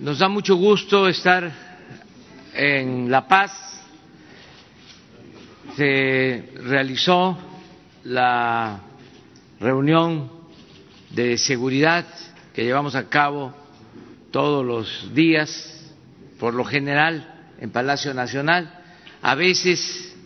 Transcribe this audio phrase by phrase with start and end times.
[0.00, 1.52] Nos da mucho gusto estar
[2.54, 3.52] en La Paz.
[5.76, 7.36] Se realizó
[8.04, 8.80] la
[9.60, 10.32] reunión
[11.10, 12.06] de seguridad
[12.54, 13.52] que llevamos a cabo
[14.30, 15.92] todos los días,
[16.38, 18.72] por lo general en Palacio Nacional,
[19.20, 20.16] a veces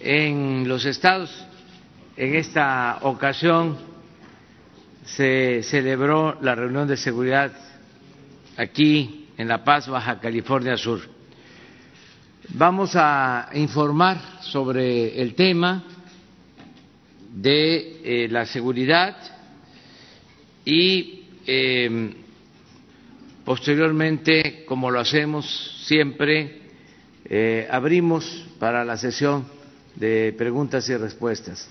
[0.00, 1.46] en los estados.
[2.18, 3.78] En esta ocasión
[5.06, 7.52] se celebró la reunión de seguridad
[8.56, 11.00] aquí en La Paz, Baja California Sur.
[12.50, 15.82] Vamos a informar sobre el tema
[17.32, 19.16] de eh, la seguridad
[20.64, 22.14] y eh,
[23.44, 26.60] posteriormente, como lo hacemos siempre,
[27.24, 29.46] eh, abrimos para la sesión
[29.96, 31.68] de preguntas y respuestas.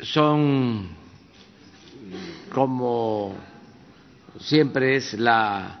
[0.00, 0.88] Son
[2.52, 3.34] como
[4.40, 5.80] siempre es la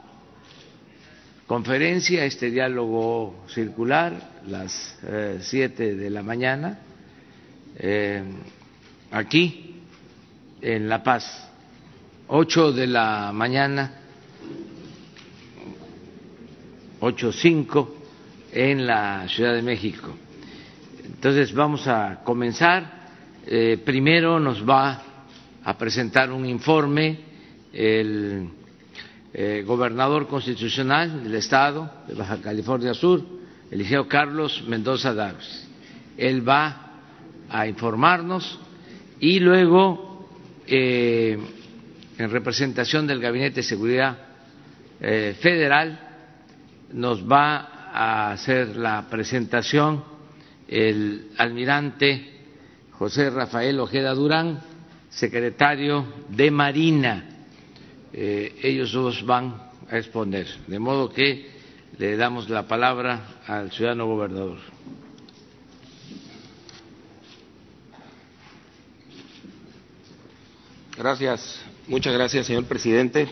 [1.46, 6.78] conferencia, este diálogo circular, las eh, siete de la mañana,
[7.76, 8.22] eh,
[9.10, 9.82] aquí
[10.60, 11.48] en La Paz,
[12.28, 13.92] ocho de la mañana,
[17.00, 17.96] ocho cinco
[18.52, 20.14] en la Ciudad de México.
[21.04, 22.96] Entonces vamos a comenzar.
[23.46, 25.02] Eh, primero nos va
[25.62, 27.25] a presentar un informe
[27.76, 28.48] el
[29.34, 33.22] eh, gobernador constitucional del Estado de Baja California Sur,
[33.70, 35.68] Eligeo Carlos Mendoza Dávez.
[36.16, 37.02] Él va
[37.50, 38.58] a informarnos
[39.20, 40.26] y luego,
[40.66, 41.38] eh,
[42.16, 44.16] en representación del Gabinete de Seguridad
[44.98, 46.00] eh, Federal,
[46.94, 50.02] nos va a hacer la presentación
[50.66, 52.32] el almirante
[52.92, 54.60] José Rafael Ojeda Durán,
[55.10, 57.35] secretario de Marina
[58.12, 60.46] eh, ellos dos van a exponer.
[60.66, 61.46] De modo que
[61.98, 64.58] le damos la palabra al ciudadano gobernador.
[70.96, 73.28] Gracias, muchas gracias, señor presidente.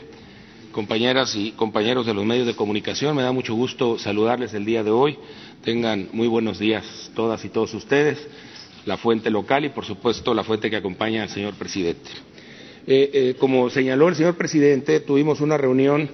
[0.70, 4.82] Compañeras y compañeros de los medios de comunicación, me da mucho gusto saludarles el día
[4.82, 5.16] de hoy.
[5.62, 8.18] Tengan muy buenos días todas y todos ustedes,
[8.84, 12.10] la fuente local y, por supuesto, la fuente que acompaña al señor presidente.
[12.86, 16.10] Eh, eh, como señaló el señor presidente, tuvimos una reunión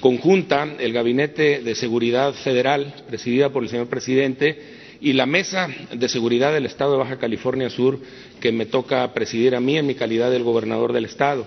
[0.00, 4.56] conjunta, el Gabinete de Seguridad Federal, presidida por el señor presidente,
[5.00, 7.98] y la Mesa de Seguridad del Estado de Baja California Sur,
[8.40, 11.44] que me toca presidir a mí en mi calidad de gobernador del Estado.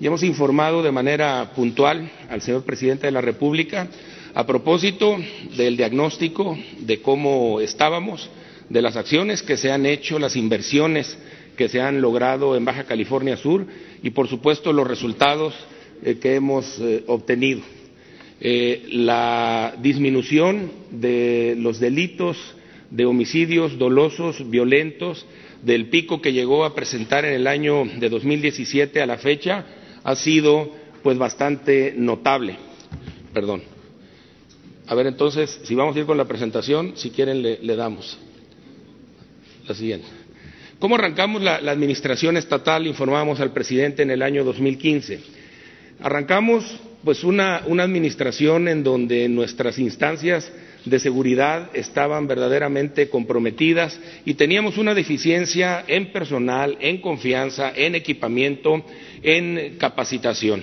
[0.00, 3.88] Y hemos informado de manera puntual al señor presidente de la República
[4.34, 5.16] a propósito
[5.56, 8.30] del diagnóstico de cómo estábamos,
[8.70, 11.16] de las acciones que se han hecho, las inversiones
[11.56, 13.66] que se han logrado en Baja California Sur
[14.02, 15.54] y, por supuesto, los resultados
[16.02, 17.60] eh, que hemos eh, obtenido.
[18.40, 22.36] Eh, la disminución de los delitos
[22.90, 25.24] de homicidios dolosos, violentos,
[25.62, 29.64] del pico que llegó a presentar en el año de 2017 a la fecha,
[30.02, 30.70] ha sido
[31.02, 32.56] pues bastante notable.
[33.32, 33.62] Perdón.
[34.86, 38.18] A ver, entonces, si vamos a ir con la presentación, si quieren le, le damos.
[39.66, 40.06] La siguiente.
[40.78, 42.86] ¿Cómo arrancamos la, administración estatal?
[42.86, 45.20] Informamos al presidente en el año 2015.
[46.00, 50.50] Arrancamos pues una, una administración en donde nuestras instancias
[50.84, 58.84] de seguridad estaban verdaderamente comprometidas y teníamos una deficiencia en personal, en confianza, en equipamiento,
[59.22, 60.62] en capacitación.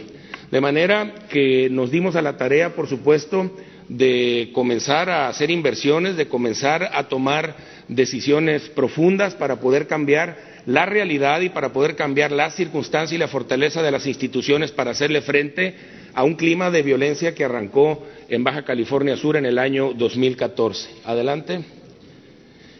[0.51, 3.49] De manera que nos dimos a la tarea, por supuesto,
[3.87, 7.55] de comenzar a hacer inversiones, de comenzar a tomar
[7.91, 13.27] decisiones profundas para poder cambiar la realidad y para poder cambiar la circunstancia y la
[13.27, 15.75] fortaleza de las instituciones para hacerle frente
[16.13, 20.89] a un clima de violencia que arrancó en Baja California Sur en el año 2014.
[21.05, 21.63] Adelante.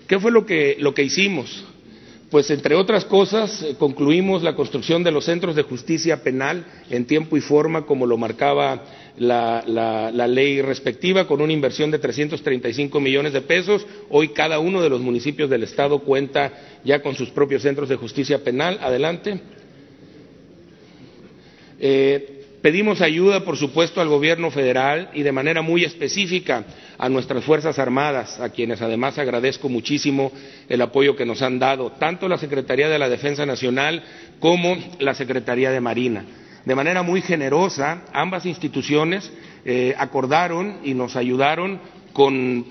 [0.08, 1.66] ¿Qué fue lo que, lo que hicimos?
[2.30, 7.06] Pues, entre otras cosas, eh, concluimos la construcción de los centros de justicia penal en
[7.06, 8.84] tiempo y forma, como lo marcaba
[9.18, 13.86] la, ley respectiva, con una inversión de 335 millones de pesos.
[14.10, 16.52] Hoy cada uno de los municipios del Estado cuenta
[16.84, 18.80] ya con sus propios centros de justicia penal.
[18.82, 19.40] Adelante.
[21.80, 26.64] Eh, Pedimos ayuda, por supuesto, al Gobierno federal y de manera muy específica
[27.00, 30.32] a nuestras Fuerzas Armadas, a quienes además agradezco muchísimo
[30.70, 34.04] el apoyo que nos han dado, tanto la Secretaría de la Defensa Nacional
[34.40, 36.24] como la Secretaría de Marina.
[36.66, 39.32] De manera muy generosa, ambas instituciones
[39.66, 41.80] eh, acordaron y nos ayudaron
[42.14, 42.66] con,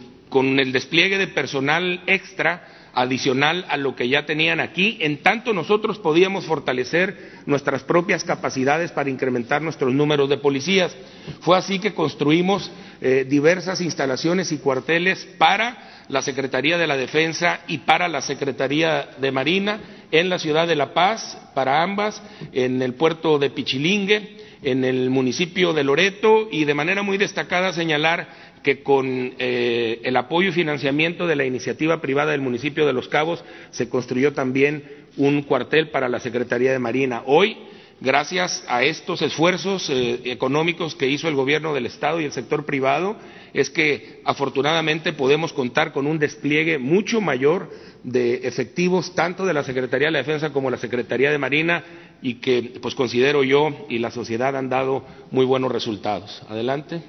[0.58, 5.98] el despliegue de personal extra adicional a lo que ya tenían aquí, en tanto nosotros
[5.98, 10.96] podíamos fortalecer nuestras propias capacidades para incrementar nuestros números de policías.
[11.40, 12.70] Fue así que construimos
[13.00, 19.10] eh, diversas instalaciones y cuarteles para la Secretaría de la Defensa y para la Secretaría
[19.20, 22.22] de Marina en la ciudad de La Paz, para ambas,
[22.52, 27.72] en el puerto de Pichilingue, en el municipio de Loreto y de manera muy destacada
[27.72, 28.28] señalar
[28.62, 33.08] que con eh, el apoyo y financiamiento de la iniciativa privada del municipio de Los
[33.08, 34.84] Cabos se construyó también
[35.16, 37.22] un cuartel para la Secretaría de Marina.
[37.26, 37.56] Hoy,
[38.00, 42.66] gracias a estos esfuerzos eh, económicos que hizo el gobierno del Estado y el sector
[42.66, 43.16] privado,
[43.52, 47.70] es que afortunadamente podemos contar con un despliegue mucho mayor
[48.04, 51.84] de efectivos tanto de la Secretaría de la Defensa como de la Secretaría de Marina
[52.22, 56.42] y que pues considero yo y la sociedad han dado muy buenos resultados.
[56.48, 57.02] Adelante.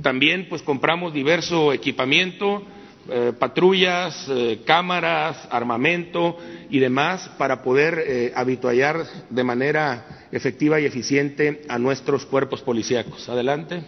[0.00, 2.62] También pues compramos diverso equipamiento,
[3.10, 6.38] eh, patrullas, eh, cámaras, armamento
[6.70, 13.28] y demás para poder eh, habituallar de manera efectiva y eficiente a nuestros cuerpos policíacos.
[13.28, 13.82] Adelante.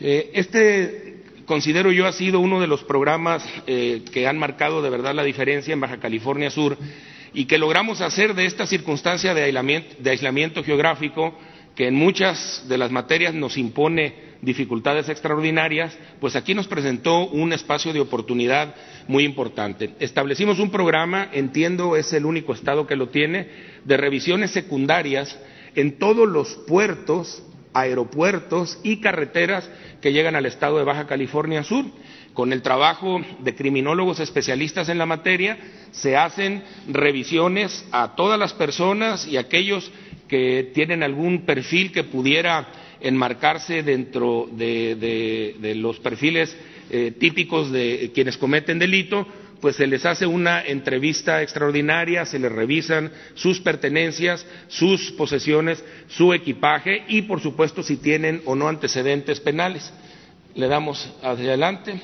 [0.00, 5.24] Este considero yo ha sido uno de los programas que han marcado de verdad la
[5.24, 6.76] diferencia en Baja California Sur
[7.34, 9.42] y que logramos hacer de esta circunstancia de
[10.10, 11.36] aislamiento geográfico
[11.74, 17.52] que en muchas de las materias nos impone dificultades extraordinarias, pues aquí nos presentó un
[17.52, 18.74] espacio de oportunidad
[19.08, 19.90] muy importante.
[20.00, 23.48] Establecimos un programa, entiendo es el único estado que lo tiene,
[23.84, 25.38] de revisiones secundarias
[25.74, 27.42] en todos los puertos,
[27.74, 29.68] aeropuertos y carreteras
[30.00, 31.84] que llegan al estado de Baja California Sur.
[32.34, 35.58] Con el trabajo de criminólogos especialistas en la materia,
[35.90, 39.90] se hacen revisiones a todas las personas y aquellos
[40.28, 42.68] que tienen algún perfil que pudiera
[43.02, 46.56] enmarcarse dentro de, los perfiles
[46.90, 49.26] eh, típicos de quienes cometen delito,
[49.62, 56.34] pues se les hace una entrevista extraordinaria, se les revisan sus pertenencias, sus posesiones, su
[56.34, 59.92] equipaje y, por supuesto, si tienen o no antecedentes penales.
[60.56, 62.00] Le damos hacia adelante.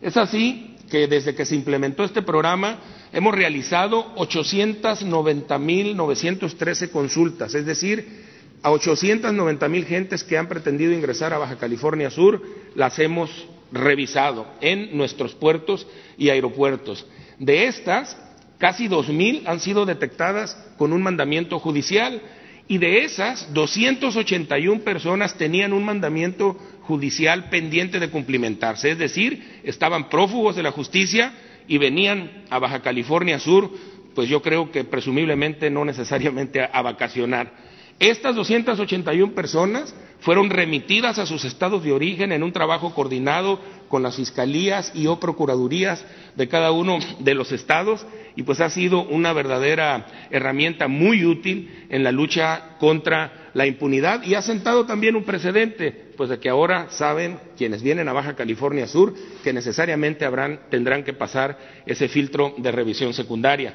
[0.00, 2.78] Es así que desde que se implementó este programa,
[3.12, 8.24] hemos realizado 890.913 consultas, es decir,
[8.62, 12.40] a 890.000 gentes que han pretendido ingresar a Baja California Sur,
[12.76, 15.86] las hemos revisado en nuestros puertos
[16.16, 17.06] y aeropuertos.
[17.38, 18.16] De estas,
[18.58, 22.20] casi 2.000 han sido detectadas con un mandamiento judicial
[22.68, 30.08] y de esas, 281 personas tenían un mandamiento judicial pendiente de cumplimentarse, es decir, estaban
[30.08, 31.32] prófugos de la justicia
[31.68, 33.70] y venían a Baja California Sur,
[34.14, 37.52] pues yo creo que presumiblemente no necesariamente a, vacacionar.
[37.98, 44.02] Estas 281 personas fueron remitidas a sus estados de origen en un trabajo coordinado con
[44.02, 46.04] las fiscalías y o procuradurías
[46.34, 51.86] de cada uno de los estados y pues ha sido una verdadera herramienta muy útil
[51.88, 56.50] en la lucha contra la impunidad y ha sentado también un precedente, pues de que
[56.50, 60.28] ahora saben quienes vienen a Baja California Sur que necesariamente
[60.68, 63.74] tendrán que pasar ese filtro de revisión secundaria.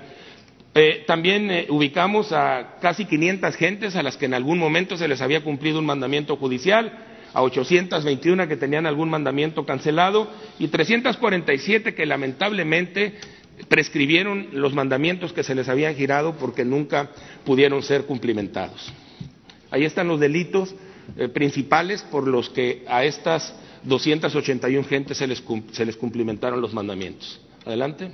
[0.74, 5.08] Eh, también eh, ubicamos a casi 500 gentes a las que en algún momento se
[5.08, 10.30] les había cumplido un mandamiento judicial, a 821 que tenían algún mandamiento cancelado
[10.60, 13.16] y 347 que lamentablemente
[13.68, 17.10] prescribieron los mandamientos que se les habían girado porque nunca
[17.46, 18.92] pudieron ser cumplimentados.
[19.70, 20.76] Ahí están los delitos
[21.18, 26.74] eh, principales por los que a estas 281 gentes se les, se les cumplimentaron los
[26.74, 27.40] mandamientos.
[27.66, 28.12] Adelante.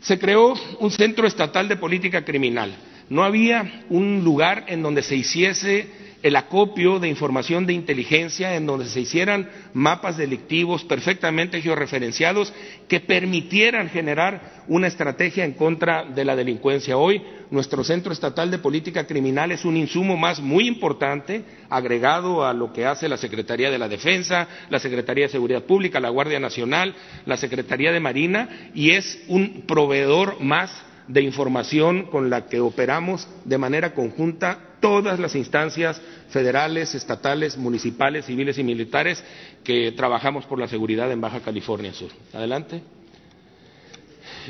[0.00, 2.74] Se creó un centro estatal de política criminal.
[3.08, 5.88] No había un lugar en donde se hiciese
[6.22, 12.52] el acopio de información de inteligencia en donde se hicieran mapas delictivos perfectamente georreferenciados
[12.88, 16.96] que permitieran generar una estrategia en contra de la delincuencia.
[16.96, 22.52] Hoy nuestro Centro Estatal de Política Criminal es un insumo más muy importante agregado a
[22.52, 26.40] lo que hace la Secretaría de la Defensa, la Secretaría de Seguridad Pública, la Guardia
[26.40, 26.94] Nacional,
[27.26, 30.72] la Secretaría de Marina y es un proveedor más
[31.06, 38.26] de información con la que operamos de manera conjunta todas las instancias federales, estatales, municipales,
[38.26, 39.22] civiles y militares
[39.64, 42.10] que trabajamos por la seguridad en Baja California Sur.
[42.32, 42.82] Adelante.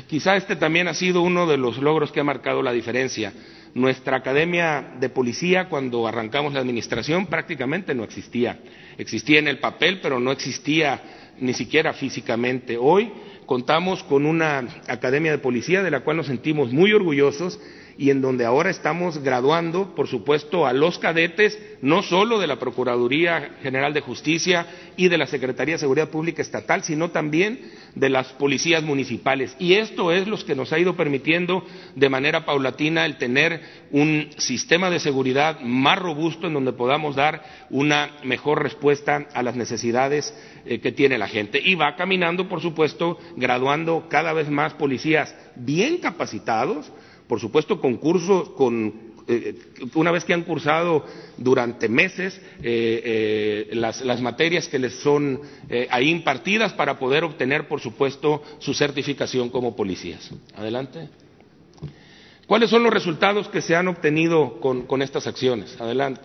[0.07, 3.33] Quizá este también ha sido uno de los logros que ha marcado la diferencia.
[3.73, 8.59] Nuestra academia de policía, cuando arrancamos la administración, prácticamente no existía.
[8.97, 11.01] Existía en el papel, pero no existía
[11.39, 12.77] ni siquiera físicamente.
[12.77, 13.11] Hoy
[13.45, 17.59] contamos con una academia de policía de la cual nos sentimos muy orgullosos
[17.99, 22.57] y en donde ahora estamos graduando, por supuesto, a los cadetes, no solo de la
[22.57, 27.59] Procuraduría General de Justicia y de la Secretaría de Seguridad Pública Estatal, sino también
[27.95, 29.53] de las policías municipales.
[29.59, 33.59] Y esto es lo que nos ha ido permitiendo de manera paulatina el tener
[33.91, 39.57] un sistema de seguridad más robusto en donde podamos dar una mejor respuesta a las
[39.57, 40.33] necesidades
[40.65, 41.61] eh, que tiene la gente.
[41.61, 46.89] Y va caminando, por supuesto, graduando cada vez más policías bien capacitados,
[47.29, 48.91] por supuesto, concursos con
[49.27, 49.55] eh,
[49.93, 51.05] una vez que han cursado
[51.37, 55.39] durante meses eh, eh, las, materias que les son
[55.91, 60.31] ahí impartidas para poder obtener, por supuesto, su certificación como policías.
[60.55, 61.07] Adelante.
[62.47, 65.79] ¿Cuáles son los resultados que se han obtenido con estas acciones?
[65.79, 66.21] Adelante.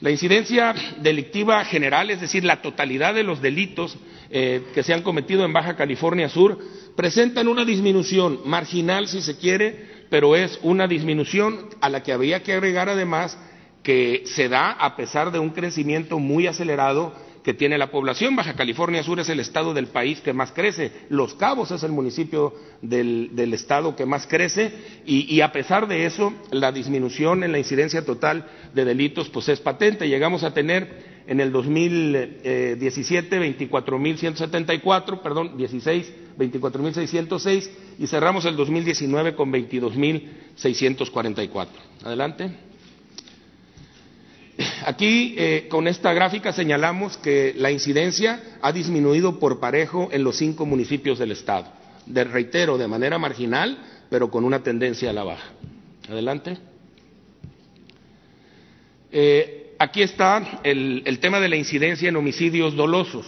[0.00, 3.96] La incidencia delictiva general, es decir, la totalidad de los delitos
[4.28, 6.58] que se han cometido en Baja California Sur,
[6.96, 12.42] presentan una disminución marginal, si se quiere, pero es una disminución a la que habría
[12.42, 13.38] que agregar además
[13.82, 18.34] que se da a pesar de un crecimiento muy acelerado que tiene la población.
[18.34, 21.92] Baja California Sur es el estado del país que más crece, Los Cabos es el
[21.92, 24.72] municipio del, estado que más crece
[25.06, 29.48] y, y, a pesar de eso la disminución en la incidencia total de delitos pues
[29.48, 30.08] es patente.
[30.08, 39.50] Llegamos a tener en el 2017 24.174, perdón, 16, 24.606 y cerramos el 2019 con
[39.52, 41.68] 22.644.
[42.04, 42.50] Adelante.
[44.86, 50.36] Aquí, eh, con esta gráfica, señalamos que la incidencia ha disminuido por parejo en los
[50.36, 51.66] cinco municipios del Estado.
[52.06, 53.76] De, reitero, de manera marginal,
[54.08, 55.50] pero con una tendencia a la baja.
[56.08, 56.56] Adelante.
[59.10, 63.26] Eh, aquí está el, tema de la incidencia en homicidios dolosos.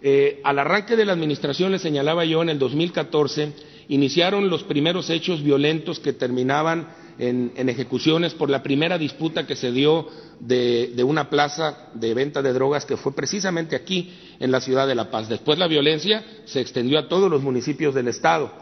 [0.00, 3.52] Eh, al arranque de la administración, le señalaba yo, en el 2014,
[3.88, 9.72] iniciaron los primeros hechos violentos que terminaban en, ejecuciones por la primera disputa que se
[9.72, 14.60] dio de, de, una plaza de venta de drogas que fue precisamente aquí, en la
[14.60, 15.28] ciudad de La Paz.
[15.28, 18.52] Después la violencia se extendió a todos los municipios del Estado.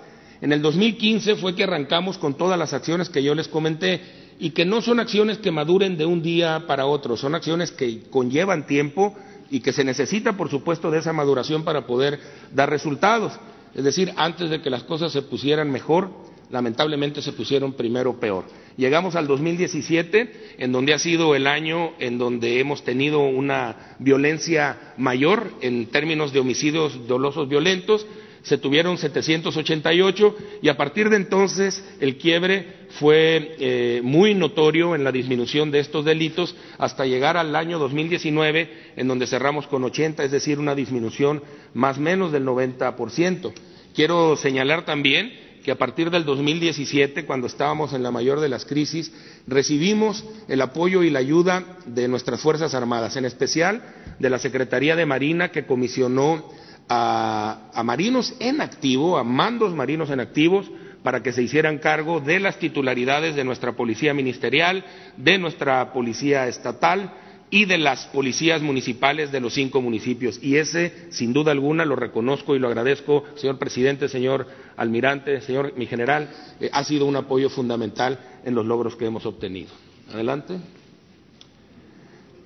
[0.41, 4.51] En el 2015 fue que arrancamos con todas las acciones que yo les comenté y
[4.51, 8.67] que no son acciones que maduren de un día para otro, son acciones que conllevan
[8.67, 9.15] tiempo
[9.51, 12.19] y que se necesita, por supuesto, de esa maduración para poder
[12.53, 13.33] dar resultados.
[13.75, 16.11] Es decir, antes de que las cosas se pusieran mejor,
[16.51, 18.45] lamentablemente se pusieron primero peor.
[18.77, 24.95] Llegamos al 2017, en donde ha sido el año en donde hemos tenido una violencia
[24.97, 28.07] mayor en términos de homicidios dolosos violentos,
[28.47, 35.03] se tuvieron 788 y a partir de entonces el quiebre fue eh, muy notorio en
[35.03, 40.23] la disminución de estos delitos hasta llegar al año 2019 en donde cerramos con 80,
[40.23, 41.43] es decir, una disminución
[41.75, 43.53] más o menos del 90%.
[43.93, 45.33] Quiero señalar también
[45.65, 49.11] que a partir del 2017, cuando estábamos en la mayor de las crisis,
[49.49, 53.83] recibimos el apoyo y la ayuda de nuestras Fuerzas Armadas, en especial
[54.21, 56.49] de la Secretaría de Marina que comisionó
[56.89, 60.71] a, marinos en activo, a mandos marinos en activos,
[61.03, 64.85] para que se hicieran cargo de las titularidades de nuestra policía ministerial,
[65.17, 67.13] de nuestra policía estatal
[67.49, 70.41] y de las policías municipales de los cinco municipios.
[70.43, 75.75] Y ese, sin duda alguna, lo reconozco y lo agradezco, señor presidente, señor almirante, señor
[75.77, 76.29] mi general,
[76.61, 79.71] eh, ha sido un apoyo fundamental en los logros que hemos obtenido.
[80.13, 80.59] Adelante.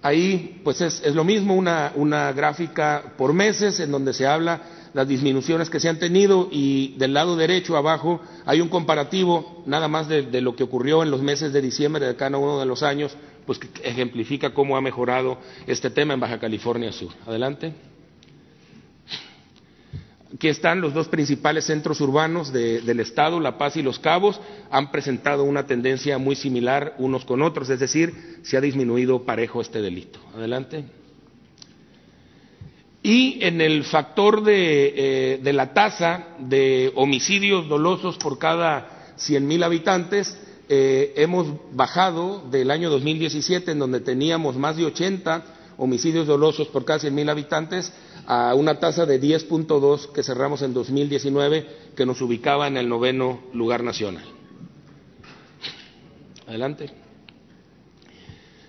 [0.02, 4.62] Ahí, pues es, lo mismo, una, gráfica por meses en donde se habla
[4.94, 9.86] las disminuciones que se han tenido y del lado derecho abajo hay un comparativo nada
[9.86, 12.82] más de, lo que ocurrió en los meses de diciembre de cada uno de los
[12.82, 13.14] años,
[13.46, 17.12] pues que ejemplifica cómo ha mejorado este tema en Baja California Sur.
[17.26, 17.89] Adelante.
[20.34, 24.92] Aquí están los dos principales centros urbanos del Estado, La Paz y Los Cabos, han
[24.92, 29.82] presentado una tendencia muy similar unos con otros, es decir, se ha disminuido parejo este
[29.82, 30.20] delito.
[30.34, 30.84] Adelante.
[33.02, 40.38] Y en el factor de, eh, la tasa de homicidios dolosos por cada 100.000 habitantes,
[40.68, 45.44] eh, hemos bajado del año 2017, en donde teníamos más de 80
[45.76, 47.92] homicidios dolosos por cada 100.000 habitantes,
[48.32, 53.40] a una tasa de 10.2 que cerramos en 2019, que nos ubicaba en el noveno
[53.52, 54.22] lugar nacional.
[56.46, 56.90] Adelante.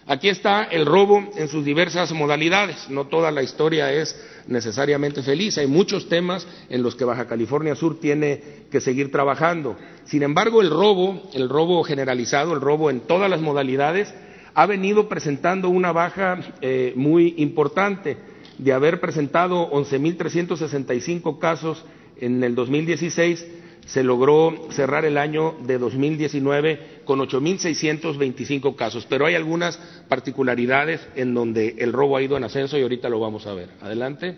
[0.08, 2.90] Aquí está el robo en sus diversas modalidades.
[2.90, 5.60] No toda la historia es necesariamente feliz.
[5.60, 9.78] Hay muchos temas en los que Baja California Sur tiene que seguir trabajando.
[10.06, 14.12] Sin embargo, el robo, el robo generalizado, el robo en todas las modalidades,
[14.56, 18.31] ha venido presentando una baja eh, muy importante
[18.62, 21.84] de haber presentado 11.365 casos
[22.18, 23.48] en el 2016,
[23.88, 29.78] se logró cerrar el año de 2019 con 8.625 casos, pero hay algunas
[30.08, 33.70] particularidades en donde el robo ha ido en ascenso y ahorita lo vamos a ver.
[33.82, 34.38] Adelante.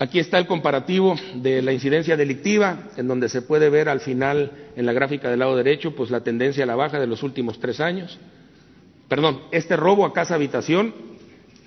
[0.00, 4.50] Aquí está el comparativo de la incidencia delictiva, en donde se puede ver al final
[4.74, 7.60] en la gráfica del lado derecho, pues la tendencia a la baja de los últimos
[7.60, 8.18] tres años.
[9.08, 10.92] Perdón, este robo a casa habitación,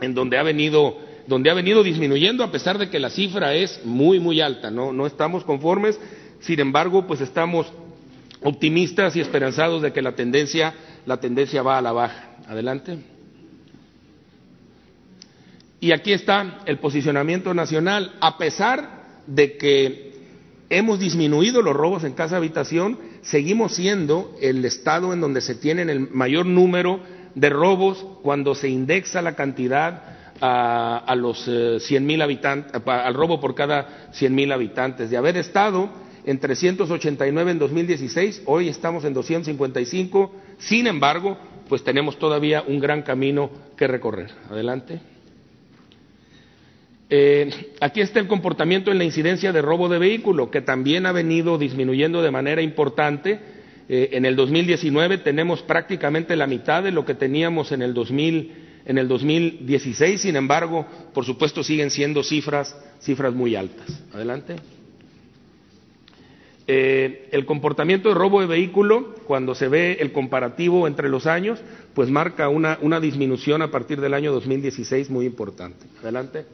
[0.01, 3.81] en donde ha venido, donde ha venido disminuyendo a pesar de que la cifra es
[3.85, 4.71] muy, muy alta.
[4.71, 5.99] No, no estamos conformes,
[6.39, 7.71] sin embargo, pues estamos
[8.41, 10.73] optimistas y esperanzados de que la tendencia,
[11.05, 12.37] la tendencia va a la baja.
[12.47, 12.97] Adelante.
[15.81, 18.13] Y aquí está el posicionamiento nacional.
[18.19, 20.13] A pesar de que
[20.69, 25.89] hemos disminuido los robos en casa habitación, seguimos siendo el estado en donde se tienen
[25.89, 27.01] el mayor número
[27.35, 30.03] de robos cuando se indexa la cantidad
[30.41, 35.09] a, los eh, mil habitantes, al robo por cada cien mil habitantes.
[35.09, 35.89] De haber estado
[36.25, 40.31] en 389 en 2016, hoy estamos en 255.
[40.57, 44.31] Sin embargo, pues tenemos todavía un gran camino que recorrer.
[44.49, 44.99] Adelante.
[47.11, 47.49] Eh,
[47.81, 51.57] aquí está el comportamiento en la incidencia de robo de vehículo, que también ha venido
[51.57, 53.58] disminuyendo de manera importante.
[53.91, 58.53] Eh, en el 2019 tenemos prácticamente la mitad de lo que teníamos en el, 2000,
[58.85, 63.87] en el 2016, sin embargo, por supuesto, siguen siendo cifras, cifras muy altas.
[64.13, 64.57] Adelante.
[66.67, 71.59] Eh, el comportamiento de robo de vehículo, cuando se ve el comparativo entre los años,
[71.95, 75.87] pues marca una, una disminución a partir del año 2016 muy importante.
[76.03, 76.45] Adelante.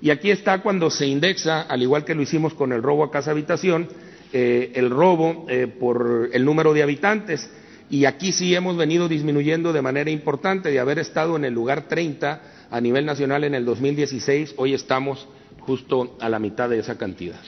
[0.00, 3.12] Y aquí está cuando se indexa, al igual que lo hicimos con el robo a
[3.12, 3.86] casa habitación,
[4.32, 7.50] eh, el robo eh, por el número de habitantes.
[7.90, 11.88] Y aquí sí hemos venido disminuyendo de manera importante, de haber estado en el lugar
[11.88, 15.28] 30 a nivel nacional en el 2016, hoy estamos
[15.60, 17.40] justo a la mitad de esa cantidad.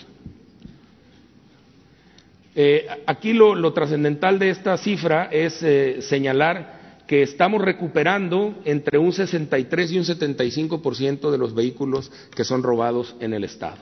[2.54, 5.64] Eh, aquí lo, lo trascendental de esta cifra es
[6.04, 12.62] señalar que estamos recuperando entre un 63 y un 75% de los vehículos que son
[12.62, 13.78] robados en el Estado.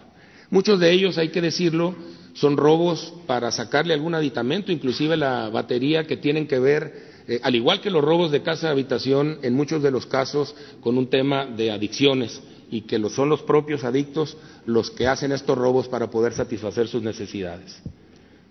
[0.50, 1.94] Muchos de ellos, hay que decirlo,
[2.34, 7.54] son robos para sacarle algún aditamento, inclusive la batería que tienen que ver, eh, al
[7.54, 11.08] igual que los robos de casa de habitación, en muchos de los casos con un
[11.08, 16.10] tema de adicciones y que son los propios adictos los que hacen estos robos para
[16.10, 17.82] poder satisfacer sus necesidades.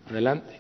[0.08, 0.60] Adelante.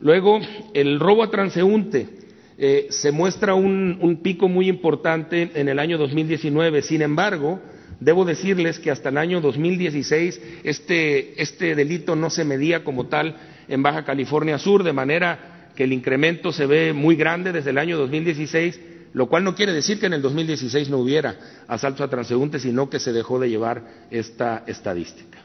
[0.00, 0.40] Luego,
[0.72, 2.08] el robo a transeúnte.
[2.56, 6.82] Eh, se muestra un, pico muy importante en el año 2019.
[6.82, 7.58] Sin embargo,
[8.00, 13.36] debo decirles que hasta el año 2016 este, este delito no se medía como tal
[13.68, 17.78] en Baja California Sur, de manera que el incremento se ve muy grande desde el
[17.78, 18.80] año 2016,
[19.12, 21.36] lo cual no quiere decir que en el 2016 no hubiera
[21.68, 25.38] asaltos a transeúntes, sino que se dejó de llevar esta estadística.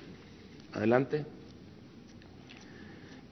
[0.74, 1.26] Adelante.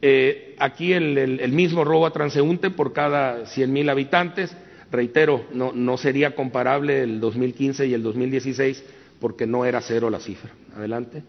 [0.02, 4.56] Eh, aquí el, mismo robo a transeúnte por cada 100.000 habitantes.
[4.92, 8.84] Reitero, no, sería comparable el 2015 y el 2016
[9.24, 10.52] porque no era cero la cifra.
[10.76, 11.24] Adelante.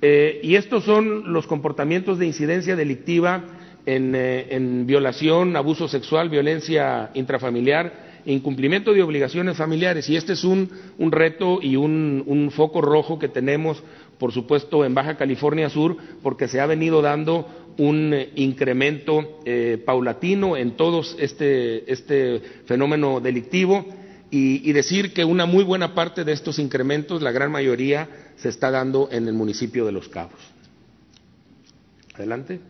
[0.00, 3.44] Eh, y estos son los comportamientos de incidencia delictiva
[3.84, 10.08] en, eh, violación, abuso sexual, violencia intrafamiliar incumplimiento de obligaciones familiares.
[10.08, 13.82] Y este es un, reto y un, foco rojo que tenemos
[14.18, 19.40] por supuesto en Baja California Sur, porque se ha venido dando un eh, incremento
[19.84, 23.84] paulatino en todo este, este fenómeno delictivo
[24.30, 28.70] y, decir que una muy buena parte de estos incrementos, la gran mayoría, se está
[28.70, 30.40] dando en el municipio de Los Cabos.
[32.14, 32.60] Adelante.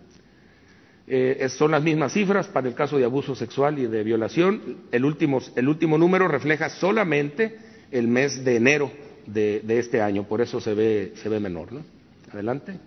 [1.06, 4.78] Eh, son las mismas cifras para el caso de abuso sexual y de violación.
[4.92, 7.56] El último, el último número refleja solamente
[7.90, 8.92] el mes de enero
[9.26, 11.72] de, este año, por eso se ve, se ve menor.
[11.72, 11.82] ¿no?
[12.32, 12.78] Adelante.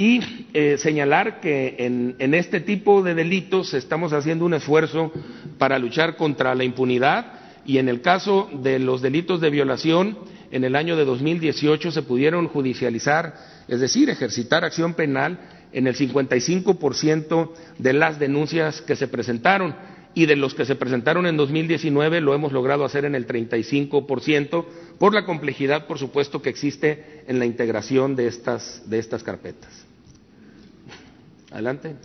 [0.00, 0.20] Y
[0.54, 5.12] eh, señalar que en, en, este tipo de delitos estamos haciendo un esfuerzo
[5.58, 7.32] para luchar contra la impunidad
[7.66, 10.16] y en el caso de los delitos de violación,
[10.52, 13.34] en el año de 2018 se pudieron judicializar,
[13.66, 15.38] es decir, ejercitar acción penal
[15.72, 19.74] en el 55% de las denuncias que se presentaron
[20.14, 24.64] y de los que se presentaron en 2019 lo hemos logrado hacer en el 35%,
[24.98, 29.87] por la complejidad, por supuesto, que existe en la integración de estas, de estas carpetas.
[31.50, 31.96] Adelante.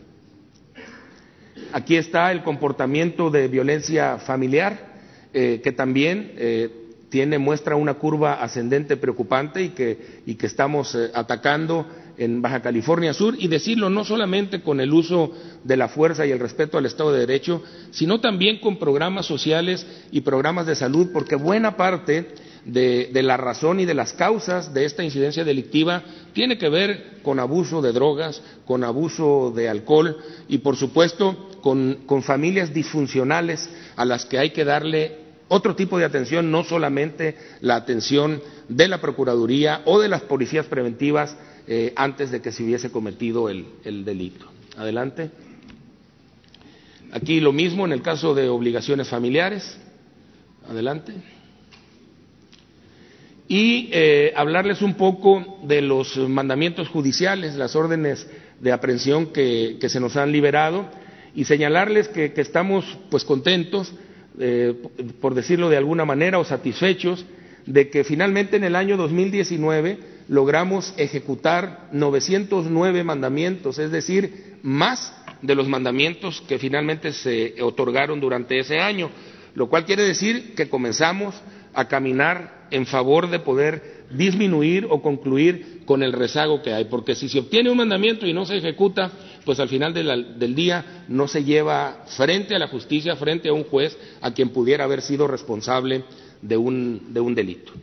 [1.71, 4.93] Aquí está el comportamiento de violencia familiar,
[5.34, 6.69] eh, que también eh,
[7.10, 11.86] tiene, muestra una curva ascendente preocupante y que, y que estamos eh, atacando
[12.17, 15.32] en Baja California Sur y decirlo no solamente con el uso
[15.63, 19.86] de la fuerza y el respeto al Estado de Derecho, sino también con programas sociales
[20.12, 22.34] y programas de salud, porque buena parte
[22.65, 27.39] de, la razón y de las causas de esta incidencia delictiva tiene que ver con
[27.39, 34.06] abuso de drogas, con abuso de alcohol y, por supuesto, con, con familias disfuncionales a
[34.06, 39.02] las que hay que darle otro tipo de atención, no solamente la atención de la
[39.02, 41.36] Procuraduría o de las policías preventivas
[41.67, 44.47] eh, antes de que se hubiese cometido el, el delito.
[44.78, 45.30] Adelante.
[47.12, 49.78] Aquí lo mismo en el caso de obligaciones familiares.
[50.67, 51.13] Adelante.
[53.55, 58.25] Y eh, hablarles un poco de los mandamientos judiciales, las órdenes
[58.59, 60.89] de aprehensión que, se nos han liberado
[61.35, 63.93] y señalarles que, que estamos pues contentos,
[64.39, 64.73] eh,
[65.21, 67.27] por decirlo de alguna manera, o satisfechos
[67.67, 75.53] de que finalmente en el año 2019 logramos ejecutar 909 mandamientos, es decir, más de
[75.53, 79.11] los mandamientos que finalmente se otorgaron durante ese año,
[79.53, 81.35] lo cual quiere decir que comenzamos
[81.73, 87.15] a caminar en favor de poder disminuir o concluir con el rezago que hay, porque
[87.15, 89.12] si se obtiene un mandamiento y no se ejecuta,
[89.45, 93.63] pues al final del día no se lleva frente a la justicia, frente a un
[93.63, 96.03] juez a quien pudiera haber sido responsable
[96.41, 97.73] de un, de un delito.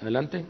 [0.00, 0.44] Adelante.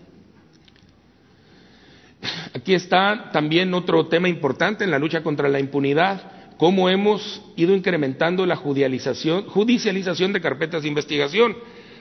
[2.55, 7.74] Aquí está también otro tema importante en la lucha contra la impunidad, cómo hemos ido
[7.74, 11.57] incrementando la judicialización de carpetas de investigación.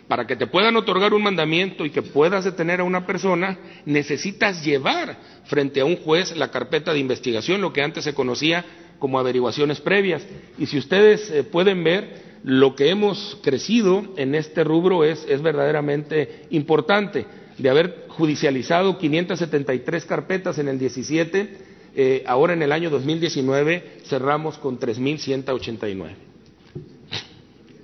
[0.09, 4.65] Para que te puedan otorgar un mandamiento y que puedas detener a una persona, necesitas
[4.65, 8.65] llevar frente a un juez la carpeta de investigación, lo que antes se conocía
[8.97, 10.25] como averiguaciones previas.
[10.57, 15.43] Y si ustedes eh, pueden ver, lo que hemos crecido en este rubro es, es
[15.43, 17.27] verdaderamente importante
[17.59, 21.57] de haber judicializado 573 carpetas en el 17,
[21.95, 26.15] eh, ahora en el año 2019 cerramos con 3.189.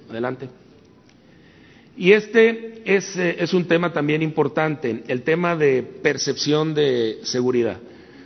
[0.09, 0.64] Adelante.
[1.97, 7.77] Y este es, eh, es un tema también importante, el tema de percepción de seguridad.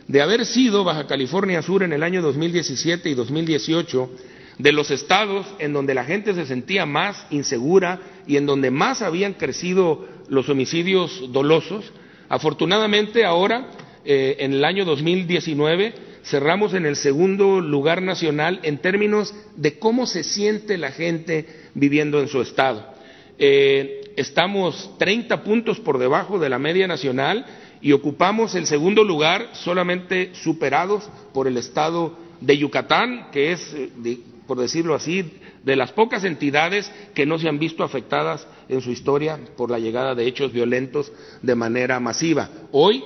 [0.08, 4.10] De haber sido Baja California Sur en el año 2017 y 2018
[4.58, 9.02] de los estados en donde la gente se sentía más insegura y en donde más
[9.02, 11.92] habían crecido los homicidios dolosos.
[12.28, 13.68] Afortunadamente ahora,
[14.04, 20.06] eh, en el año 2019, cerramos en el segundo lugar nacional en términos de cómo
[20.06, 22.99] se siente la gente viviendo en su estado.
[23.42, 27.46] Eh, estamos 30 puntos por debajo de la media nacional
[27.80, 34.18] y ocupamos el segundo lugar solamente superados por el estado de Yucatán, que es, eh,
[34.46, 35.24] por decirlo así,
[35.64, 39.78] de las pocas entidades que no se han visto afectadas en su historia por la
[39.78, 42.50] llegada de hechos violentos de manera masiva.
[42.72, 43.02] Hoy,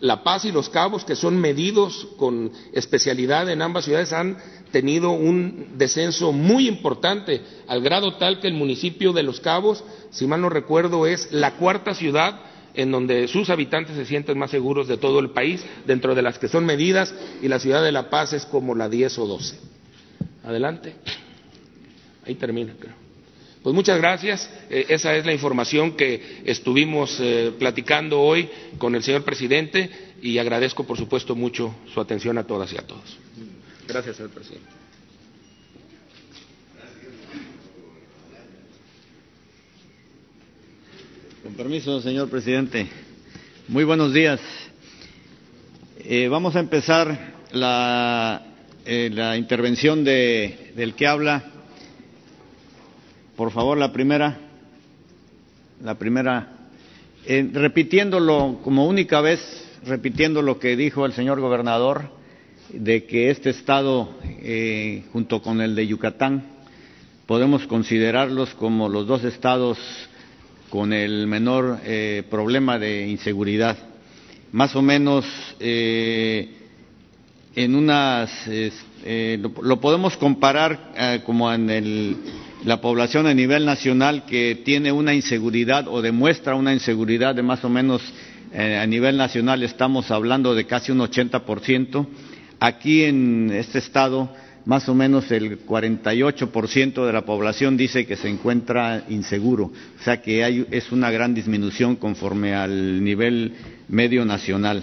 [0.00, 4.38] La Paz y Los Cabos, que son medidos con especialidad en ambas ciudades, han
[4.72, 10.26] tenido un descenso muy importante, al grado tal que el municipio de Los Cabos, si
[10.26, 12.40] mal no recuerdo, es la cuarta ciudad
[12.74, 16.38] en donde sus habitantes se sienten más seguros de todo el país, dentro de las
[16.38, 19.58] que son medidas, y la ciudad de La Paz es como la 10 o 12.
[20.44, 20.94] Adelante.
[22.24, 22.94] Ahí termina, creo.
[23.62, 24.48] Pues muchas gracias.
[24.70, 29.90] Eh, esa es la información que estuvimos eh, platicando hoy con el señor presidente
[30.22, 33.18] y agradezco, por supuesto, mucho su atención a todas y a todos.
[33.88, 34.68] Gracias, señor presidente.
[41.42, 42.86] Con permiso, señor presidente.
[43.66, 44.40] Muy buenos días.
[46.00, 48.42] Eh, vamos a empezar la,
[48.84, 51.44] eh, la intervención de, del que habla.
[53.36, 54.36] Por favor, la primera.
[55.82, 56.68] La primera.
[57.24, 59.40] Eh, repitiéndolo como única vez,
[59.86, 62.17] repitiendo lo que dijo el señor gobernador,
[62.72, 64.08] de que este estado,
[64.42, 66.44] eh, junto con el de Yucatán,
[67.26, 69.78] podemos considerarlos como los dos estados
[70.70, 73.76] con el menor eh, problema de inseguridad.
[74.52, 75.24] Más o menos
[75.60, 76.48] eh,
[77.54, 78.30] en unas,
[79.62, 82.16] lo, podemos comparar como en el,
[82.64, 87.64] la población a nivel nacional que tiene una inseguridad o demuestra una inseguridad de más
[87.64, 88.00] o menos
[88.54, 92.06] a nivel nacional estamos hablando de casi un 80%.
[92.60, 94.30] Aquí en este estado
[94.68, 99.66] más o menos el 48% de la población dice que se encuentra inseguro,
[99.98, 103.54] o sea que hay, es una gran disminución conforme al nivel
[103.88, 104.82] medio nacional.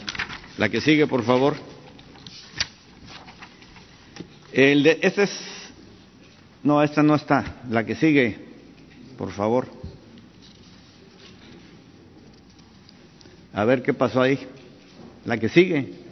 [0.57, 1.55] La que sigue, por favor.
[4.53, 5.39] El de, este es,
[6.63, 7.57] no, esta no está.
[7.69, 8.37] La que sigue,
[9.19, 9.67] por favor.
[13.53, 14.39] A ver qué pasó ahí.
[15.25, 16.04] La que sigue.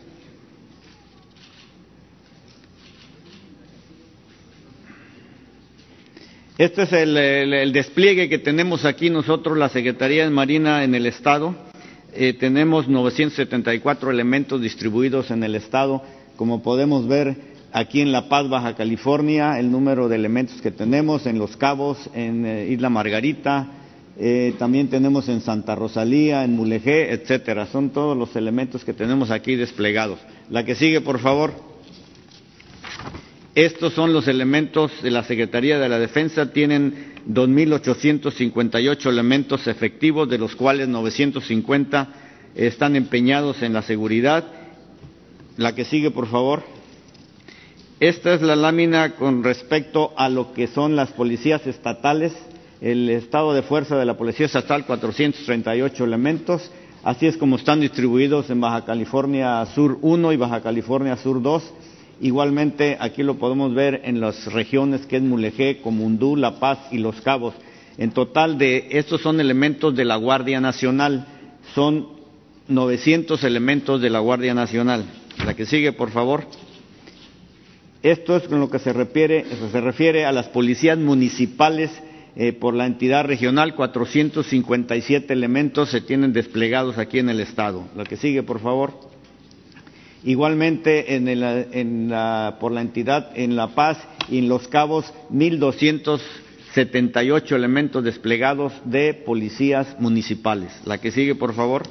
[6.55, 11.55] Este es el, despliegue que tenemos aquí nosotros, la Secretaría de Marina en el Estado.
[12.13, 16.03] Eh, tenemos 974 elementos distribuidos en el Estado.
[16.35, 17.35] Como podemos ver
[17.71, 22.07] aquí en La Paz, Baja California, el número de elementos que tenemos en Los Cabos,
[22.13, 23.71] en eh, Isla Margarita,
[24.19, 27.65] eh, también tenemos en Santa Rosalía, en Mulegé, etcétera.
[27.65, 30.19] Son todos los elementos que tenemos aquí desplegados.
[30.51, 31.72] La que sigue, por favor.
[33.55, 36.51] Estos son los elementos de la Secretaría de la Defensa.
[36.51, 42.07] Tienen 2.858 elementos efectivos, de los cuales 950
[42.55, 44.43] están empeñados en la seguridad.
[45.57, 46.63] La que sigue, por favor.
[47.99, 52.33] Esta es la lámina con respecto a lo que son las policías estatales.
[52.81, 56.71] El estado de fuerza de la Policía Estatal, 438 elementos.
[57.03, 61.63] Así es como están distribuidos en Baja California Sur 1 y Baja California Sur 2
[62.23, 66.99] Igualmente, aquí lo podemos ver en las regiones que es Mulegé, Comundú, La Paz y
[66.99, 67.53] Los Cabos.
[67.97, 71.27] En total, de estos son elementos de la Guardia Nacional.
[71.75, 72.07] Son
[72.69, 75.03] 900 elementos de la Guardia Nacional.
[75.45, 76.45] La que sigue, por favor.
[78.03, 81.91] Esto es con lo que se refiere, se refiere a las policías municipales
[82.37, 83.75] eh, por la entidad regional.
[83.75, 87.83] 457 elementos se tienen desplegados aquí en el Estado.
[87.97, 89.12] La que sigue, por favor.
[90.25, 91.05] Igualmente
[92.59, 99.95] por la entidad en La Paz y en Los Cabos, 1.278 elementos desplegados de policías
[99.99, 100.71] municipales.
[100.85, 101.83] La que sigue, por favor.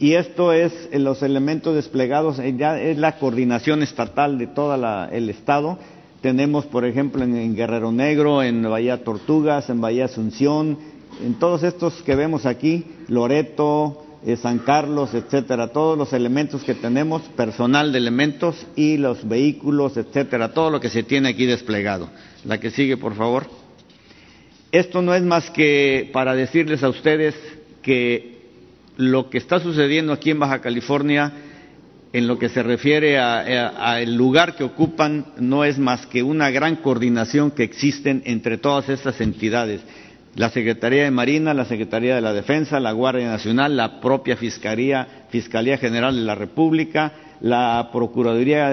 [0.00, 4.74] Y esto es los elementos desplegados, eh, ya es la coordinación estatal de todo
[5.10, 5.78] el Estado.
[6.20, 10.78] Tenemos, por ejemplo, en Guerrero Negro, en Bahía Tortugas, en Bahía Asunción,
[11.24, 16.74] en todos estos que vemos aquí, Loreto, eh, San Carlos, etcétera, todos los elementos que
[16.74, 22.10] tenemos, personal de elementos y los vehículos, etcétera, todo lo que se tiene aquí desplegado.
[22.44, 23.46] La que sigue, por favor.
[24.72, 27.34] Esto no es más que para decirles a ustedes
[27.82, 28.38] que
[28.96, 31.32] lo que está sucediendo aquí en Baja California,
[32.12, 36.76] en lo que se refiere al lugar que ocupan, no es más que una gran
[36.76, 39.80] coordinación que existen entre todas estas entidades
[40.36, 45.24] la Secretaría de Marina, la Secretaría de la Defensa, la Guardia Nacional, la propia Fiscalía,
[45.30, 48.70] Fiscalía General de la República, la Procuraduría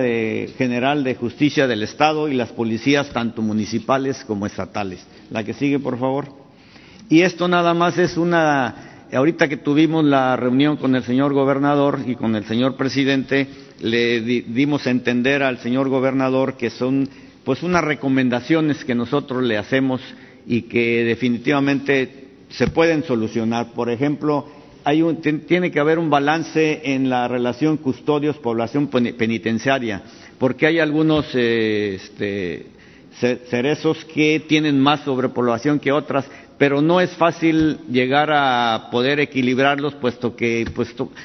[0.58, 5.06] General de Justicia del Estado y las policías tanto municipales como estatales.
[5.32, 6.28] La que sigue, por favor.
[7.10, 12.00] Y esto nada más es una, ahorita que tuvimos la reunión con el señor gobernador
[12.06, 13.48] y con el señor presidente,
[13.82, 17.08] le dimos a entender al señor gobernador que son
[17.44, 20.02] pues unas recomendaciones que nosotros le hacemos
[20.48, 23.74] y que definitivamente se pueden solucionar.
[23.74, 24.46] Por ejemplo,
[24.84, 30.04] hay un, tiene que haber un balance en la relación custodios-población penitenciaria,
[30.38, 32.68] porque hay algunos eh, este,
[33.50, 36.26] cerezos que tienen más sobrepoblación que otras,
[36.58, 40.66] pero no es fácil llegar a poder equilibrarlos, puesto que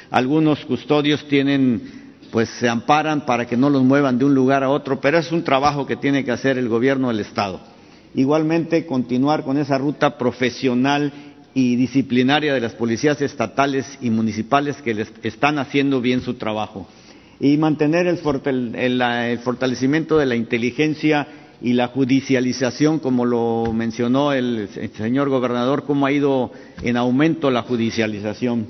[0.09, 4.69] algunos custodios tienen pues se amparan para que no los muevan de un lugar a
[4.69, 7.59] otro, pero es un trabajo que tiene que hacer el gobierno del Estado.
[8.13, 11.11] Igualmente, continuar con esa ruta profesional
[11.53, 16.87] y disciplinaria de las policías estatales y municipales que están haciendo bien su trabajo.
[17.39, 18.17] Y mantener el,
[19.39, 21.27] fortalecimiento de la inteligencia
[21.61, 26.51] y la judicialización, como lo mencionó el señor gobernador, cómo ha ido
[26.83, 28.67] en aumento la judicialización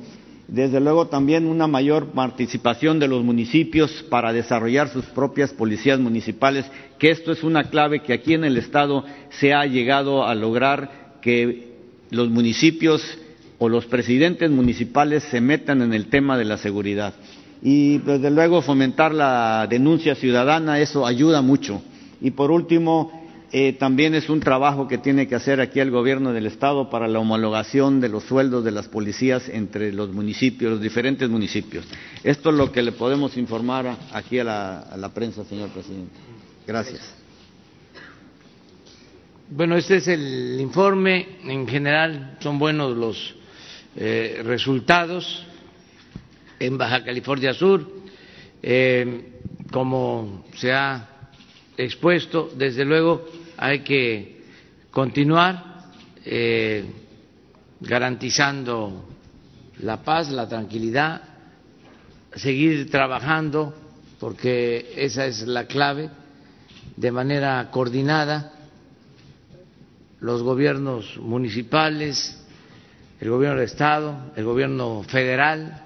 [0.51, 6.65] desde luego también una mayor participación de los municipios para desarrollar sus propias policías municipales,
[6.99, 11.19] que esto es una clave que aquí en el Estado se ha llegado a lograr
[11.21, 11.71] que
[12.09, 13.01] los municipios
[13.59, 17.13] o los presidentes municipales se metan en el tema de la seguridad.
[17.63, 21.81] Y desde luego fomentar la denuncia ciudadana, eso ayuda mucho.
[22.19, 23.20] Y por último,
[23.53, 27.09] eh, también es un trabajo que tiene que hacer aquí el gobierno del Estado para
[27.09, 31.85] la homologación de los sueldos de las policías entre los municipios, los diferentes municipios.
[32.23, 36.15] Esto es lo que le podemos informar aquí a la, prensa, señor presidente.
[36.65, 37.13] Gracias.
[39.49, 41.27] Bueno, este es el informe.
[41.43, 43.35] En general son buenos los
[43.97, 45.45] eh, resultados
[46.57, 47.85] en Baja California Sur.
[48.63, 49.27] Eh,
[49.71, 51.07] como se ha
[51.77, 53.25] expuesto, desde luego,
[53.61, 54.41] hay que
[54.89, 55.91] continuar
[56.25, 56.83] eh,
[57.79, 59.07] garantizando
[59.81, 61.21] la paz, la tranquilidad,
[62.33, 63.71] seguir trabajando,
[64.19, 66.09] porque esa es la clave,
[66.97, 68.51] de manera coordinada,
[70.21, 72.43] los gobiernos municipales,
[73.19, 75.83] el gobierno del Estado, el gobierno federal,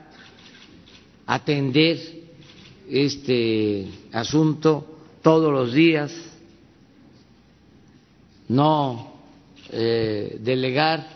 [1.25, 1.99] atender
[2.89, 6.35] este asunto todos los días
[8.49, 9.13] no
[9.71, 11.08] eh, delegar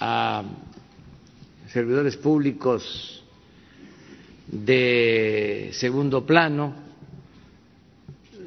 [0.00, 0.44] a
[1.68, 3.22] servidores públicos
[4.46, 6.74] de segundo plano,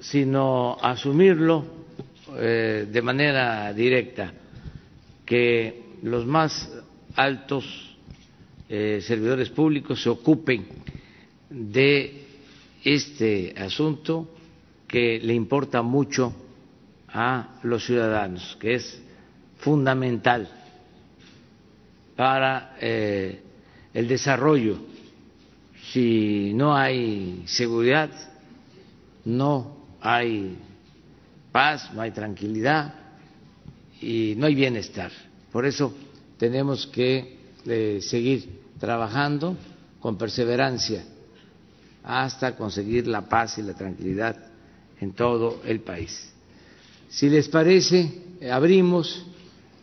[0.02, 1.65] sino asumirlo
[2.38, 4.34] eh, de manera directa,
[5.26, 6.72] que los más
[7.15, 7.96] altos
[8.70, 10.65] eh, servidores públicos se ocupen
[11.50, 12.26] de
[12.84, 14.30] este asunto
[14.88, 16.34] que le importa mucho
[17.13, 19.02] a los ciudadanos, que es
[19.60, 20.47] fundamental
[22.15, 23.41] para eh,
[23.93, 24.78] el desarrollo.
[25.91, 28.10] Si no hay seguridad,
[29.26, 30.58] no hay
[31.52, 32.93] paz, no hay tranquilidad
[34.02, 35.12] y no hay bienestar.
[35.52, 35.93] Por eso
[36.38, 39.58] tenemos que eh, seguir trabajando
[40.00, 41.04] con perseverancia
[42.04, 44.36] hasta conseguir la paz y la tranquilidad
[45.00, 46.31] en todo el país.
[47.12, 48.10] Si les parece,
[48.50, 49.26] abrimos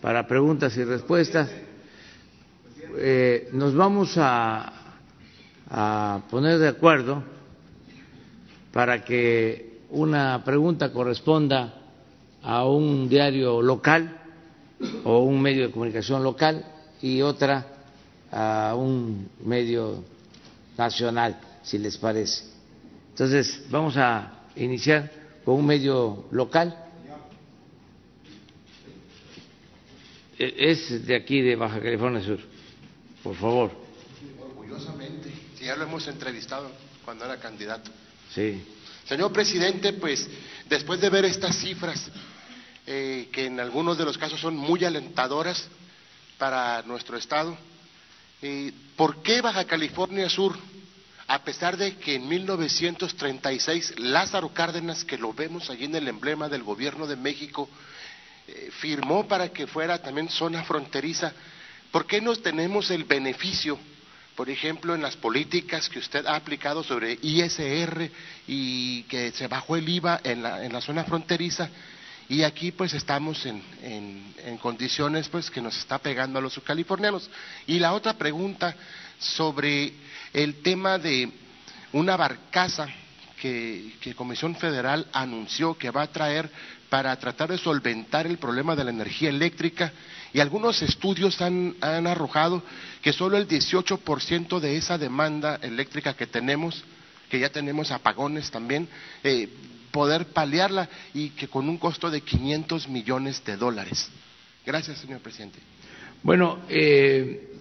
[0.00, 1.50] para preguntas y respuestas.
[2.96, 4.72] Eh, nos vamos a,
[5.68, 7.22] a poner de acuerdo
[8.72, 11.74] para que una pregunta corresponda
[12.42, 14.22] a un diario local
[15.04, 16.64] o un medio de comunicación local
[17.02, 17.66] y otra
[18.32, 20.02] a un medio
[20.78, 22.44] nacional, si les parece.
[23.10, 25.10] Entonces, vamos a iniciar
[25.44, 26.87] con un medio local.
[30.38, 32.38] Es de aquí, de Baja California Sur.
[33.22, 33.72] Por favor.
[34.40, 35.32] Orgullosamente.
[35.56, 36.70] Si ya lo hemos entrevistado
[37.04, 37.90] cuando era candidato.
[38.34, 38.62] Sí.
[39.08, 40.28] Señor presidente, pues
[40.68, 42.10] después de ver estas cifras,
[42.86, 45.66] eh, que en algunos de los casos son muy alentadoras
[46.36, 47.56] para nuestro Estado,
[48.42, 50.56] eh, ¿por qué Baja California Sur,
[51.26, 56.48] a pesar de que en 1936 Lázaro Cárdenas, que lo vemos allí en el emblema
[56.48, 57.68] del gobierno de México,
[58.48, 61.32] eh, firmó para que fuera también zona fronteriza,
[61.92, 63.78] ¿por qué no tenemos el beneficio?
[64.38, 68.08] por ejemplo, en las políticas que usted ha aplicado sobre ISR
[68.46, 71.68] y que se bajó el IVA en la, en la zona fronteriza,
[72.28, 77.28] y aquí pues estamos en, en, condiciones pues que nos está pegando a los californianos.
[77.66, 78.76] Y la otra pregunta
[79.18, 79.92] sobre
[80.32, 81.32] el tema de
[81.92, 82.86] una barcaza
[83.40, 86.50] que, que Comisión Federal anunció que va a traer
[86.88, 89.92] para tratar de solventar el problema de la energía eléctrica
[90.32, 92.62] y algunos estudios han, han arrojado
[93.02, 96.84] que solo el 18% de esa demanda eléctrica que tenemos,
[97.30, 98.88] que ya tenemos apagones también,
[99.22, 99.48] eh,
[99.90, 104.10] poder paliarla y que con un costo de 500 millones de dólares.
[104.64, 105.58] Gracias, señor presidente.
[106.22, 107.54] Bueno, eh,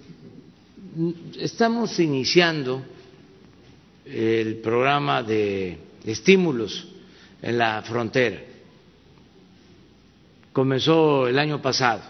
[1.40, 2.84] estamos iniciando
[4.10, 6.88] el programa de estímulos
[7.42, 8.42] en la frontera.
[10.54, 12.02] Comenzó el año pasado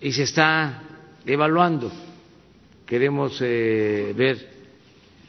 [0.00, 0.82] y se está
[1.26, 1.90] evaluando.
[2.86, 4.48] Queremos eh, ver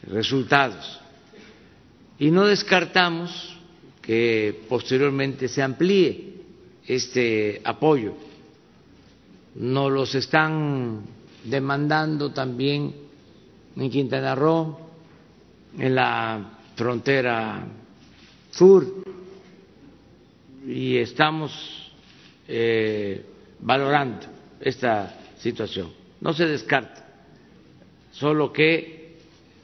[0.04, 1.00] resultados.
[2.18, 3.58] Y no descartamos
[4.02, 6.34] que posteriormente se amplíe
[6.86, 8.14] este apoyo.
[9.56, 11.02] Nos los están
[11.44, 12.94] demandando también
[13.76, 14.89] en Quintana Roo,
[15.78, 17.66] en la frontera
[18.52, 18.86] sur,
[20.68, 21.92] y estamos
[22.48, 23.26] eh,
[23.60, 24.26] valorando
[24.60, 25.92] esta situación.
[26.22, 27.06] No se descarta,
[28.12, 29.18] solo que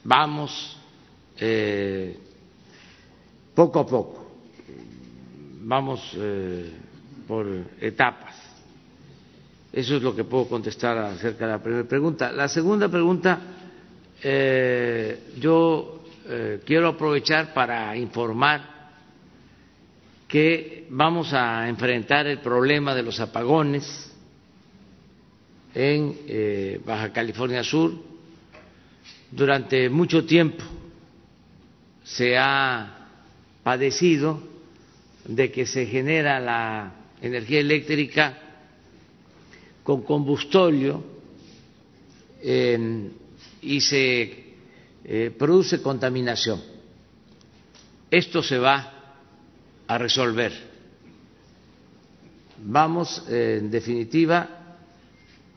[0.04, 0.76] vamos
[1.38, 2.16] eh,
[3.54, 4.26] poco a poco
[5.66, 6.70] vamos eh,
[7.26, 7.46] por
[7.80, 8.34] etapas.
[9.72, 12.30] Eso es lo que puedo contestar acerca de la primera pregunta.
[12.32, 13.40] La segunda pregunta,
[15.38, 15.95] yo
[16.28, 18.76] eh, quiero aprovechar para informar
[20.26, 24.12] que vamos a enfrentar el problema de los apagones
[25.74, 27.92] en Baja California Sur.
[29.30, 30.64] Durante mucho tiempo
[32.02, 33.08] se ha
[33.62, 34.40] padecido
[35.26, 38.38] de que se genera la energía eléctrica
[39.82, 41.04] con combustóleo
[43.62, 44.45] y se
[45.08, 46.60] eh, produce contaminación.
[48.10, 48.92] Esto se va
[49.86, 50.52] a resolver.
[52.58, 54.48] Vamos, en definitiva,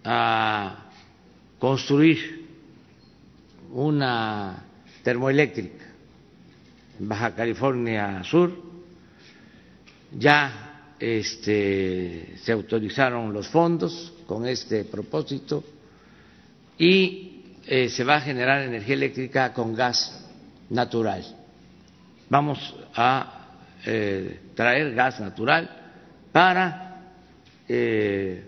[0.03, 0.91] a
[1.57, 2.47] construir
[3.71, 4.63] una
[5.03, 5.85] termoeléctrica
[6.99, 8.51] en Baja California Sur
[10.11, 15.63] ya este, se autorizaron los fondos con este propósito
[16.77, 20.27] y eh, se va a generar energía eléctrica con gas
[20.69, 21.23] natural.
[22.29, 23.47] Vamos a
[23.85, 25.69] eh, traer gas natural
[26.31, 27.13] para
[27.67, 28.43] eh,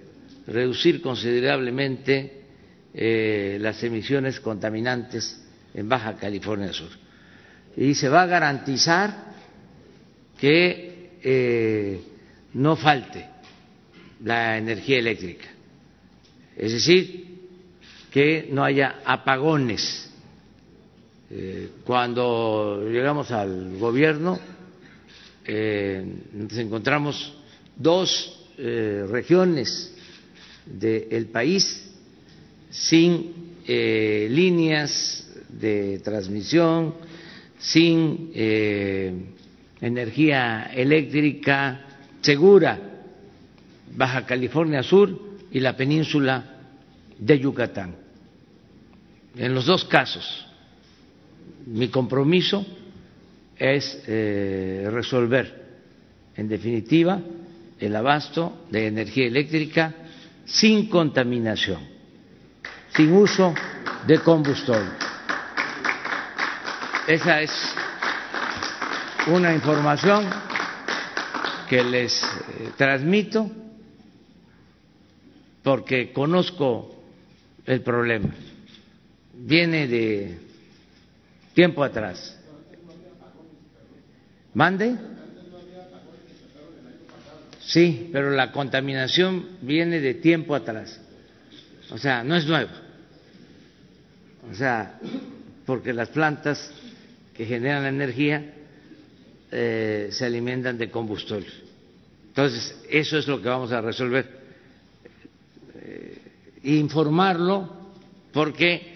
[0.47, 2.39] reducir considerablemente
[2.93, 5.41] las emisiones contaminantes
[5.73, 6.89] en Baja California Sur.
[7.77, 9.31] Y se va a garantizar
[10.37, 12.01] que
[12.53, 13.29] no falte
[14.25, 15.47] la energía eléctrica,
[16.57, 17.30] es decir,
[18.11, 20.09] que no haya apagones.
[21.29, 24.39] Eh, cuando llegamos al gobierno,
[26.33, 27.33] nos encontramos
[27.75, 29.95] dos regiones
[30.65, 31.91] del país
[32.69, 36.95] sin eh, líneas de transmisión,
[37.59, 39.13] sin eh,
[39.81, 41.85] energía eléctrica
[42.21, 42.79] segura,
[43.93, 45.19] Baja California Sur
[45.51, 46.60] y la península
[47.21, 47.95] de Yucatán.
[49.37, 50.45] En los dos casos,
[51.65, 52.65] mi compromiso
[53.55, 55.69] es eh, resolver,
[56.35, 57.21] en definitiva,
[57.79, 59.95] el abasto de energía eléctrica
[60.45, 61.91] sin contaminación
[62.95, 63.53] sin uso
[64.05, 64.91] de combustible.
[67.07, 67.51] Esa es
[69.27, 70.29] una información
[71.69, 73.49] que les eh, transmito
[75.63, 77.00] porque conozco
[77.65, 78.29] el problema.
[79.33, 80.37] Viene de
[81.53, 82.37] tiempo atrás.
[84.53, 84.95] ¿Mande?
[87.61, 90.99] Sí, pero la contaminación viene de tiempo atrás.
[91.91, 92.71] O sea, no es nuevo.
[94.51, 94.99] O sea,
[95.65, 96.73] porque las plantas
[97.33, 98.53] que generan la energía
[99.51, 101.47] eh, se alimentan de combustible.
[102.27, 104.40] Entonces, eso es lo que vamos a resolver.
[106.63, 107.69] Informarlo
[108.31, 108.93] porque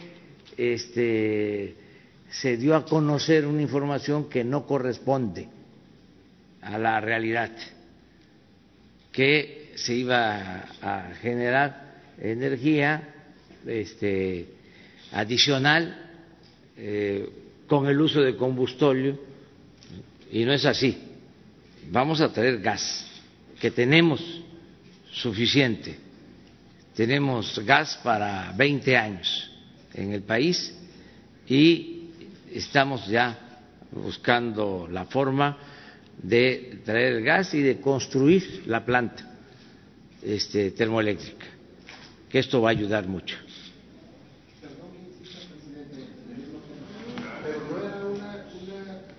[0.58, 1.76] este,
[2.30, 5.48] se dio a conocer una información que no corresponde
[6.62, 7.52] a la realidad,
[9.12, 13.14] que se iba a generar energía
[13.66, 14.48] este,
[15.12, 16.12] adicional
[16.78, 17.30] eh,
[17.68, 19.18] con el uso de combustible
[20.32, 20.98] y no es así.
[21.92, 23.06] Vamos a traer gas,
[23.60, 24.22] que tenemos
[25.12, 26.05] suficiente.
[26.96, 29.52] Tenemos gas para 20 años
[29.94, 30.74] en el país
[31.48, 32.10] y
[32.54, 33.38] estamos ya
[33.92, 35.58] buscando la forma
[36.24, 39.30] de traer gas y de construir la planta
[40.24, 41.46] este, termoeléctrica
[42.30, 43.36] que esto va a ayudar mucho.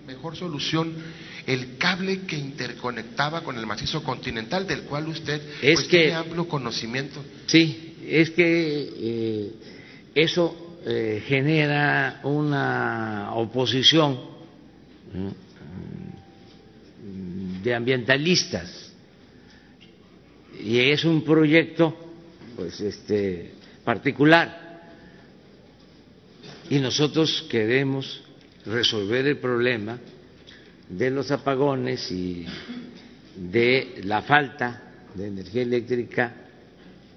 [0.07, 0.95] Mejor solución
[1.47, 7.23] el cable que interconectaba con el macizo continental, del cual usted pues, tiene amplio conocimiento.
[7.45, 9.51] Sí, es que eh,
[10.13, 14.19] eso eh, genera una oposición
[17.63, 18.91] de ambientalistas
[20.61, 21.95] y es un proyecto
[22.57, 23.53] pues este
[23.85, 24.81] particular
[26.69, 28.21] y nosotros queremos
[28.65, 29.97] resolver el problema
[30.89, 32.45] de los apagones y
[33.35, 34.81] de la falta
[35.13, 36.33] de energía eléctrica,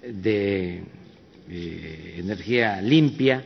[0.03, 0.83] de
[1.49, 3.45] eh, energía limpia,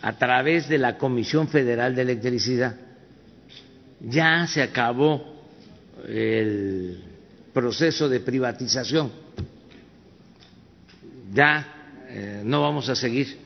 [0.00, 2.76] a través de la Comisión Federal de Electricidad.
[4.00, 5.42] Ya se acabó
[6.06, 7.02] el
[7.52, 9.10] proceso de privatización
[11.32, 11.66] ya
[12.08, 13.36] eh, no vamos a seguir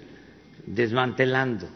[0.67, 1.69] desmantelando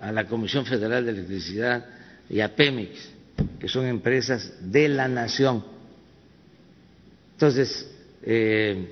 [0.00, 1.84] a la Comisión Federal de Electricidad
[2.30, 3.10] y a Pemex,
[3.58, 5.64] que son empresas de la nación.
[7.32, 7.88] Entonces,
[8.22, 8.88] eh,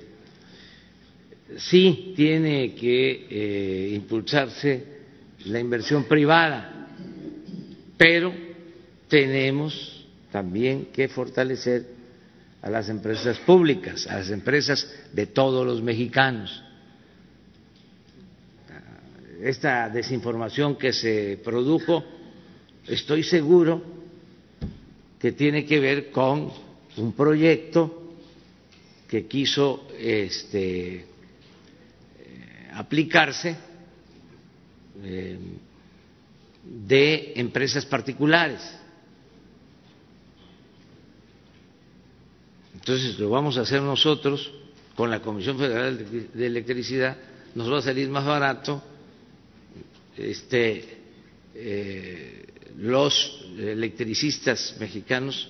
[1.57, 4.83] sí tiene que eh, impulsarse
[5.45, 6.87] la inversión privada,
[7.97, 8.33] pero
[9.07, 11.85] tenemos también que fortalecer
[12.61, 16.63] a las empresas públicas, a las empresas de todos los mexicanos.
[19.41, 22.03] Esta desinformación que se produjo,
[22.87, 23.81] estoy seguro
[25.19, 26.51] que tiene que ver con
[26.97, 28.13] un proyecto
[29.07, 31.05] que quiso este, eh,
[32.73, 33.55] aplicarse
[35.03, 35.37] eh,
[36.63, 38.77] de empresas particulares
[42.87, 44.49] Entonces lo vamos a hacer nosotros
[44.95, 47.17] con la Comisión Federal de Electricidad,
[47.53, 48.81] nos va a salir más barato.
[50.15, 50.85] Este,
[51.53, 52.45] eh,
[52.77, 55.49] los electricistas mexicanos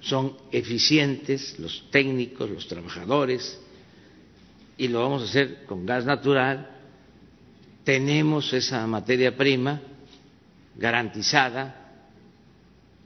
[0.00, 3.60] son eficientes, los técnicos, los trabajadores,
[4.76, 6.70] y lo vamos a hacer con gas natural.
[7.84, 9.80] Tenemos esa materia prima
[10.76, 12.04] garantizada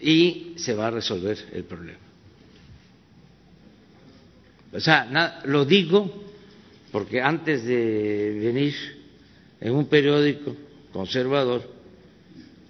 [0.01, 1.99] y se va a resolver el problema.
[4.72, 6.22] O sea, lo digo
[6.92, 8.74] porque antes de venir
[9.61, 10.55] en un periódico
[10.92, 11.73] conservador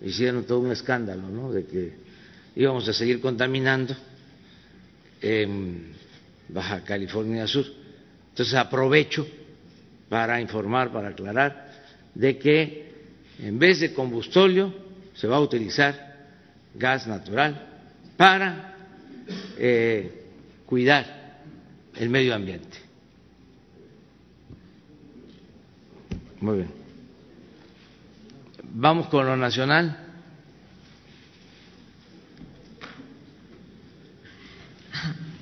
[0.02, 1.52] hicieron todo un escándalo, ¿no?
[1.52, 1.92] De que
[2.56, 3.94] íbamos a seguir contaminando
[6.48, 7.64] Baja California Sur.
[8.30, 9.26] Entonces aprovecho
[10.08, 11.70] para informar, para aclarar
[12.14, 12.84] de que
[13.38, 14.72] en vez de combustóleo
[15.14, 16.14] se va a utilizar
[16.74, 17.66] gas natural
[18.16, 18.74] para
[19.56, 20.24] eh,
[20.66, 21.40] cuidar
[21.96, 22.78] el medio ambiente.
[26.40, 26.83] Muy bien.
[28.76, 29.96] Vamos con lo nacional.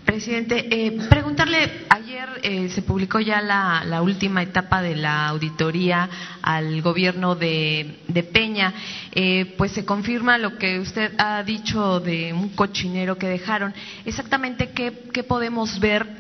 [0.05, 6.11] Presidente, eh, preguntarle, ayer eh, se publicó ya la, última etapa de la auditoría
[6.43, 8.75] al gobierno de, Peña,
[9.13, 13.73] eh, pues se confirma lo que usted ha dicho de un cochinero que dejaron.
[14.05, 16.17] Exactamente qué, podemos ver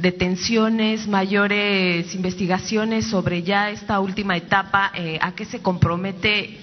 [0.00, 6.58] detenciones, mayores investigaciones sobre ya esta última etapa, a qué se compromete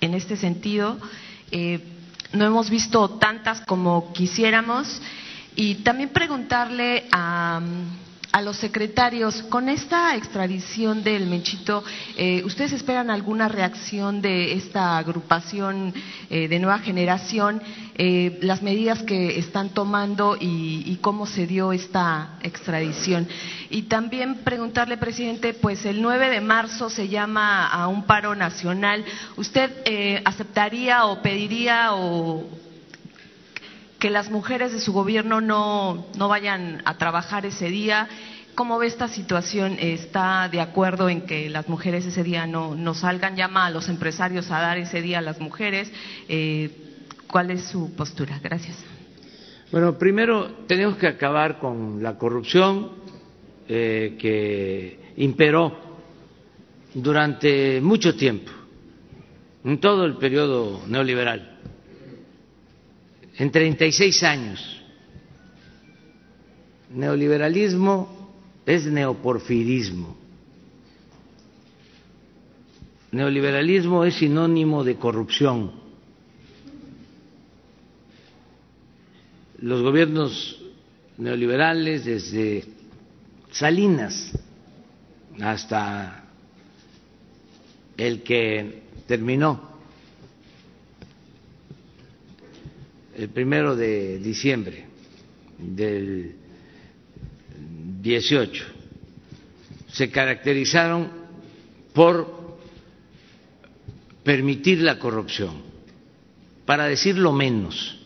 [0.00, 0.98] en este sentido
[2.32, 5.00] no hemos visto tantas como quisiéramos.
[5.54, 7.60] Y también preguntarle a,
[8.32, 11.82] a los secretarios, con esta extradición del Menchito,
[12.16, 15.94] eh, ¿ustedes esperan alguna reacción de esta agrupación
[16.28, 17.62] eh, de nueva generación,
[17.94, 23.26] eh, las medidas que están tomando y, cómo se dio esta extradición?
[23.70, 29.04] Y también preguntarle, presidente, pues el 9 de marzo se llama a un paro nacional.
[29.36, 32.46] ¿Usted aceptaría o pediría o
[33.98, 38.08] que las mujeres de su gobierno no, no vayan a trabajar ese día.
[38.54, 39.76] ¿Cómo ve esta situación?
[39.78, 43.36] ¿Está de acuerdo en que las mujeres ese día no, no salgan?
[43.36, 45.92] ¿Llama a los empresarios a dar ese día a las mujeres?
[46.28, 46.70] Eh,
[47.26, 48.40] ¿Cuál es su postura?
[48.42, 48.84] Gracias.
[49.70, 52.92] Bueno, primero tenemos que acabar con la corrupción
[53.68, 55.78] eh, que imperó
[56.94, 58.50] durante mucho tiempo,
[59.62, 61.57] en todo el periodo neoliberal
[63.38, 64.82] en 36 años.
[66.90, 68.32] Neoliberalismo
[68.66, 70.16] es neoporfirismo.
[73.12, 75.72] Neoliberalismo es sinónimo de corrupción.
[79.60, 80.60] Los gobiernos
[81.16, 82.64] neoliberales, desde
[83.50, 84.32] Salinas
[85.40, 86.24] hasta
[87.96, 89.77] el que terminó
[93.18, 94.86] el primero de diciembre
[95.58, 96.36] del
[98.00, 98.64] 18
[99.88, 101.10] se caracterizaron
[101.92, 102.58] por
[104.22, 105.62] permitir la corrupción,
[106.64, 107.98] para decirlo menos.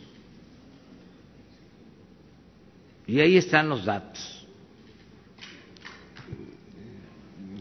[3.06, 4.46] Y ahí están los datos.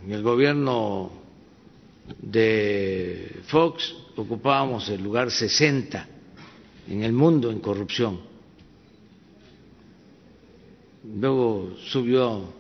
[0.08, 1.12] El gobierno
[2.22, 6.21] de Fox ocupábamos el lugar 60
[6.92, 8.20] en el mundo en corrupción.
[11.20, 12.54] Luego subió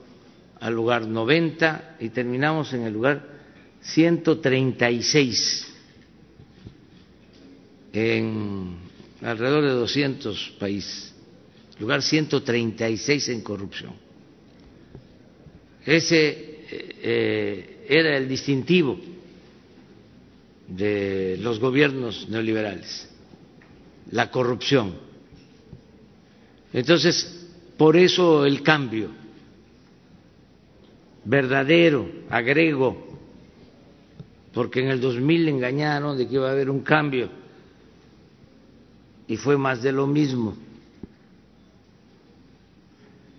[0.59, 3.27] al lugar 90 y terminamos en el lugar
[3.81, 5.67] 136
[7.91, 8.77] en
[9.21, 11.13] alrededor de 200 países,
[11.79, 13.93] lugar 136 en corrupción.
[15.85, 18.97] Ese eh, era el distintivo
[20.69, 23.11] de los gobiernos neoliberales
[24.11, 24.93] la corrupción.
[26.73, 29.09] Entonces, por eso el cambio
[31.23, 32.97] verdadero, agrego,
[34.53, 37.29] porque en el 2000 engañaron de que iba a haber un cambio
[39.27, 40.55] y fue más de lo mismo.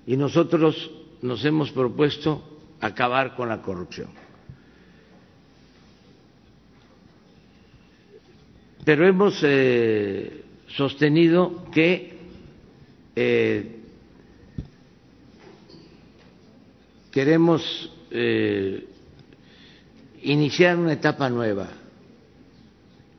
[0.06, 2.42] Y nosotros nos hemos propuesto
[2.80, 4.08] acabar con la corrupción.
[8.84, 10.41] Pero hemos eh,
[10.76, 12.18] sostenido que
[13.14, 13.80] eh,
[17.10, 18.88] queremos eh,
[20.22, 21.68] iniciar una etapa nueva,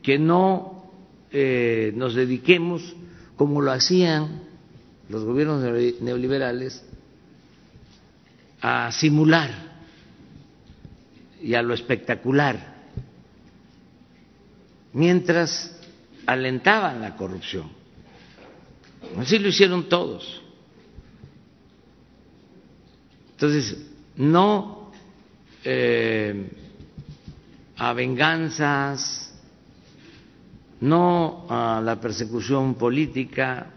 [0.01, 0.91] que no
[1.31, 2.95] eh, nos dediquemos
[3.35, 4.41] como lo hacían
[5.09, 5.61] los gobiernos
[6.01, 6.83] neoliberales
[8.61, 9.51] a simular
[11.41, 12.73] y a lo espectacular,
[14.93, 15.72] mientras
[16.25, 17.69] alentaban la corrupción.
[19.17, 20.41] Así lo hicieron todos.
[23.31, 23.77] Entonces,
[24.15, 24.91] no
[25.63, 26.49] eh,
[27.77, 29.33] a venganzas,
[30.81, 33.71] no a la persecución política,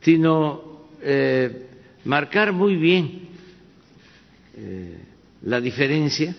[0.00, 1.68] sino eh,
[2.04, 3.28] marcar muy bien
[4.56, 4.98] eh,
[5.42, 6.34] la diferencia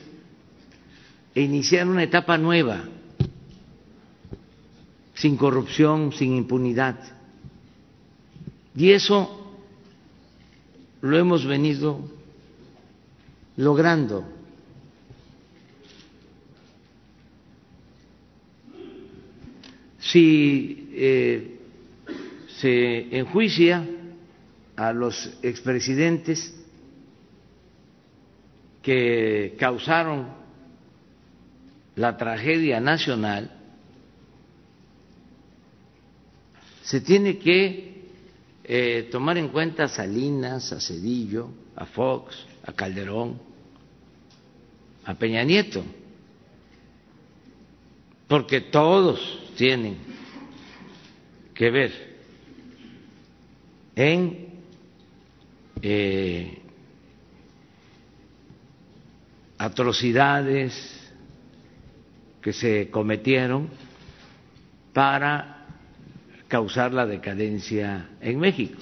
[1.36, 2.86] e iniciar una etapa nueva,
[5.16, 6.96] sin corrupción, sin impunidad.
[8.74, 9.54] Y eso
[11.02, 12.00] lo hemos venido
[13.58, 14.26] logrando.
[20.00, 21.60] Si eh,
[22.60, 23.86] se enjuicia
[24.78, 26.56] a los expresidentes
[28.82, 30.45] que causaron
[31.96, 33.52] la tragedia nacional,
[36.84, 38.06] se tiene que
[38.64, 43.40] eh, tomar en cuenta a Salinas, a Cedillo, a Fox, a Calderón,
[45.06, 45.84] a Peña Nieto,
[48.28, 49.98] porque todos tienen
[51.54, 52.16] que ver
[53.96, 54.50] en
[55.82, 56.62] eh,
[59.58, 60.95] atrocidades
[62.46, 63.68] que se cometieron
[64.94, 65.66] para
[66.48, 68.80] causar la decadencia en México.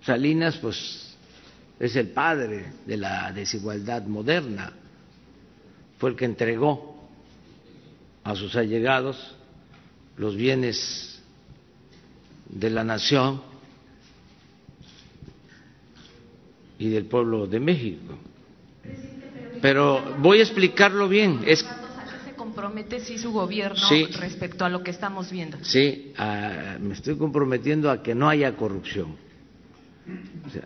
[0.00, 1.18] Salinas, pues,
[1.78, 4.72] es el padre de la desigualdad moderna,
[5.98, 7.06] fue el que entregó
[8.22, 9.36] a sus allegados
[10.16, 11.22] los bienes
[12.48, 13.42] de la nación
[16.78, 18.18] y del pueblo de México.
[19.60, 21.40] Pero voy a explicarlo bien.
[21.46, 21.62] Es,
[22.64, 23.86] compromete sí su gobierno
[24.18, 25.58] respecto a lo que estamos viendo?
[25.62, 26.12] Sí,
[26.80, 29.16] me estoy comprometiendo a que no haya corrupción.
[30.46, 30.64] O sea,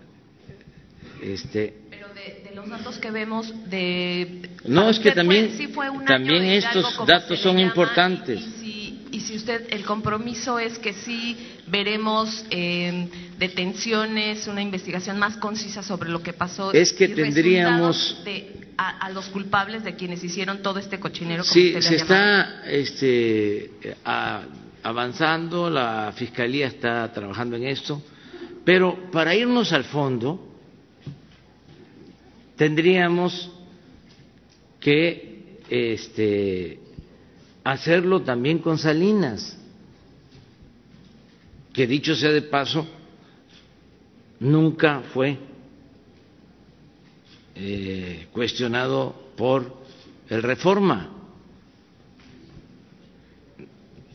[1.23, 4.49] este, Pero de, los datos que vemos de...
[4.65, 5.51] No, es que también,
[6.07, 8.45] también estos datos son importantes
[9.11, 11.37] y si usted, el compromiso es que sí
[11.67, 16.73] veremos eh, detenciones, una investigación más concisa sobre lo que pasó.
[16.73, 18.21] Es que tendríamos.
[18.77, 21.45] a, los culpables de quienes hicieron todo este cochinero.
[21.45, 23.71] sí, se está este,
[24.83, 28.03] avanzando, la Fiscalía está trabajando en esto,
[28.65, 30.47] pero para irnos al fondo,
[32.57, 33.51] tendríamos
[34.81, 36.81] que este,
[37.65, 39.59] hacerlo también con Salinas,
[41.73, 42.87] que dicho sea de paso,
[44.41, 45.39] nunca fue
[47.55, 49.77] eh, cuestionado por
[50.29, 51.11] el reforma.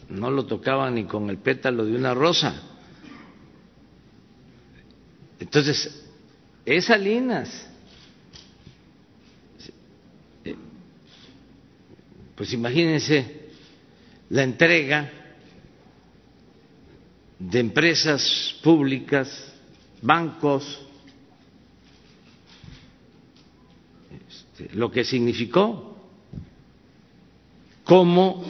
[0.09, 2.61] No lo tocaban ni con el pétalo de una rosa.
[5.39, 6.03] Entonces,
[6.65, 7.67] es Salinas.
[10.45, 10.55] Eh,
[12.35, 13.49] pues imagínense
[14.29, 15.11] la entrega
[17.39, 19.52] de empresas públicas,
[20.03, 20.81] bancos,
[24.29, 25.97] este, lo que significó,
[27.85, 28.43] cómo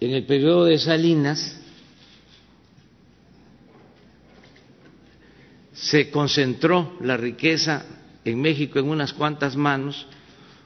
[0.00, 1.58] en el periodo de Salinas
[5.72, 7.84] se concentró la riqueza
[8.24, 10.06] en México en unas cuantas manos,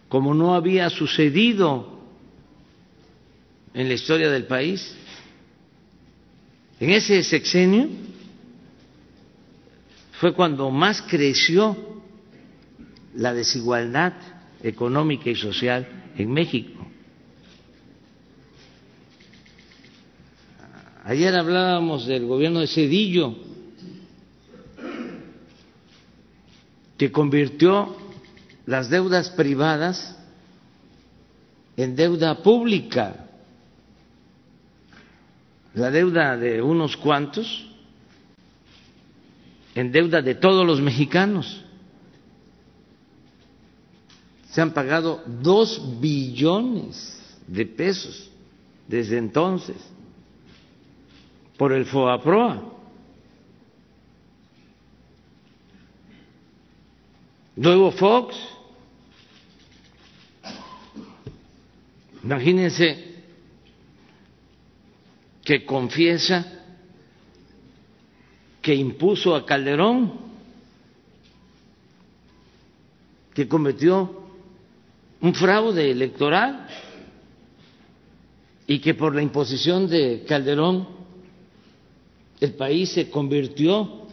[0.09, 2.01] como no había sucedido
[3.73, 4.95] en la historia del país.
[6.81, 7.89] En ese sexenio
[10.21, 11.77] fue cuando más creció
[13.15, 14.15] la desigualdad
[14.63, 16.87] económica y social en México.
[21.05, 23.35] Ayer hablábamos del gobierno de Cedillo,
[26.99, 27.97] que convirtió
[28.65, 30.19] las deudas privadas
[31.77, 33.27] en deuda pública
[35.77, 37.67] la deuda de unos cuantos
[39.77, 41.63] en deuda de todos los mexicanos.
[44.51, 48.31] Se han pagado dos billones de pesos
[48.89, 49.77] desde entonces
[51.59, 52.73] por el FOAPROA.
[57.57, 58.35] Luego Fox,
[62.23, 63.15] imagínense
[65.45, 66.66] que confiesa
[68.67, 70.13] que impuso a Calderón,
[73.33, 74.25] que cometió
[75.21, 76.67] un fraude electoral
[78.67, 80.89] y que por la imposición de Calderón
[82.41, 84.09] el país se convirtió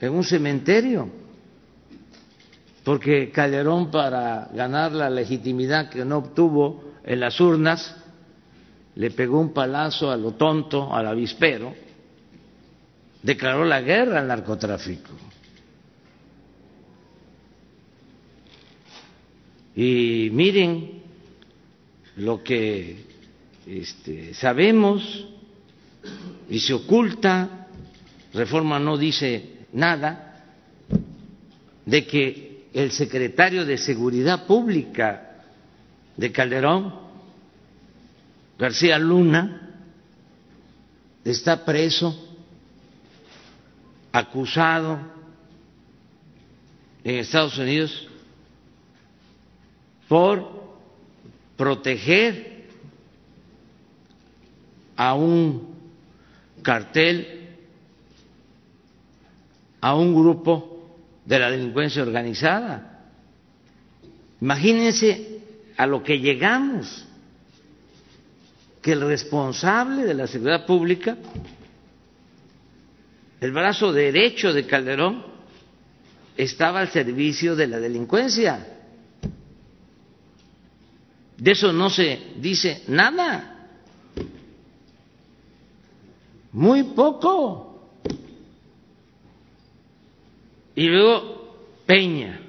[0.00, 1.10] en un cementerio,
[2.84, 7.94] porque Calderón para ganar la legitimidad que no obtuvo en las urnas
[8.94, 11.87] le pegó un palazo a lo tonto, al avispero,
[13.22, 15.10] declaró la guerra al narcotráfico.
[19.74, 21.02] Y miren
[22.16, 23.04] lo que
[23.66, 25.26] este, sabemos
[26.50, 27.68] y se oculta,
[28.32, 30.44] Reforma no dice nada,
[31.86, 35.44] de que el secretario de Seguridad Pública
[36.16, 36.94] de Calderón,
[38.58, 39.76] García Luna,
[41.24, 42.27] está preso,
[44.18, 44.98] acusado
[47.04, 48.08] en Estados Unidos
[50.08, 50.58] por
[51.56, 52.66] proteger
[54.96, 55.74] a un
[56.62, 57.56] cartel,
[59.80, 60.90] a un grupo
[61.24, 63.04] de la delincuencia organizada.
[64.40, 65.40] Imagínense
[65.76, 67.06] a lo que llegamos,
[68.82, 71.16] que el responsable de la seguridad pública,
[73.40, 75.24] el brazo derecho de Calderón,
[76.36, 78.78] estaba al servicio de la delincuencia.
[81.36, 83.70] De eso no se dice nada.
[86.52, 87.92] Muy poco.
[90.74, 92.40] Y luego Peña,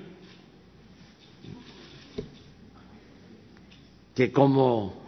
[4.15, 5.01] que como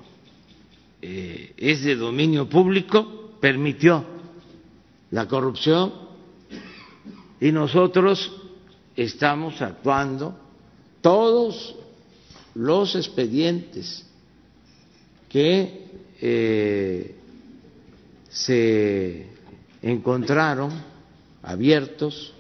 [1.02, 4.06] eh, es de dominio público, permitió
[5.12, 5.94] la corrupción
[7.40, 8.32] y nosotros
[8.96, 10.38] estamos actuando
[11.02, 11.76] todos
[12.56, 14.06] los expedientes
[15.30, 15.90] que
[16.22, 17.16] eh,
[18.30, 19.28] se
[19.82, 20.72] encontraron
[21.42, 22.34] abiertos,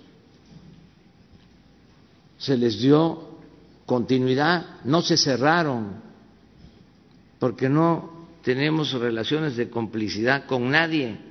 [2.37, 3.29] se les dio
[3.85, 6.01] continuidad, no se cerraron,
[7.39, 11.30] porque no tenemos relaciones de complicidad con nadie.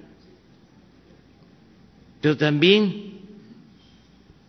[2.20, 3.20] Pero también,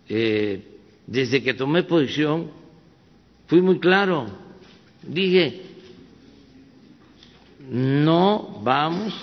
[0.09, 2.51] eh, desde que tomé posición,
[3.47, 4.27] fui muy claro,
[5.03, 5.61] dije,
[7.69, 9.13] no vamos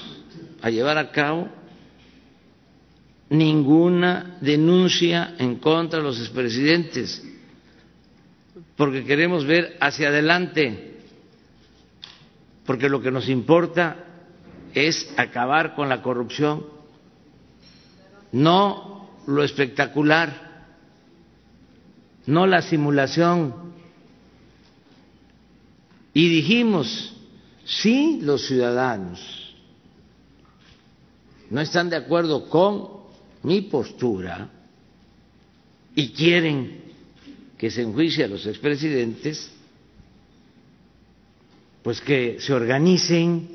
[0.62, 1.48] a llevar a cabo
[3.30, 7.22] ninguna denuncia en contra de los expresidentes,
[8.76, 10.96] porque queremos ver hacia adelante,
[12.64, 14.04] porque lo que nos importa
[14.72, 16.64] es acabar con la corrupción,
[18.32, 20.66] no lo espectacular,
[22.26, 23.54] no la simulación.
[26.14, 27.14] Y dijimos,
[27.64, 29.38] sí, los ciudadanos
[31.50, 32.88] no están de acuerdo con
[33.42, 34.50] mi postura
[35.94, 36.82] y quieren
[37.56, 39.50] que se enjuicie a los expresidentes,
[41.82, 43.48] pues que se organicen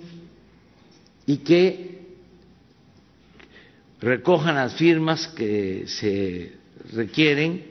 [1.26, 1.93] y que
[4.04, 6.54] recojan las firmas que se
[6.94, 7.66] requieren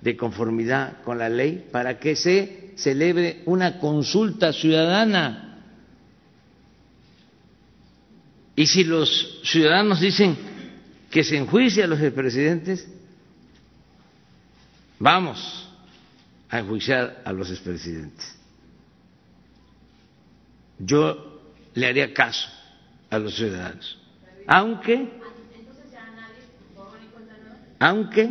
[0.00, 5.52] de conformidad con la ley para que se celebre una consulta ciudadana
[8.54, 10.36] y si los ciudadanos dicen
[11.10, 12.86] que se enjuicia a los expresidentes,
[14.98, 15.68] vamos
[16.48, 18.36] a enjuiciar a los expresidentes.
[20.78, 21.40] Yo
[21.74, 22.48] le haría caso
[23.10, 23.98] a los ciudadanos,
[24.46, 25.21] aunque,
[27.82, 28.30] aunque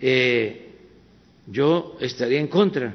[0.00, 0.74] eh,
[1.46, 2.94] yo estaría en contra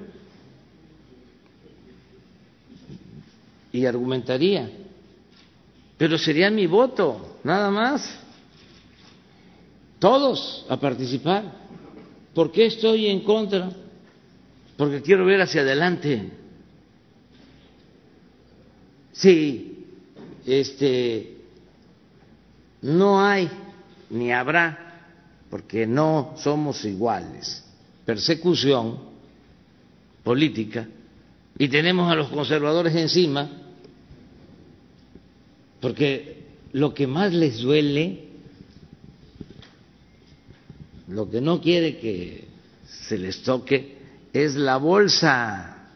[3.71, 4.69] y argumentaría
[6.01, 8.19] pero sería mi voto, nada más.
[9.99, 11.43] Todos a participar.
[12.34, 13.69] ¿Por qué estoy en contra?
[14.77, 16.32] Porque quiero ver hacia adelante.
[19.11, 19.86] Sí,
[20.43, 21.38] este,
[22.82, 23.47] no hay
[24.09, 24.91] ni habrá,
[25.52, 27.64] porque no somos iguales,
[28.06, 28.97] persecución
[30.24, 30.88] política
[31.60, 33.47] y tenemos a los conservadores encima
[35.82, 38.30] porque lo que más les duele,
[41.08, 42.47] lo que no quiere que
[42.86, 43.97] se les toque,
[44.32, 45.89] es la bolsa.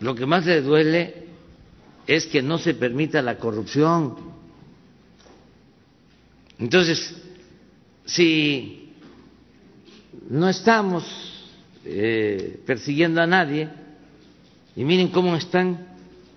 [0.00, 1.26] Lo que más les duele
[2.06, 4.29] es que no se permita la corrupción.
[6.60, 7.16] Entonces,
[8.04, 8.92] si
[10.28, 11.04] no estamos
[11.84, 13.68] eh, persiguiendo a nadie,
[14.76, 15.86] y miren cómo están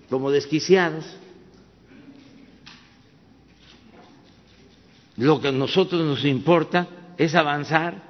[0.08, 1.04] como desquiciados.
[5.16, 8.02] Lo que a nosotros nos importa es avanzar,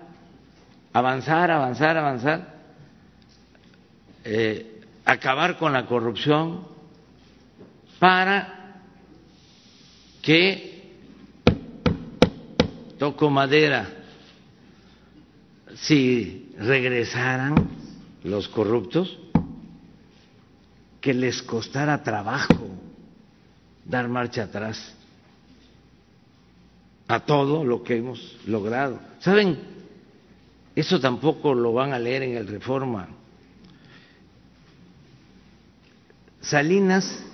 [0.93, 2.55] avanzar, avanzar, avanzar,
[4.25, 6.67] eh, acabar con la corrupción
[7.99, 8.81] para
[10.23, 10.74] que
[12.99, 13.89] toco madera,
[15.75, 17.55] si regresaran
[18.23, 19.19] los corruptos,
[21.01, 22.67] que les costara trabajo
[23.85, 24.95] dar marcha atrás
[27.07, 28.99] a todo lo que hemos logrado.
[29.21, 29.59] ¿Saben?
[30.75, 33.09] Eso tampoco lo van a leer en el Reforma.
[36.41, 37.25] Salinas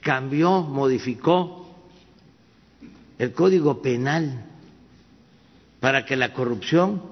[0.00, 1.59] cambió, modificó
[3.20, 4.46] el Código Penal
[5.78, 7.02] para que la corrupción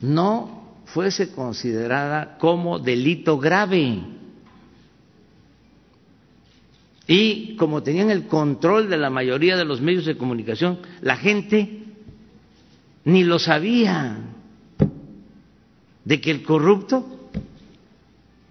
[0.00, 3.98] no fuese considerada como delito grave.
[7.08, 11.82] Y como tenían el control de la mayoría de los medios de comunicación, la gente
[13.04, 14.18] ni lo sabía
[16.04, 17.28] de que el corrupto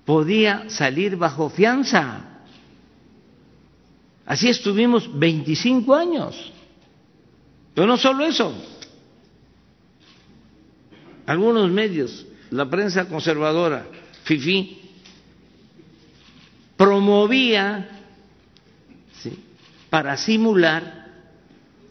[0.03, 2.41] podía salir bajo fianza.
[4.25, 6.53] Así estuvimos 25 años.
[7.77, 8.51] Pero no solo eso.
[11.27, 13.85] Algunos medios, la prensa conservadora,
[14.23, 14.81] FIFI,
[16.75, 17.87] promovía
[19.91, 21.05] para simular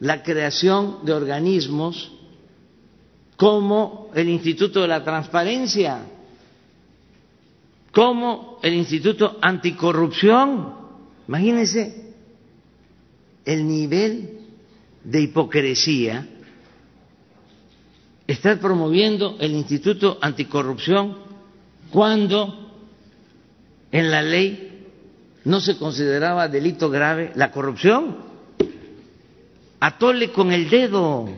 [0.00, 2.10] la creación de organismos
[3.36, 6.00] como el Instituto de la Transparencia,
[7.92, 10.74] como el Instituto Anticorrupción.
[11.28, 12.12] Imagínense
[13.44, 14.35] el nivel
[15.06, 16.26] de hipocresía
[18.26, 21.16] estar promoviendo el Instituto Anticorrupción
[21.92, 22.72] cuando
[23.92, 24.84] en la ley
[25.44, 28.16] no se consideraba delito grave la corrupción.
[29.78, 31.28] Atole con el dedo.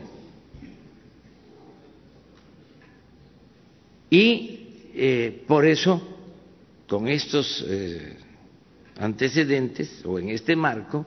[4.09, 6.01] Y eh, por eso,
[6.87, 8.17] con estos eh,
[8.97, 11.05] antecedentes o en este marco,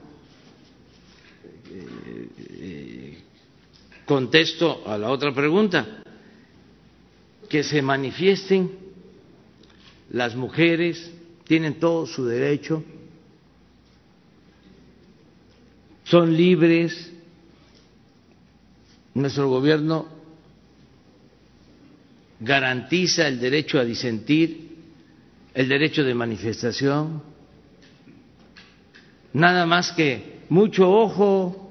[4.05, 6.03] contesto a la otra pregunta,
[7.49, 8.71] que se manifiesten
[10.11, 11.11] las mujeres,
[11.45, 12.83] tienen todo su derecho,
[16.03, 17.11] son libres,
[19.13, 20.07] nuestro gobierno
[22.39, 24.73] garantiza el derecho a disentir,
[25.53, 27.23] el derecho de manifestación,
[29.33, 31.62] nada más que mucho ojo,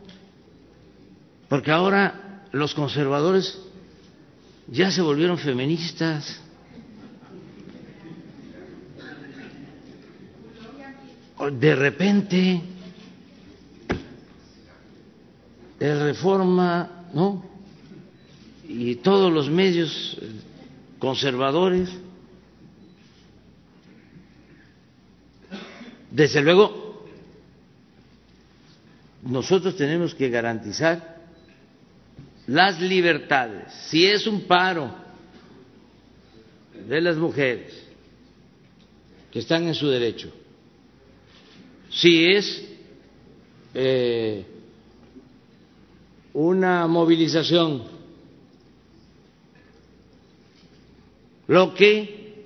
[1.52, 3.60] porque ahora los conservadores
[4.68, 6.40] ya se volvieron feministas.
[11.60, 12.62] De repente,
[15.78, 17.44] el Reforma, ¿no?
[18.66, 20.18] Y todos los medios
[20.98, 21.90] conservadores.
[26.10, 27.06] Desde luego,
[29.20, 31.11] nosotros tenemos que garantizar
[32.52, 33.72] las libertades.
[33.88, 34.94] Si es un paro
[36.86, 37.72] de las mujeres
[39.30, 40.30] que están en su derecho,
[41.90, 42.62] si es
[43.72, 44.44] eh,
[46.34, 47.84] una movilización,
[51.48, 52.44] lo que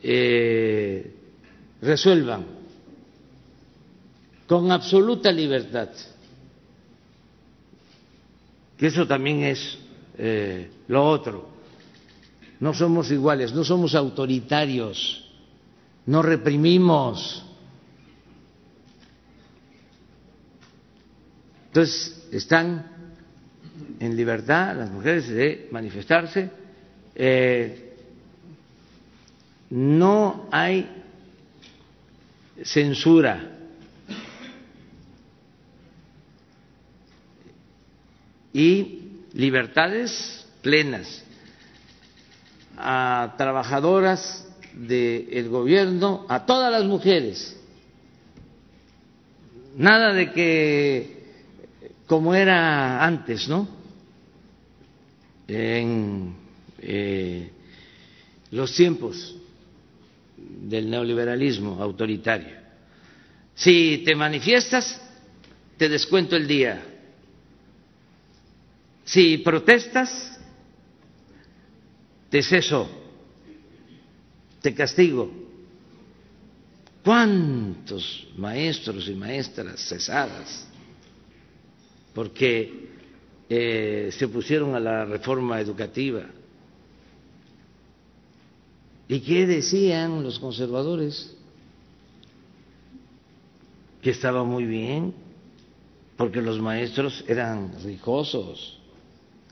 [0.00, 1.12] eh,
[1.82, 2.46] resuelvan
[4.46, 5.88] con absoluta libertad,
[8.78, 9.76] que eso también es
[10.16, 11.48] eh, lo otro.
[12.60, 15.28] No somos iguales, no somos autoritarios,
[16.06, 17.44] no reprimimos.
[21.66, 22.86] Entonces, están
[24.00, 26.50] en libertad las mujeres de manifestarse.
[27.14, 27.96] Eh,
[29.70, 30.88] no hay
[32.62, 33.57] censura.
[38.52, 39.02] Y
[39.34, 41.24] libertades plenas
[42.76, 47.56] a trabajadoras del gobierno, a todas las mujeres.
[49.76, 51.18] Nada de que
[52.06, 53.68] como era antes, ¿no?
[55.46, 56.34] En
[56.80, 57.50] eh,
[58.50, 59.36] los tiempos
[60.36, 62.56] del neoliberalismo autoritario.
[63.54, 65.00] Si te manifiestas,
[65.76, 66.82] te descuento el día.
[69.08, 70.38] Si protestas,
[72.30, 72.88] te ceso,
[74.60, 75.30] te castigo.
[77.02, 80.68] ¿Cuántos maestros y maestras cesadas?
[82.18, 82.88] porque
[83.48, 86.22] eh, se pusieron a la reforma educativa.
[89.06, 91.32] ¿Y qué decían los conservadores?
[94.02, 95.14] Que estaba muy bien
[96.16, 98.77] porque los maestros eran rijosos,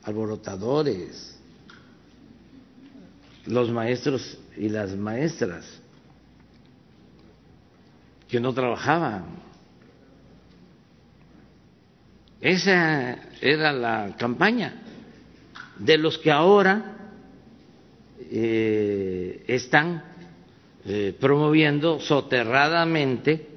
[0.07, 1.36] alborotadores,
[3.46, 5.66] los maestros y las maestras
[8.28, 9.24] que no trabajaban.
[12.40, 14.80] Esa era la campaña
[15.76, 16.96] de los que ahora
[18.30, 20.04] eh, están
[20.84, 23.48] eh, promoviendo soterradamente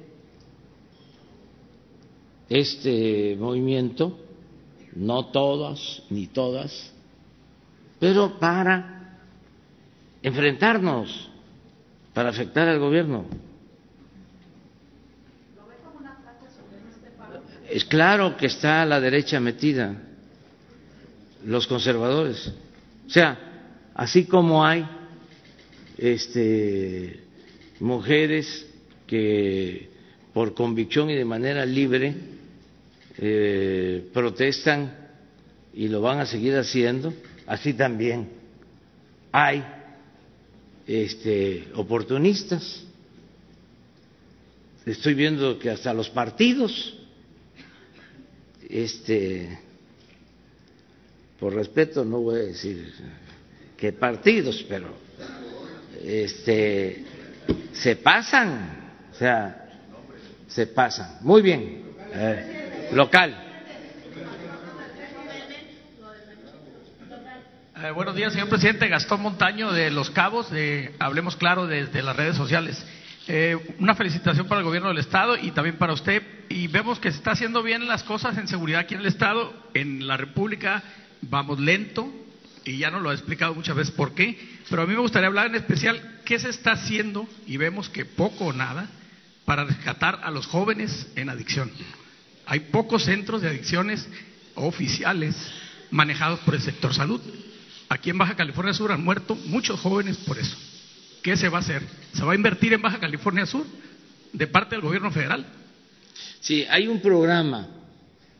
[2.48, 4.18] este movimiento,
[4.94, 6.92] no todas ni todas,
[7.98, 9.18] pero para
[10.22, 11.30] enfrentarnos,
[12.12, 13.24] para afectar al gobierno.
[17.68, 19.94] Es claro que está la derecha metida,
[21.44, 22.52] los conservadores.
[23.06, 23.38] O sea,
[23.94, 24.84] así como hay
[25.96, 27.22] este,
[27.78, 28.66] mujeres
[29.06, 29.88] que
[30.32, 32.14] por convicción y de manera libre
[33.18, 35.08] eh, protestan
[35.74, 37.12] y lo van a seguir haciendo,
[37.46, 38.28] así también
[39.32, 39.64] hay
[40.86, 42.84] este, oportunistas.
[44.84, 46.96] Estoy viendo que hasta los partidos,
[48.68, 49.58] este,
[51.38, 52.92] por respeto no voy a decir
[53.76, 54.88] qué partidos, pero
[56.02, 57.04] este,
[57.72, 59.68] se pasan, o sea,
[60.48, 61.18] se pasan.
[61.20, 61.82] Muy bien.
[62.92, 63.46] Local.
[67.82, 68.88] Eh, buenos días, señor presidente.
[68.88, 72.84] Gastón Montaño de Los Cabos, de Hablemos Claro desde las redes sociales.
[73.26, 76.22] Eh, una felicitación para el gobierno del Estado y también para usted.
[76.48, 79.52] Y vemos que se está haciendo bien las cosas en seguridad aquí en el Estado.
[79.72, 80.82] En la República
[81.22, 82.12] vamos lento
[82.64, 84.38] y ya nos lo ha explicado muchas veces por qué.
[84.68, 88.04] Pero a mí me gustaría hablar en especial qué se está haciendo y vemos que
[88.04, 88.88] poco o nada
[89.46, 91.70] para rescatar a los jóvenes en adicción.
[92.50, 94.08] Hay pocos centros de adicciones
[94.56, 95.36] oficiales
[95.92, 97.20] manejados por el sector salud.
[97.88, 100.56] Aquí en Baja California Sur han muerto muchos jóvenes por eso.
[101.22, 101.80] ¿Qué se va a hacer?
[102.12, 103.64] ¿Se va a invertir en Baja California Sur
[104.32, 105.46] de parte del gobierno federal?
[106.40, 107.68] Sí, hay un programa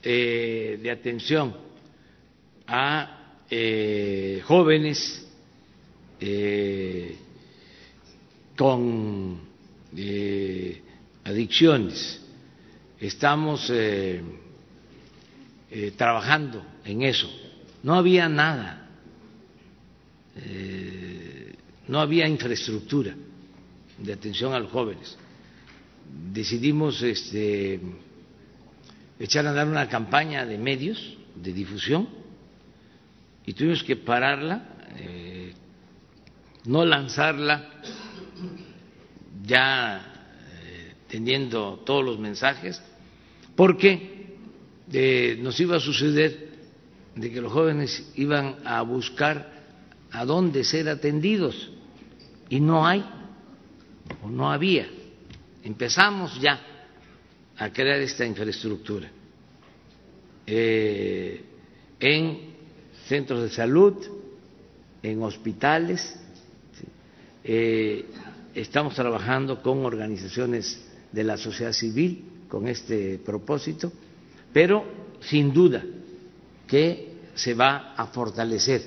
[0.02, 1.56] eh, de atención
[2.66, 5.24] a eh, jóvenes
[6.18, 7.16] eh,
[8.56, 9.38] con
[11.24, 12.20] adicciones
[13.00, 14.22] estamos eh,
[15.70, 17.28] eh, trabajando en eso.
[17.82, 18.88] No había nada,
[20.36, 21.54] eh,
[21.88, 23.14] no había infraestructura
[23.98, 25.16] de atención a los jóvenes.
[26.32, 27.80] Decidimos este,
[29.18, 32.08] echar a andar una campaña de medios de difusión
[33.46, 34.66] y tuvimos que pararla,
[36.66, 37.70] no lanzarla
[39.46, 40.10] ya
[41.08, 42.82] teniendo todos los mensajes,
[43.60, 44.38] porque
[44.90, 46.48] eh, nos iba a suceder
[47.14, 49.52] de que los jóvenes iban a buscar
[50.10, 51.70] a dónde ser atendidos
[52.48, 53.04] y no hay
[54.22, 54.88] o no había.
[55.62, 56.58] Empezamos ya
[57.58, 59.10] a crear esta infraestructura
[60.46, 61.44] eh,
[62.00, 62.38] en
[63.08, 63.94] centros de salud,
[65.02, 66.18] en hospitales.
[67.44, 68.06] Eh,
[68.54, 70.82] estamos trabajando con organizaciones
[71.12, 73.90] de la sociedad civil con este propósito,
[74.52, 74.84] pero
[75.20, 75.82] sin duda
[76.66, 78.82] que se va a fortalecer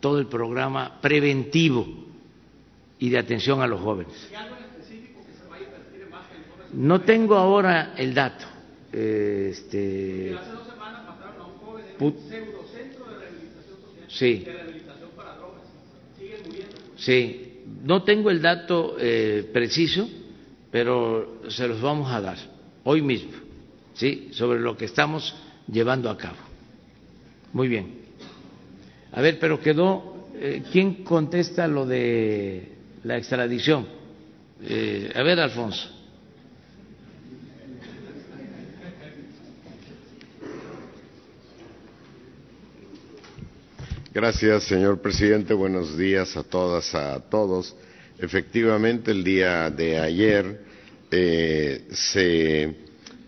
[0.00, 1.86] todo el programa preventivo
[2.98, 4.14] y de atención a los jóvenes.
[6.72, 8.44] No tengo ahora el dato.
[8.92, 14.04] Este, hace dos semanas mataron a un joven en un pseudocentro de rehabilitación social.
[14.08, 14.38] Sí.
[14.44, 15.62] De rehabilitación para drogas.
[16.18, 16.76] Siguen muriendo.
[16.96, 17.62] Sí.
[17.84, 20.08] No tengo el dato eh, preciso,
[20.70, 22.55] pero se los vamos a dar
[22.88, 23.32] hoy mismo,
[23.94, 24.28] ¿sí?
[24.30, 25.34] Sobre lo que estamos
[25.70, 26.36] llevando a cabo.
[27.52, 28.06] Muy bien.
[29.10, 32.72] A ver, pero quedó, eh, ¿quién contesta lo de
[33.02, 33.88] la extradición?
[34.62, 35.90] Eh, a ver, Alfonso.
[44.14, 45.54] Gracias, señor presidente.
[45.54, 47.74] Buenos días a todas, a todos.
[48.18, 50.75] Efectivamente, el día de ayer
[51.08, 52.74] eh, se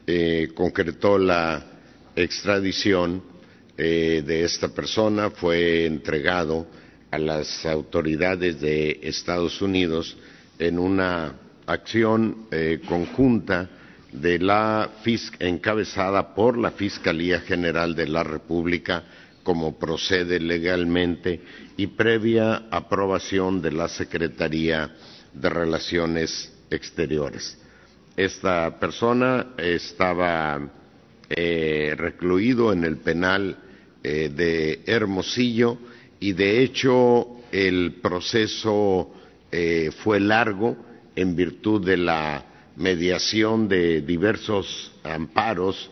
[0.06, 1.64] eh, concretó la
[2.16, 3.22] extradición
[3.76, 6.66] eh, de esta persona, fue entregado
[7.12, 10.16] a las autoridades de Estados Unidos
[10.58, 11.34] en una
[11.66, 12.48] acción
[12.88, 13.70] conjunta
[14.12, 14.90] de la
[15.38, 19.04] encabezada por la Fiscalía General de la República
[19.44, 21.40] como procede legalmente
[21.76, 24.90] y previa aprobación de la Secretaría
[25.32, 27.56] de Relaciones Exteriores
[28.18, 30.60] esta persona estaba
[31.30, 33.56] eh, recluido en el penal
[34.02, 35.78] eh, de Hermosillo
[36.18, 39.12] y de hecho el proceso
[39.52, 40.76] eh, fue largo
[41.14, 42.44] en virtud de la
[42.74, 45.88] mediación de diversos amparos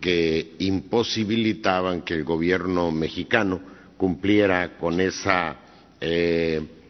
[0.00, 3.60] que imposibilitaban que el gobierno mexicano
[3.96, 5.56] cumpliera con esa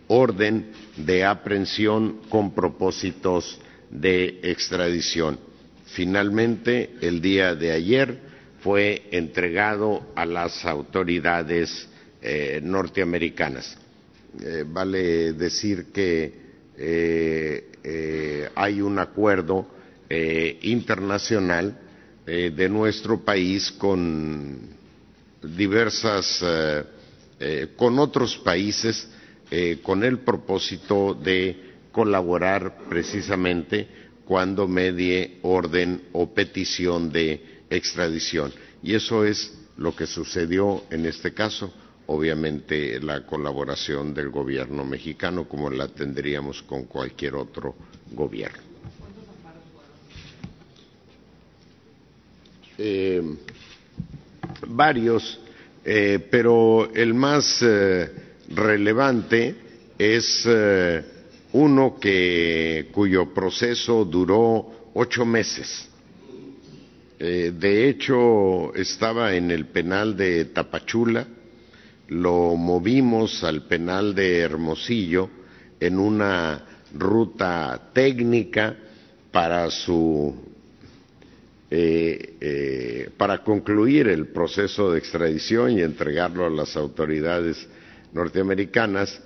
[0.08, 3.58] orden de aprehensión con propósitos
[3.90, 5.38] de extradición.
[5.86, 8.18] Finalmente, el día de ayer
[8.60, 11.88] fue entregado a las autoridades
[12.20, 13.78] eh, norteamericanas.
[14.42, 19.66] Eh, vale decir que eh, hay un acuerdo
[20.10, 21.78] internacional
[22.26, 24.58] de nuestro país con
[25.42, 26.44] diversas,
[27.76, 29.08] con otros países,
[29.82, 31.67] con el propósito de
[31.98, 33.88] colaborar precisamente
[34.24, 38.52] cuando medie orden o petición de extradición.
[38.84, 41.74] Y eso es lo que sucedió en este caso.
[42.06, 47.74] Obviamente la colaboración del gobierno mexicano como la tendríamos con cualquier otro
[48.12, 48.62] gobierno.
[52.78, 53.20] Eh,
[54.68, 55.40] varios,
[55.84, 58.08] eh, pero el más eh,
[58.50, 59.56] relevante
[59.98, 60.46] es
[61.52, 65.88] uno que, cuyo proceso duró ocho meses.
[67.18, 71.26] Eh, de hecho, estaba en el penal de Tapachula,
[72.08, 75.28] lo movimos al penal de Hermosillo
[75.80, 78.76] en una ruta técnica
[79.30, 80.34] para su
[81.70, 87.68] eh, eh, para concluir el proceso de extradición y entregarlo a las autoridades
[88.14, 89.20] norteamericanas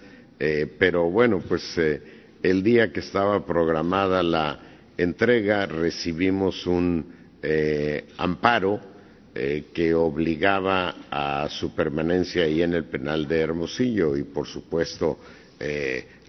[0.44, 2.02] eh, pero bueno, pues eh,
[2.42, 4.58] el día que estaba programada la
[4.96, 7.06] entrega recibimos un
[7.40, 8.90] eh, amparo
[9.32, 15.18] que obligaba a su permanencia ahí en el penal de Hermosillo y por supuesto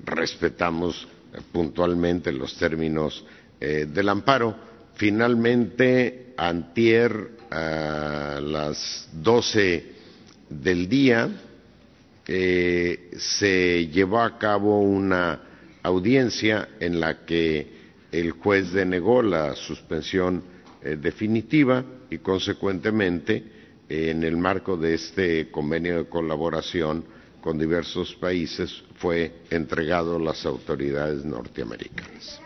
[0.05, 1.05] respetamos
[1.51, 3.25] puntualmente los términos
[3.59, 4.55] del amparo.
[4.95, 9.83] Finalmente, antier a las doce
[10.49, 11.29] del día,
[12.27, 15.41] eh, se llevó a cabo una
[15.83, 17.67] audiencia en la que
[18.11, 20.43] el juez denegó la suspensión
[20.81, 23.43] eh, definitiva y, consecuentemente,
[23.89, 27.03] en el marco de este convenio de colaboración
[27.41, 32.42] con diversos países, fue entregado a las autoridades norteamericanas.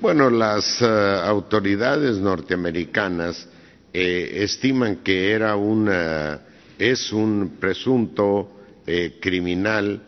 [0.00, 3.46] Bueno, las eh, autoridades norteamericanas
[3.92, 6.40] eh, estiman que era una,
[6.78, 10.06] es un presunto eh, criminal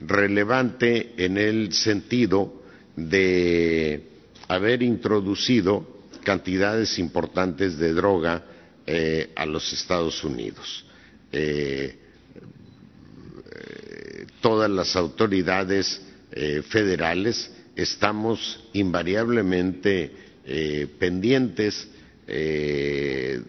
[0.00, 2.64] relevante en el sentido
[2.96, 4.02] de
[4.48, 8.44] haber introducido cantidades importantes de droga
[9.36, 10.84] a los Estados Unidos.
[14.42, 16.02] todas las autoridades
[16.68, 20.10] federales estamos invariablemente
[20.44, 21.88] eh, pendientes,
[22.26, 23.40] eh,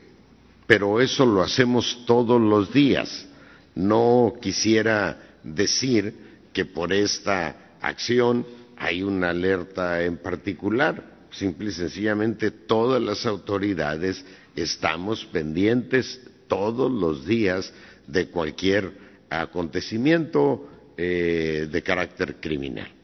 [0.68, 3.26] pero eso lo hacemos todos los días.
[3.74, 6.14] No quisiera decir
[6.52, 8.46] que por esta acción
[8.76, 11.16] hay una alerta en particular.
[11.32, 14.24] Simple y sencillamente todas las autoridades
[14.56, 17.72] estamos pendientes todos los días
[18.08, 18.92] de cualquier
[19.30, 20.68] acontecimiento
[20.98, 22.97] eh, de carácter criminal.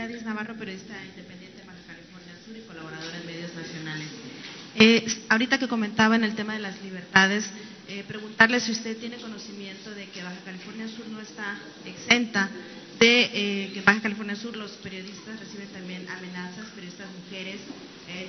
[0.00, 4.08] Gladys Navarro, periodista independiente de Baja California Sur y colaboradora en medios nacionales.
[4.76, 7.44] Eh, ahorita que comentaba en el tema de las libertades,
[7.86, 12.48] eh, preguntarle si usted tiene conocimiento de que Baja California Sur no está exenta
[12.98, 17.60] de eh, que Baja California Sur los periodistas reciben también amenazas, periodistas mujeres,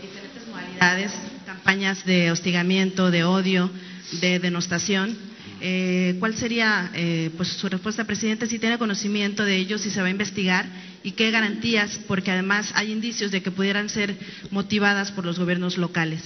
[0.02, 1.14] diferentes modalidades,
[1.46, 3.72] campañas de hostigamiento, de odio,
[4.20, 5.18] de denostación.
[5.64, 10.02] Eh, ¿Cuál sería eh, pues, su respuesta, presidente, si tiene conocimiento de ello, si se
[10.02, 10.66] va a investigar
[11.04, 14.16] y qué garantías, porque además hay indicios de que pudieran ser
[14.50, 16.24] motivadas por los gobiernos locales?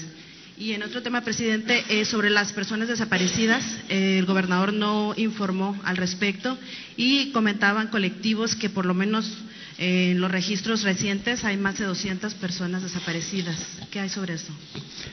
[0.57, 5.77] Y en otro tema, presidente, eh, sobre las personas desaparecidas, eh, el gobernador no informó
[5.83, 6.57] al respecto
[6.95, 9.29] y comentaban colectivos que por lo menos
[9.77, 13.81] eh, en los registros recientes hay más de 200 personas desaparecidas.
[13.91, 14.53] ¿Qué hay sobre eso?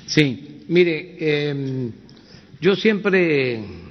[0.06, 1.90] Sí, mire, eh,
[2.60, 3.81] yo siempre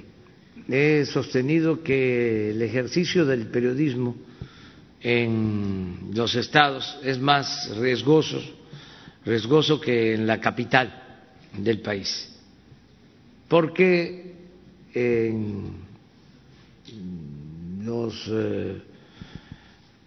[0.74, 4.16] he sostenido que el ejercicio del periodismo
[5.02, 8.40] en los estados es más riesgoso,
[9.26, 11.28] riesgoso que en la capital
[11.58, 12.34] del país,
[13.48, 14.34] porque
[14.94, 15.74] en
[17.84, 18.80] los eh,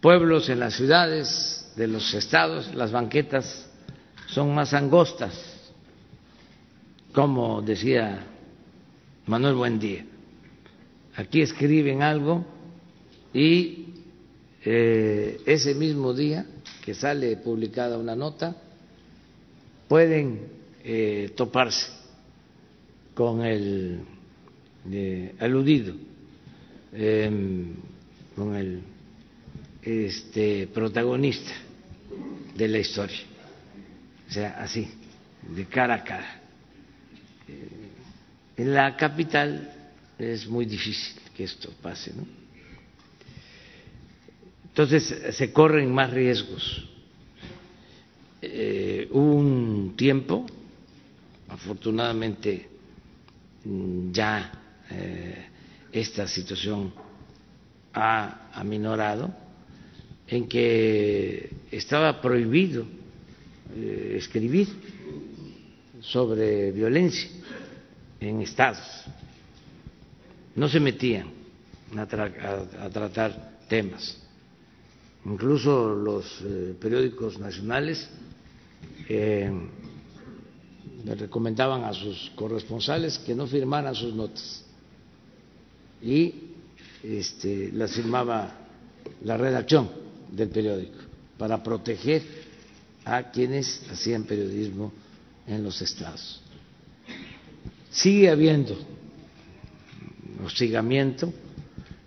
[0.02, 3.70] pueblos, en las ciudades de los estados, las banquetas
[4.26, 5.72] son más angostas,
[7.14, 8.26] como decía
[9.28, 10.06] Manuel Buendía.
[11.18, 12.46] Aquí escriben algo
[13.34, 13.86] y
[14.66, 16.46] eh, ese mismo día
[16.84, 18.56] que sale publicada una nota
[19.88, 20.42] pueden
[20.84, 21.92] eh, toparse
[23.14, 24.02] con el
[24.92, 25.96] eh, aludido,
[26.92, 27.76] em,
[28.36, 28.82] con el
[29.84, 31.52] este, protagonista
[32.56, 33.22] de la historia,
[34.28, 34.88] o sea, así,
[35.48, 36.42] de cara a cara.
[38.58, 39.74] En la capital
[40.18, 42.26] es muy difícil que esto pase, ¿no?
[44.66, 46.86] Entonces se corren más riesgos.
[48.42, 50.46] Eh, un tiempo,
[51.48, 52.68] afortunadamente
[54.12, 54.52] ya
[54.92, 55.46] eh,
[55.92, 56.94] esta situación
[57.94, 59.34] ha aminorado,
[60.28, 62.86] en que estaba prohibido
[63.76, 64.68] eh, escribir
[66.02, 67.30] sobre violencia
[68.20, 69.06] en estados.
[70.56, 71.27] No se metían
[71.98, 72.06] a,
[72.90, 74.18] tratar temas.
[75.26, 78.07] Incluso los eh, periódicos nacionales
[79.10, 79.52] eh,
[81.03, 84.64] le recomendaban a sus corresponsales que no firmaran sus notas
[86.02, 86.34] y
[87.03, 88.52] este, las firmaba
[89.23, 89.90] la redacción
[90.32, 90.98] del periódico
[91.38, 92.23] para proteger
[93.03, 94.91] a quienes hacían periodismo
[95.48, 96.41] en los estados.
[97.91, 98.76] Sigue habiendo
[100.44, 101.34] hostigamiento.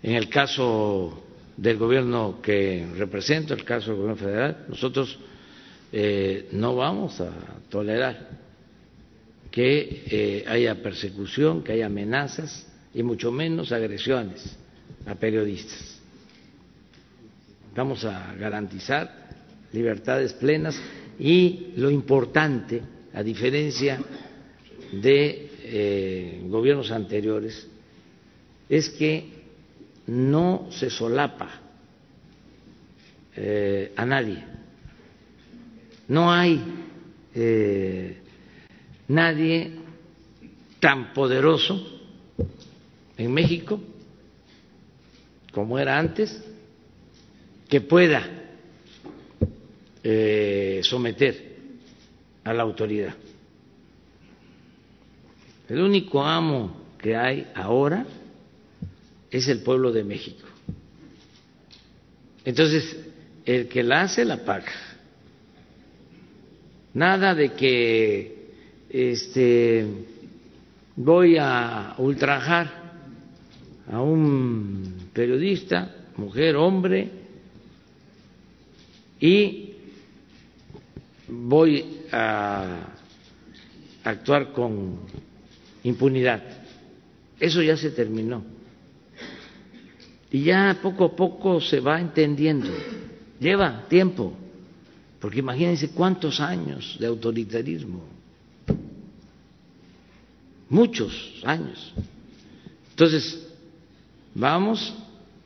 [0.01, 1.23] En el caso
[1.57, 5.19] del gobierno que represento, el caso del gobierno federal, nosotros
[5.91, 7.31] eh, no vamos a
[7.69, 8.29] tolerar
[9.51, 14.55] que eh, haya persecución, que haya amenazas y mucho menos agresiones
[15.05, 15.99] a periodistas.
[17.75, 19.29] Vamos a garantizar
[19.73, 20.79] libertades plenas
[21.19, 22.81] y lo importante,
[23.13, 23.99] a diferencia
[24.91, 27.67] de eh, gobiernos anteriores
[28.69, 29.25] es que
[30.07, 31.49] no se solapa
[33.35, 34.43] eh, a nadie.
[36.07, 36.61] No hay
[37.33, 38.17] eh,
[39.07, 39.71] nadie
[40.79, 42.01] tan poderoso
[43.17, 43.81] en México
[45.51, 46.43] como era antes
[47.67, 48.35] que pueda
[50.81, 51.49] someter
[52.43, 53.13] a la autoridad.
[55.67, 58.05] El único amo que hay ahora
[59.31, 60.47] es el pueblo de México.
[62.45, 62.97] Entonces,
[63.45, 64.71] el que la hace la paga.
[66.93, 68.49] Nada de que
[68.89, 69.85] este
[70.95, 72.91] voy a ultrajar
[73.91, 77.09] a un periodista, mujer, hombre,
[79.19, 79.73] y
[81.27, 82.87] voy a
[84.03, 84.99] actuar con
[85.83, 86.41] impunidad.
[87.39, 88.58] Eso ya se terminó.
[90.31, 92.69] Y ya poco a poco se va entendiendo.
[93.39, 94.33] Lleva tiempo,
[95.19, 98.03] porque imagínense cuántos años de autoritarismo.
[100.69, 101.93] Muchos años.
[102.91, 103.47] Entonces,
[104.35, 104.93] vamos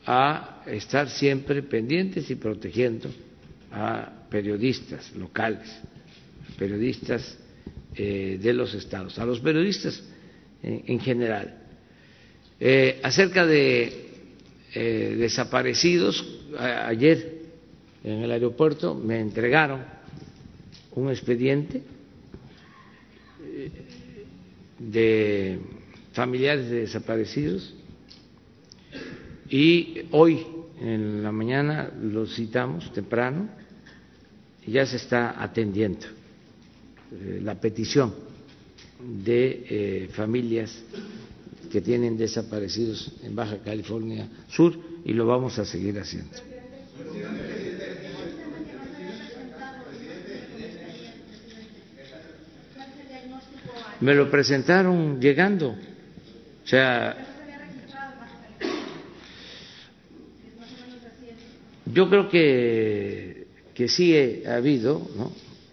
[0.05, 3.09] a estar siempre pendientes y protegiendo
[3.71, 5.69] a periodistas locales,
[6.57, 7.37] periodistas
[7.95, 10.03] eh, de los estados, a los periodistas
[10.61, 11.57] en, general.
[12.59, 14.02] Eh, acerca de
[14.75, 16.25] eh, desaparecidos,
[16.57, 17.41] ayer
[18.03, 19.81] en el aeropuerto me entregaron
[20.91, 21.81] un expediente
[23.41, 23.71] eh,
[24.79, 25.59] de
[26.13, 27.73] familiares de desaparecidos
[29.49, 30.45] y hoy
[30.81, 33.49] en la mañana los citamos temprano
[34.65, 36.07] y ya se está atendiendo
[37.41, 38.13] la petición
[39.03, 40.83] de eh, familias
[41.73, 46.37] que tienen desaparecidos en Baja California Sur y lo vamos a seguir haciendo.
[54.01, 55.69] me lo presentaron llegando.
[55.69, 57.15] O sea,
[61.85, 65.31] yo creo que, que sí ha habido, ¿no?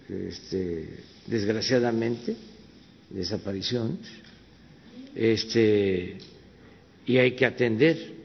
[0.08, 0.88] este,
[1.26, 2.36] desgraciadamente,
[3.10, 3.98] desapariciones,
[5.14, 6.18] este,
[7.06, 8.20] y hay que atender.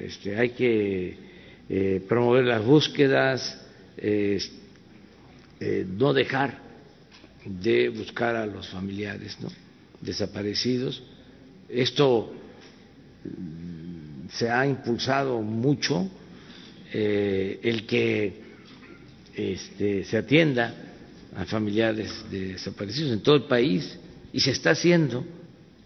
[0.00, 1.16] Este, hay que
[1.68, 3.60] eh, promover las búsquedas,
[3.96, 4.38] eh,
[5.60, 6.58] no dejar
[7.44, 9.36] de buscar a los familiares
[10.00, 11.02] desaparecidos.
[11.68, 12.32] Esto
[13.24, 16.08] mm, se ha impulsado mucho
[16.92, 18.40] eh, el que
[19.34, 20.74] este, se atienda
[21.36, 23.98] a familiares de desaparecidos en todo el país
[24.32, 25.24] y se está haciendo.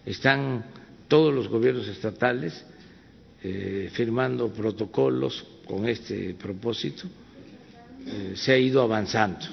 [0.05, 0.65] Están
[1.07, 2.65] todos los gobiernos estatales
[3.43, 7.03] eh, firmando protocolos con este propósito.
[8.05, 9.45] Eh, se ha ido avanzando.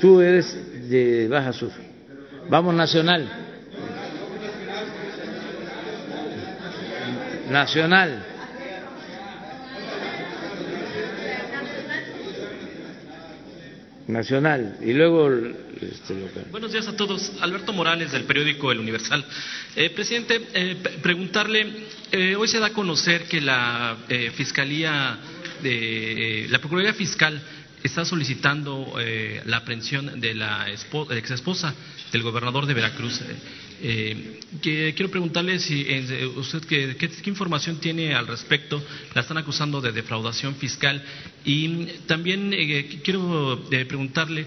[0.00, 1.70] Tú eres de Baja Sur.
[2.48, 3.28] Vamos nacional.
[7.50, 8.33] Nacional.
[14.06, 14.78] Nacional.
[14.82, 16.46] Y luego este, local.
[16.50, 17.32] Buenos días a todos.
[17.40, 19.24] Alberto Morales, del periódico El Universal.
[19.76, 21.66] Eh, presidente, eh, preguntarle,
[22.12, 25.18] eh, hoy se da a conocer que la eh, Fiscalía,
[25.62, 27.40] de, la Procuraduría Fiscal
[27.82, 28.94] está solicitando
[29.44, 31.74] la aprehensión de la ex esposa
[32.12, 33.20] del gobernador de Veracruz.
[33.82, 38.82] Eh, que, quiero preguntarle si eh, usted qué, información tiene al respecto.
[39.14, 41.02] La están acusando de defraudación fiscal
[41.44, 44.46] y también eh, quiero eh, preguntarle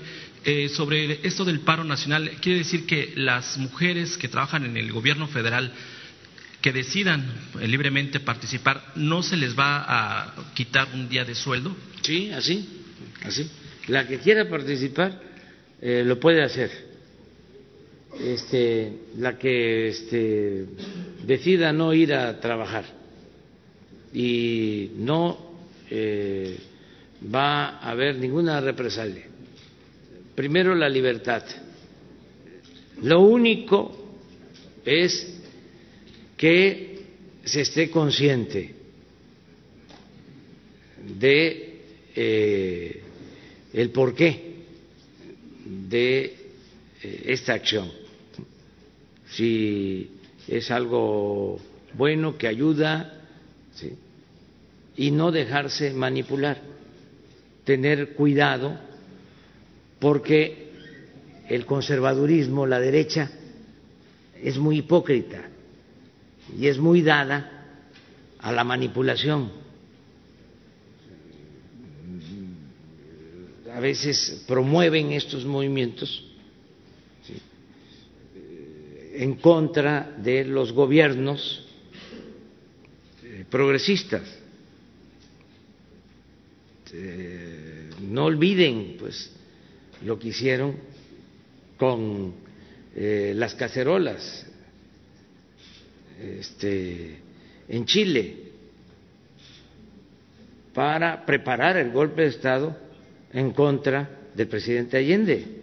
[0.70, 2.32] sobre esto del paro nacional.
[2.40, 5.74] Quiere decir que las mujeres que trabajan en el gobierno federal
[6.62, 7.26] que decidan
[7.64, 11.76] libremente participar, ¿no se les va a quitar un día de sueldo?
[12.02, 12.66] Sí, así,
[13.24, 13.50] así.
[13.88, 15.22] La que quiera participar
[15.82, 16.87] eh, lo puede hacer.
[18.20, 20.66] Este, la que este,
[21.26, 22.86] decida no ir a trabajar
[24.14, 25.38] y no
[25.90, 26.58] eh,
[27.34, 29.26] va a haber ninguna represalia.
[30.36, 31.44] Primero la libertad.
[33.04, 34.16] Lo único
[34.84, 35.40] es
[36.36, 37.00] que
[37.44, 38.74] se esté consciente
[41.20, 41.82] de
[42.16, 43.02] eh,
[43.74, 44.56] el porqué
[45.66, 46.36] de
[47.04, 48.07] eh, esta acción.
[49.32, 50.12] Si
[50.48, 51.60] es algo
[51.94, 53.22] bueno que ayuda
[53.74, 53.94] ¿sí?
[54.96, 56.62] y no dejarse manipular,
[57.64, 58.78] tener cuidado
[60.00, 60.72] porque
[61.50, 63.32] el conservadurismo, la derecha,
[64.42, 65.50] es muy hipócrita
[66.58, 67.66] y es muy dada
[68.40, 69.52] a la manipulación.
[73.74, 76.27] A veces promueven estos movimientos.
[79.18, 81.66] En contra de los gobiernos
[83.24, 84.22] eh, progresistas.
[86.94, 89.32] Eh, no olviden, pues,
[90.06, 90.76] lo que hicieron
[91.78, 92.34] con
[92.96, 94.46] eh, las cacerolas
[96.22, 97.18] este,
[97.68, 98.38] en Chile
[100.74, 102.78] para preparar el golpe de Estado
[103.34, 105.57] en contra del presidente Allende.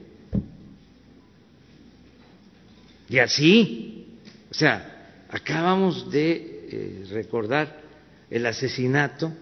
[3.15, 4.07] Y así,
[4.51, 7.81] o sea, acabamos de eh, recordar
[8.29, 9.33] el asesinato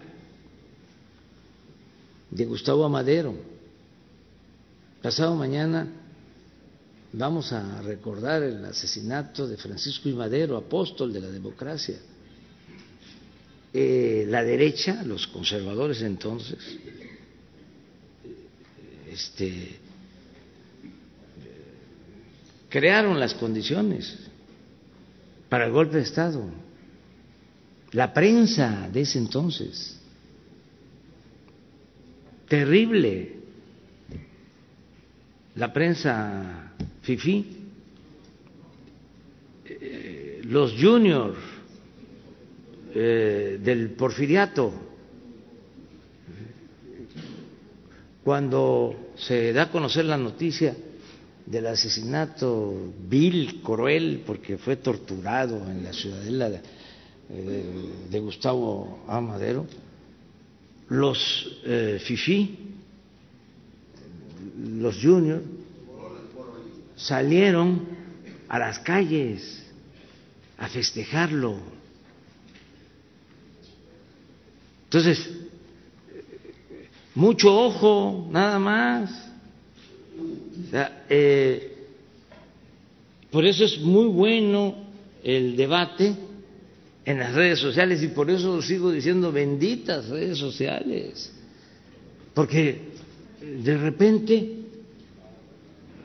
[2.29, 3.33] de Gustavo Amadero.
[5.01, 5.87] Pasado mañana
[7.13, 10.13] vamos a recordar el asesinato de Francisco I.
[10.13, 11.97] Madero, apóstol de la democracia.
[13.73, 16.59] Eh, la derecha, los conservadores entonces,
[19.09, 19.79] este,
[22.73, 24.17] crearon las condiciones
[25.47, 26.43] para el golpe de Estado.
[27.91, 30.01] La prensa de ese entonces,
[32.47, 33.35] terrible,
[35.53, 36.73] la prensa
[37.03, 37.57] FIFI,
[39.65, 41.37] eh, los juniors
[42.95, 44.73] eh, del porfiriato,
[48.23, 50.75] cuando se da a conocer la noticia
[51.45, 56.61] del asesinato vil, cruel, porque fue torturado en la ciudadela de,
[58.09, 59.65] de Gustavo Amadero,
[60.89, 62.57] los eh, FIFI,
[64.79, 65.43] los juniors,
[66.95, 67.87] salieron
[68.47, 69.63] a las calles
[70.57, 71.57] a festejarlo.
[74.85, 75.29] Entonces,
[77.15, 79.32] mucho ojo, nada más.
[81.09, 81.73] Eh,
[83.31, 84.75] por eso es muy bueno
[85.23, 86.13] el debate
[87.05, 91.31] en las redes sociales y por eso sigo diciendo benditas redes sociales,
[92.33, 92.93] porque
[93.41, 94.57] de repente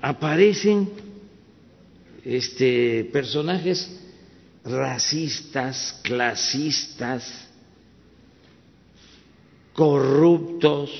[0.00, 0.88] aparecen
[2.24, 3.98] este, personajes
[4.64, 7.48] racistas, clasistas,
[9.72, 10.90] corruptos,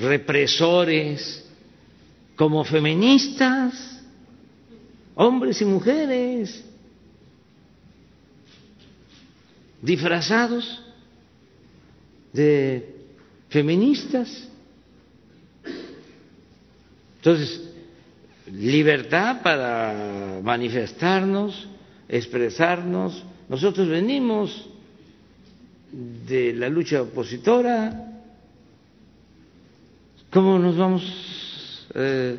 [0.00, 1.44] represores,
[2.36, 4.02] como feministas,
[5.14, 6.64] hombres y mujeres,
[9.82, 10.82] disfrazados
[12.32, 12.94] de
[13.50, 14.48] feministas.
[17.16, 17.60] Entonces,
[18.50, 21.68] libertad para manifestarnos,
[22.08, 23.22] expresarnos.
[23.48, 24.68] Nosotros venimos
[25.92, 28.09] de la lucha opositora.
[30.32, 32.38] ¿Cómo nos vamos eh,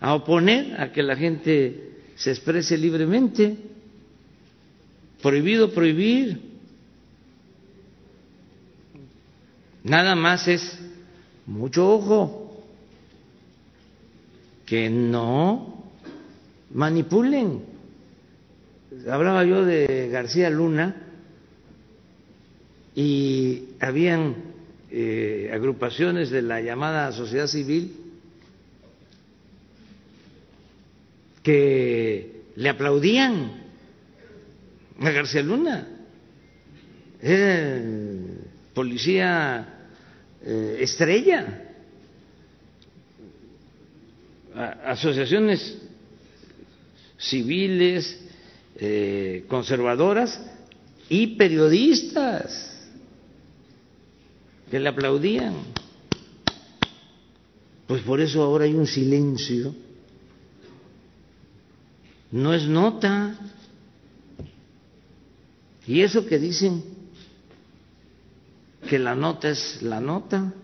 [0.00, 3.56] a oponer a que la gente se exprese libremente?
[5.20, 6.40] Prohibido prohibir.
[9.82, 10.78] Nada más es
[11.46, 12.62] mucho ojo
[14.64, 15.82] que no
[16.72, 17.64] manipulen.
[19.10, 20.94] Hablaba yo de García Luna
[22.94, 24.51] y habían
[24.92, 27.96] eh, agrupaciones de la llamada sociedad civil
[31.42, 33.62] que le aplaudían
[35.00, 35.88] a García Luna.
[38.74, 39.88] Policía
[40.44, 41.72] eh, estrella
[44.84, 45.78] asociaciones
[47.18, 48.20] civiles,
[48.76, 50.40] eh, conservadoras
[51.08, 52.71] y periodistas
[54.72, 55.52] que le aplaudían.
[57.86, 59.74] Pues por eso ahora hay un silencio.
[62.30, 63.38] No es nota.
[65.86, 66.82] Y eso que dicen
[68.88, 70.54] que la nota es la nota.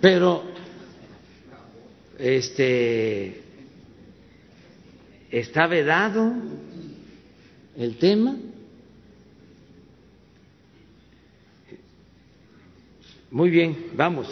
[0.00, 0.44] Pero
[2.18, 3.42] este
[5.30, 6.32] está vedado
[7.76, 8.34] el tema.
[13.32, 14.28] Muy bien, vamos.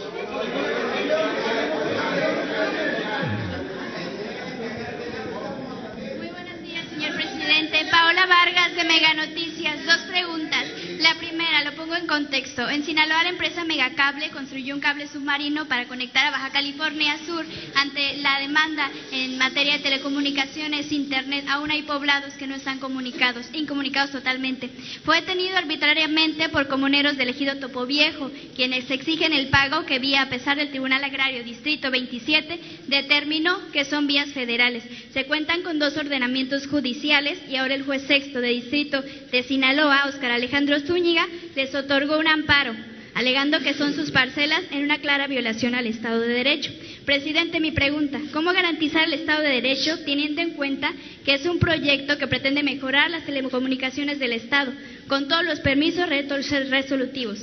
[6.19, 7.87] Muy buenos días, señor presidente.
[7.91, 9.87] Paola Vargas de Mega Noticias.
[9.87, 10.70] Dos preguntas.
[11.01, 12.69] La primera, lo pongo en contexto.
[12.69, 17.47] En Sinaloa, la empresa Megacable construyó un cable submarino para conectar a Baja California Sur
[17.75, 21.47] ante la demanda en materia de telecomunicaciones, Internet.
[21.49, 24.69] Aún hay poblados que no están comunicados, incomunicados totalmente.
[25.03, 30.21] Fue detenido arbitrariamente por comuneros del ejido Topo Viejo, quienes exigen el pago que vía,
[30.23, 34.85] a pesar del Tribunal Agrario Distrito 27, determinó que son vías federales.
[35.15, 40.05] Se cuentan con dos ordenamientos judiciales y ahora el juez sexto de Distrito de Sinaloa,
[40.07, 42.75] Oscar Alejandro Zúñiga les otorgó un amparo,
[43.15, 46.73] alegando que son sus parcelas en una clara violación al Estado de Derecho.
[47.05, 50.93] Presidente, mi pregunta, ¿cómo garantizar el Estado de Derecho teniendo en cuenta
[51.25, 54.73] que es un proyecto que pretende mejorar las telecomunicaciones del Estado
[55.07, 57.39] con todos los permisos resolutivos?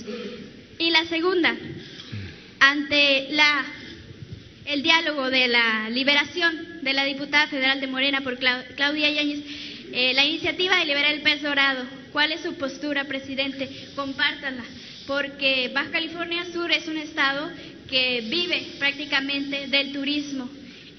[0.77, 1.55] Y la segunda,
[2.59, 3.29] ante
[4.65, 9.39] el diálogo de la liberación de la diputada federal de Morena por Claudia Yáñez,
[9.93, 11.85] eh, la iniciativa de liberar el pez dorado
[12.17, 13.69] ¿Cuál es su postura, presidente?
[13.95, 14.63] Compártanla,
[15.05, 17.47] porque Baja California Sur es un estado
[17.87, 20.49] que vive prácticamente del turismo.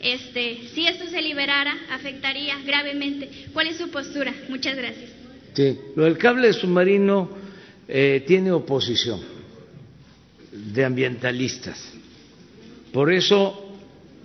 [0.00, 3.28] Este, si esto se liberara, afectaría gravemente.
[3.52, 4.32] ¿Cuál es su postura?
[4.48, 5.10] Muchas gracias.
[5.54, 7.30] Sí, lo del cable submarino
[7.88, 9.20] eh, tiene oposición
[10.52, 11.94] de ambientalistas.
[12.92, 13.76] Por eso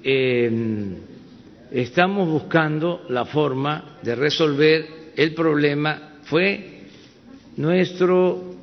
[0.04, 0.98] em,
[1.72, 6.20] estamos buscando la forma de resolver el problema.
[6.26, 6.73] Fue
[7.58, 8.56] nuestro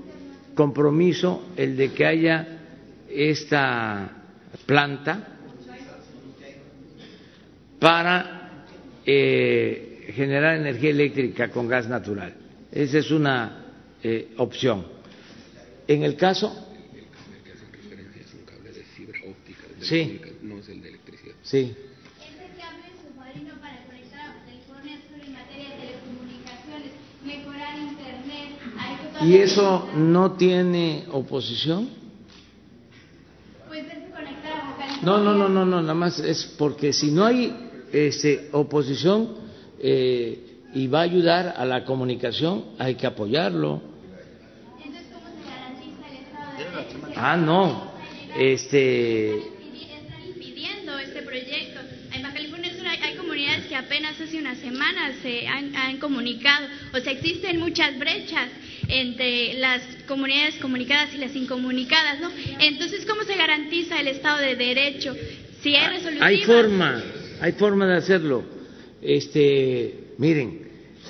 [0.54, 2.58] compromiso el de que haya
[3.08, 4.10] esta
[4.66, 5.26] planta
[7.78, 8.64] para
[9.06, 12.34] eh, generar energía eléctrica con gas natural.
[12.70, 13.64] Esa es una
[14.02, 14.86] eh, opción.
[15.88, 16.66] En el caso.
[19.80, 20.20] Sí.
[20.42, 21.34] No es el de electricidad.
[21.42, 21.74] Sí.
[29.22, 31.88] ¿Y eso no tiene oposición?
[33.68, 33.84] Pues
[35.02, 37.54] no, no, no, no, no, nada más es porque si no hay
[37.92, 39.34] este, oposición
[39.78, 43.80] eh, y va a ayudar a la comunicación, hay que apoyarlo.
[44.84, 47.92] Entonces, ¿cómo se garantiza el Estado de Ah, no.
[48.36, 49.38] Este...
[49.38, 51.80] Están impidiendo este proyecto.
[52.12, 52.70] En Baja California
[53.02, 56.66] hay, comunidades que apenas hace una semana se han, han comunicado.
[56.94, 58.48] O sea, existen muchas brechas
[58.90, 62.30] entre las comunidades comunicadas y las incomunicadas, ¿no?
[62.60, 65.14] Entonces, ¿cómo se garantiza el Estado de Derecho?
[65.62, 66.22] Si hay resolución.
[66.26, 67.02] Hay forma,
[67.40, 68.44] hay forma de hacerlo.
[69.00, 70.68] Este, miren,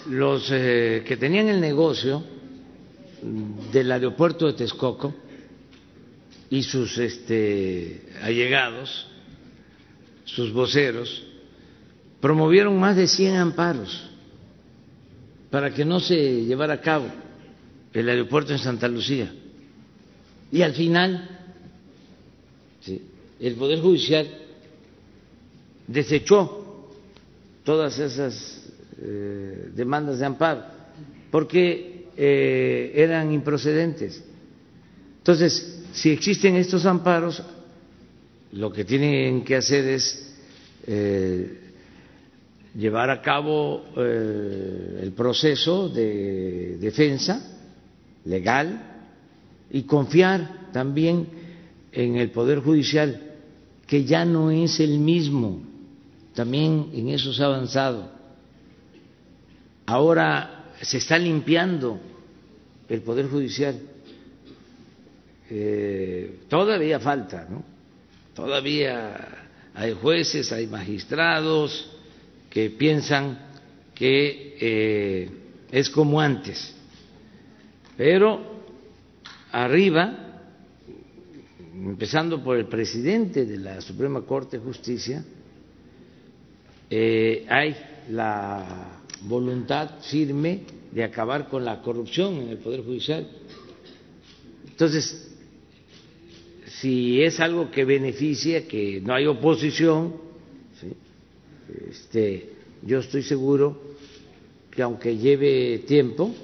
[0.08, 2.24] los eh, que tenían el negocio
[3.72, 5.14] del aeropuerto de Texcoco
[6.48, 9.06] y sus este, allegados,
[10.24, 11.22] sus voceros,
[12.20, 14.08] promovieron más de 100 amparos
[15.50, 17.06] para que no se llevara a cabo
[17.92, 19.32] el aeropuerto en Santa Lucía.
[20.52, 21.28] Y al final,
[23.40, 24.28] el Poder Judicial
[25.86, 26.88] desechó
[27.64, 28.64] todas esas
[29.02, 30.62] eh, demandas de amparo
[31.30, 34.22] porque eh, eran improcedentes.
[35.18, 37.42] Entonces, si existen estos amparos,
[38.52, 40.34] lo que tienen que hacer es
[40.86, 41.58] eh,
[42.74, 47.59] llevar a cabo el proceso de defensa
[48.24, 48.80] legal
[49.70, 51.28] y confiar también
[51.92, 53.34] en el Poder Judicial,
[53.86, 55.62] que ya no es el mismo,
[56.34, 58.10] también en eso se ha avanzado.
[59.86, 61.98] Ahora se está limpiando
[62.88, 63.80] el Poder Judicial.
[65.50, 67.64] Eh, todavía falta, ¿no?
[68.34, 71.90] Todavía hay jueces, hay magistrados
[72.48, 73.38] que piensan
[73.94, 75.30] que eh,
[75.72, 76.74] es como antes
[78.00, 78.40] pero
[79.52, 80.40] arriba,
[81.74, 85.22] empezando por el presidente de la Suprema Corte de Justicia,
[86.88, 87.76] eh, hay
[88.08, 93.28] la voluntad firme de acabar con la corrupción en el Poder Judicial.
[94.66, 95.36] Entonces,
[96.80, 100.14] si es algo que beneficia, que no hay oposición,
[101.90, 102.48] este,
[102.82, 103.78] yo estoy seguro
[104.70, 106.34] que aunque lleve tiempo,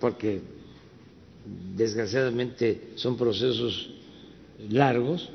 [0.00, 0.40] porque
[1.76, 3.90] desgraciadamente son procesos
[4.70, 5.28] largos,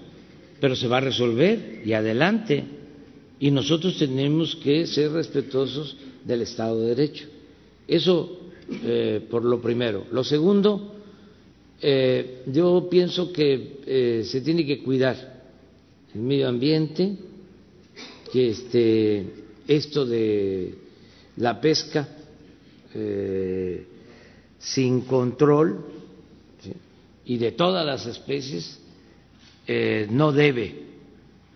[0.59, 2.63] pero se va a resolver y adelante.
[3.39, 7.27] Y nosotros tenemos que ser respetuosos del Estado de Derecho.
[7.87, 8.39] Eso
[8.83, 10.05] eh, por lo primero.
[10.11, 10.95] Lo segundo,
[11.81, 15.41] eh, yo pienso que eh, se tiene que cuidar
[16.13, 17.15] el medio ambiente,
[18.31, 19.25] que este,
[19.67, 20.75] esto de
[21.37, 22.07] la pesca
[24.61, 25.83] sin control
[27.25, 28.79] y de todas las especies
[29.67, 30.75] eh, no debe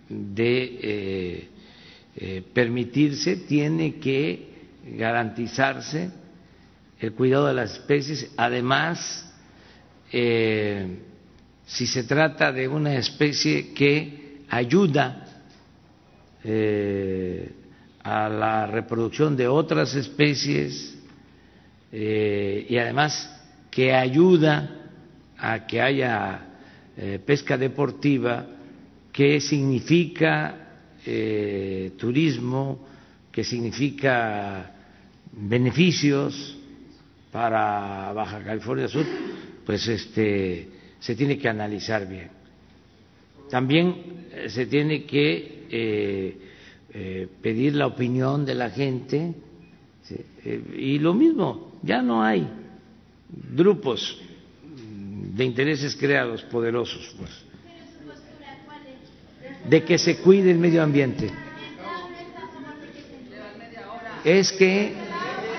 [0.10, 1.50] de eh,
[2.18, 4.50] eh, permitirse, tiene que
[4.98, 6.12] garantizarse
[7.00, 8.32] el cuidado de las especies.
[8.38, 9.22] Además,
[10.12, 15.44] si se trata de una especie que ayuda
[18.04, 20.95] a la reproducción de otras especies,
[21.98, 23.34] eh, y además
[23.72, 24.90] que ayuda
[25.38, 26.42] a que haya
[26.98, 28.46] eh, pesca deportiva,
[29.14, 32.86] que significa eh, turismo,
[33.32, 34.74] que significa
[35.32, 36.58] beneficios
[37.32, 39.06] para Baja California Sur,
[39.66, 40.68] pues este
[41.00, 42.28] se tiene que analizar bien.
[43.50, 46.44] También se tiene que
[47.42, 49.34] pedir la opinión de la gente
[50.78, 52.48] y lo mismo ya no hay
[53.54, 54.20] grupos
[55.36, 57.32] de intereses creados poderosos, pues,
[59.70, 61.30] de que se cuide el medio ambiente.
[64.24, 64.94] Es que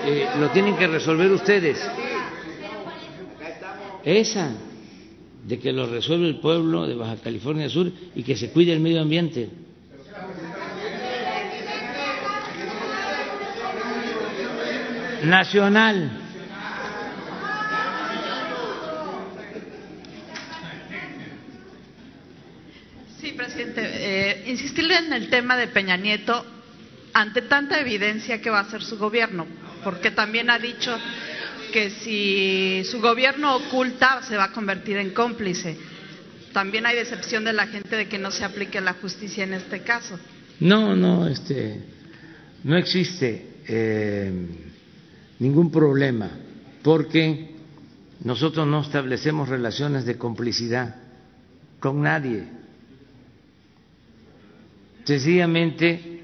[0.05, 1.79] eh, lo tienen que resolver ustedes.
[4.03, 4.51] Esa,
[5.45, 8.79] de que lo resuelve el pueblo de Baja California Sur y que se cuide el
[8.81, 9.49] medio ambiente.
[15.23, 16.09] Nacional.
[23.19, 23.81] Sí, presidente.
[23.83, 26.45] Eh, insistirle en el tema de Peña Nieto
[27.13, 29.47] ante tanta evidencia que va a hacer su gobierno,
[29.83, 30.95] porque también ha dicho
[31.73, 35.77] que si su gobierno oculta se va a convertir en cómplice.
[36.53, 39.81] También hay decepción de la gente de que no se aplique la justicia en este
[39.81, 40.19] caso.
[40.59, 41.81] No, no, este,
[42.63, 43.57] no existe.
[43.67, 44.31] Eh,
[45.39, 46.29] ningún problema,
[46.83, 47.51] porque
[48.23, 50.95] nosotros no establecemos relaciones de complicidad
[51.79, 52.43] con nadie.
[55.03, 56.23] Sencillamente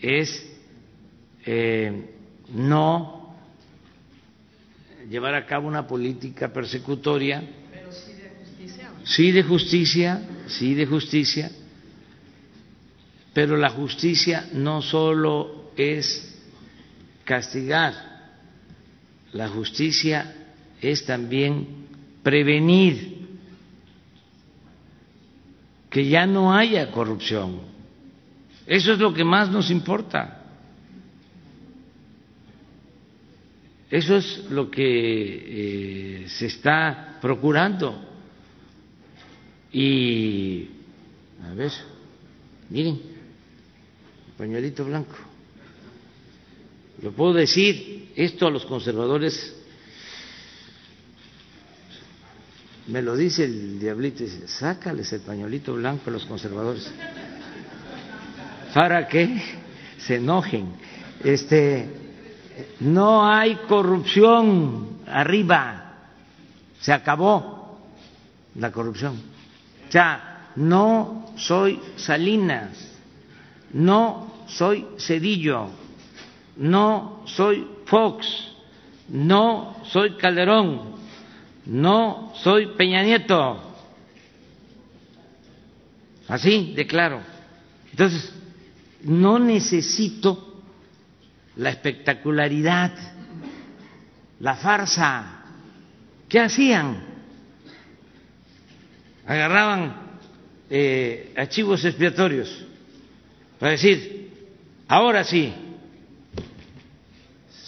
[0.00, 0.46] es
[1.46, 2.14] eh,
[2.52, 3.34] no
[5.08, 7.42] llevar a cabo una política persecutoria.
[7.70, 8.90] Pero sí de justicia.
[9.04, 11.50] Sí de justicia, sí de justicia,
[13.32, 16.40] Pero la justicia no solo es
[17.24, 18.13] castigar,
[19.34, 20.32] la justicia
[20.80, 21.66] es también
[22.22, 23.14] prevenir
[25.90, 27.60] que ya no haya corrupción.
[28.66, 30.40] Eso es lo que más nos importa.
[33.90, 38.02] Eso es lo que eh, se está procurando.
[39.72, 40.68] Y,
[41.44, 41.72] a ver,
[42.70, 43.00] miren,
[44.36, 45.33] pañuelito blanco.
[47.04, 49.54] Lo puedo decir esto a los conservadores.
[52.86, 56.90] Me lo dice el diablito, dice, sácales el pañuelito blanco a los conservadores.
[58.72, 59.38] Para que
[59.98, 60.76] se enojen.
[61.22, 61.90] Este,
[62.80, 66.06] no hay corrupción arriba,
[66.80, 67.82] se acabó
[68.54, 69.20] la corrupción.
[69.86, 72.70] O sea, no soy Salinas,
[73.74, 75.83] no soy Cedillo,
[76.56, 78.26] no soy Fox,
[79.08, 80.94] no soy Calderón,
[81.66, 83.72] no soy Peña Nieto.
[86.28, 87.20] Así de claro.
[87.90, 88.32] Entonces,
[89.02, 90.62] no necesito
[91.56, 92.92] la espectacularidad,
[94.40, 95.42] la farsa.
[96.28, 97.04] ¿Qué hacían?
[99.26, 100.18] Agarraban
[100.70, 102.64] eh, archivos expiatorios
[103.58, 104.30] para decir,
[104.88, 105.52] ahora sí,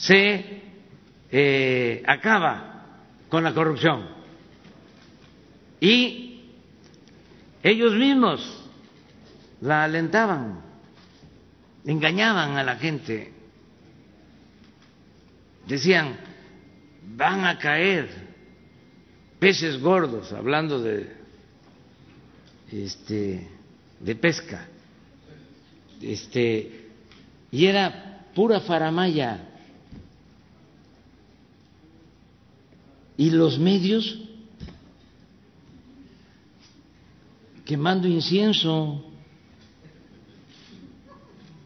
[0.07, 0.63] se
[1.31, 2.85] eh, acaba
[3.29, 4.09] con la corrupción.
[5.81, 6.41] Y
[7.63, 8.69] ellos mismos
[9.61, 10.61] la alentaban,
[11.85, 13.37] engañaban a la gente
[15.67, 16.17] decían,
[17.17, 18.09] van a caer
[19.39, 21.13] peces gordos, hablando de,
[22.73, 23.49] este,
[24.01, 24.67] de pesca,
[26.01, 26.89] este,
[27.51, 29.53] y era pura faramaya.
[33.17, 34.19] Y los medios
[37.67, 39.05] quemando incienso,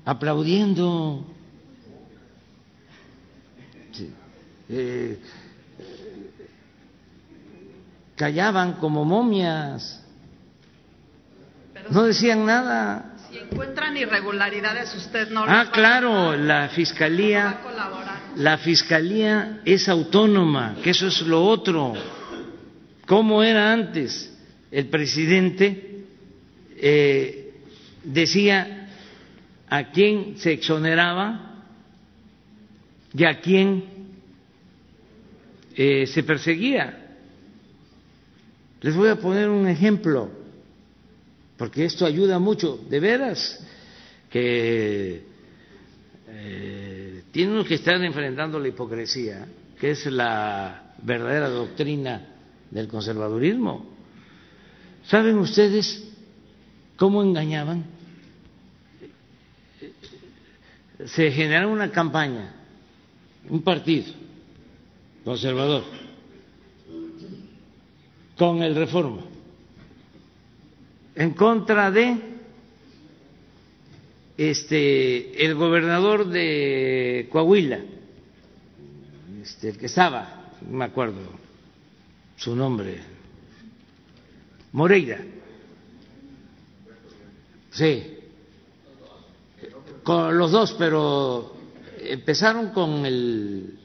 [0.04, 1.24] aplaudiendo.
[4.72, 5.18] Eh,
[8.16, 10.00] callaban como momias,
[11.90, 13.16] no decían nada.
[13.28, 15.44] Si encuentran irregularidades, usted no.
[15.46, 17.60] Ah, claro, la fiscalía,
[18.36, 21.94] la fiscalía es autónoma, que eso es lo otro.
[23.06, 24.32] ¿Cómo era antes?
[24.70, 26.04] El presidente
[26.76, 27.54] eh,
[28.04, 28.88] decía
[29.68, 31.64] a quién se exoneraba
[33.12, 33.84] y a quién
[35.76, 37.16] eh, se perseguía.
[38.80, 40.30] Les voy a poner un ejemplo,
[41.56, 43.60] porque esto ayuda mucho, de veras,
[44.30, 45.22] que
[46.28, 46.89] eh,
[47.32, 49.46] tienen que estar enfrentando la hipocresía,
[49.78, 52.26] que es la verdadera doctrina
[52.70, 53.86] del conservadurismo.
[55.04, 56.08] ¿Saben ustedes
[56.96, 57.84] cómo engañaban?
[61.06, 62.54] Se generaba una campaña,
[63.48, 64.12] un partido,
[65.24, 65.84] conservador
[68.36, 69.22] con el reforma
[71.14, 72.29] en contra de
[74.48, 77.80] este el gobernador de Coahuila
[79.42, 81.20] este el que estaba no me acuerdo
[82.36, 82.98] su nombre
[84.72, 85.20] Moreira
[87.70, 88.16] sí
[90.02, 91.56] con los dos pero
[91.98, 93.80] empezaron con el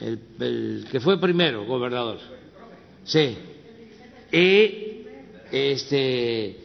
[0.00, 2.18] el, que fue primero gobernador.
[3.04, 3.36] Sí.
[4.32, 5.06] Y
[5.50, 6.56] este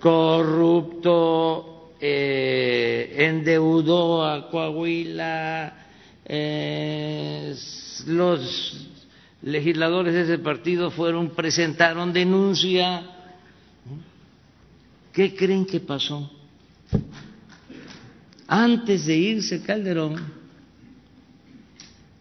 [0.00, 1.73] corrupto,
[2.06, 5.86] eh, endeudó a Coahuila,
[6.26, 7.56] eh,
[8.08, 8.88] los
[9.40, 13.06] legisladores de ese partido fueron, presentaron denuncia.
[15.14, 16.30] ¿Qué creen que pasó?
[18.48, 20.16] Antes de irse Calderón,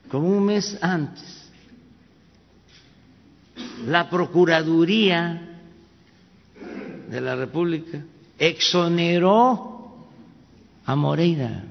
[0.08, 1.52] como un mes antes,
[3.86, 5.60] la Procuraduría
[7.10, 8.02] de la República
[8.40, 9.73] exoneró
[10.86, 11.64] a Moreira.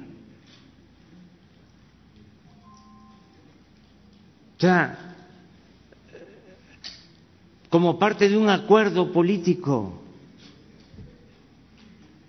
[4.56, 5.16] O sea,
[7.68, 9.98] como parte de un acuerdo político.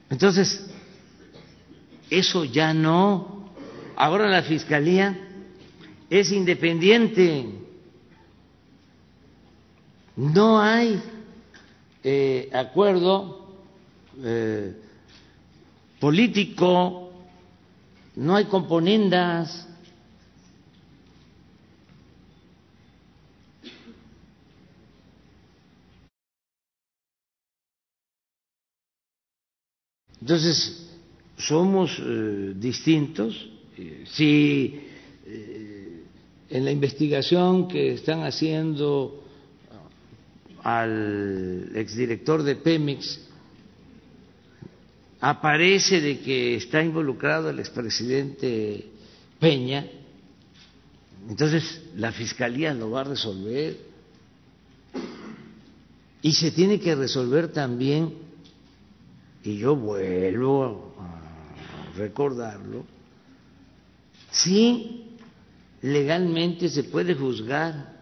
[0.09, 0.65] Entonces,
[2.09, 3.49] eso ya no.
[3.95, 5.17] Ahora la Fiscalía
[6.09, 7.45] es independiente.
[10.15, 11.01] No hay
[12.03, 13.47] eh, acuerdo
[14.23, 14.79] eh,
[16.03, 17.13] político,
[18.17, 19.65] no hay componendas.
[30.19, 30.89] Entonces,
[31.37, 33.49] somos eh, distintos.
[33.77, 34.81] Eh, si
[35.25, 36.03] eh,
[36.49, 39.23] en la investigación que están haciendo
[40.63, 43.32] al exdirector de Pemex
[45.25, 48.89] aparece de que está involucrado el expresidente
[49.39, 49.85] Peña,
[51.29, 53.77] entonces la fiscalía lo va a resolver.
[56.21, 58.15] Y se tiene que resolver también
[59.45, 62.85] y yo vuelvo a recordarlo,
[64.29, 65.05] si
[65.81, 67.93] legalmente se puede juzgar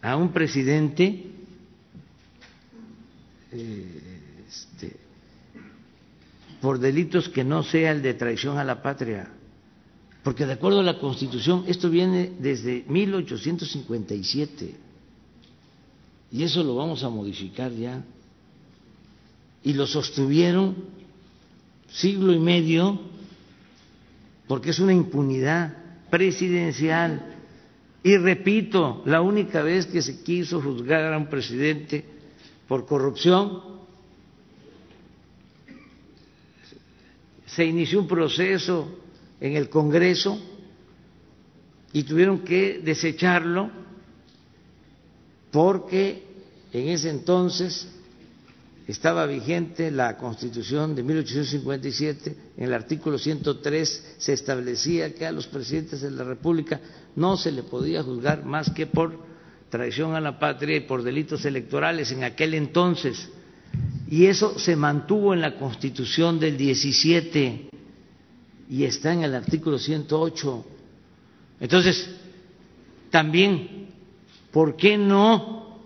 [0.00, 1.26] a un presidente
[3.52, 4.19] eh,
[6.60, 9.30] por delitos que no sea el de traición a la patria,
[10.22, 14.90] porque de acuerdo a la Constitución esto viene desde 1857
[16.32, 18.02] y eso lo vamos a modificar ya.
[19.62, 20.76] Y lo sostuvieron
[21.88, 23.00] siglo y medio
[24.46, 25.76] porque es una impunidad
[26.08, 27.36] presidencial.
[28.02, 32.04] Y repito, la única vez que se quiso juzgar a un presidente
[32.66, 33.79] por corrupción,
[37.54, 38.88] se inició un proceso
[39.40, 40.38] en el Congreso
[41.92, 43.70] y tuvieron que desecharlo
[45.50, 46.22] porque
[46.72, 47.88] en ese entonces
[48.86, 55.46] estaba vigente la Constitución de 1857, en el artículo 103 se establecía que a los
[55.46, 56.80] presidentes de la República
[57.16, 59.18] no se le podía juzgar más que por
[59.70, 63.28] traición a la patria y por delitos electorales en aquel entonces.
[64.10, 67.70] Y eso se mantuvo en la Constitución del 17
[68.68, 70.64] y está en el artículo 108.
[71.60, 72.10] Entonces,
[73.10, 73.86] también,
[74.50, 75.78] ¿por qué no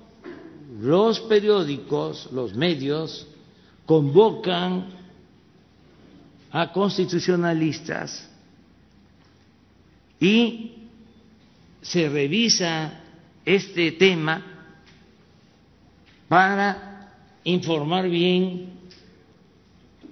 [0.81, 3.27] los periódicos, los medios,
[3.85, 4.87] convocan
[6.51, 8.29] a constitucionalistas
[10.19, 10.89] y
[11.83, 13.01] se revisa
[13.45, 14.43] este tema
[16.29, 16.94] para
[17.45, 18.71] informar bien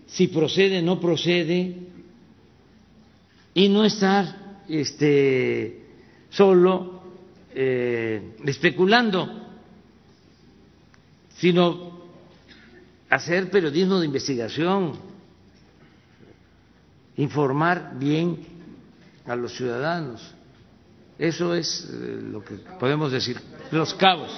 [0.06, 1.76] si procede no procede
[3.54, 5.86] y no estar este,
[6.30, 7.02] solo
[7.54, 9.42] eh, especulando
[11.42, 11.90] sino
[13.10, 14.92] hacer periodismo de investigación,
[17.16, 18.38] informar bien
[19.26, 20.22] a los ciudadanos.
[21.18, 23.40] Eso es eh, lo que podemos decir.
[23.72, 24.30] Los cabos.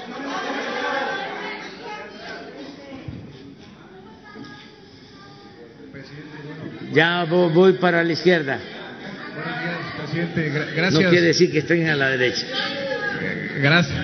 [6.94, 8.58] Ya voy para la izquierda.
[9.34, 10.50] Buenos días, presidente.
[10.76, 11.02] Gracias.
[11.02, 12.46] No quiere decir que estén a la derecha.
[13.60, 13.98] Gracias.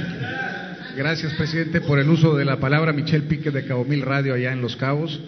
[0.97, 2.93] Gracias, presidente, por el uso de la palabra.
[2.93, 5.21] Michelle Pique de Cabo Mil Radio allá en Los Cabos.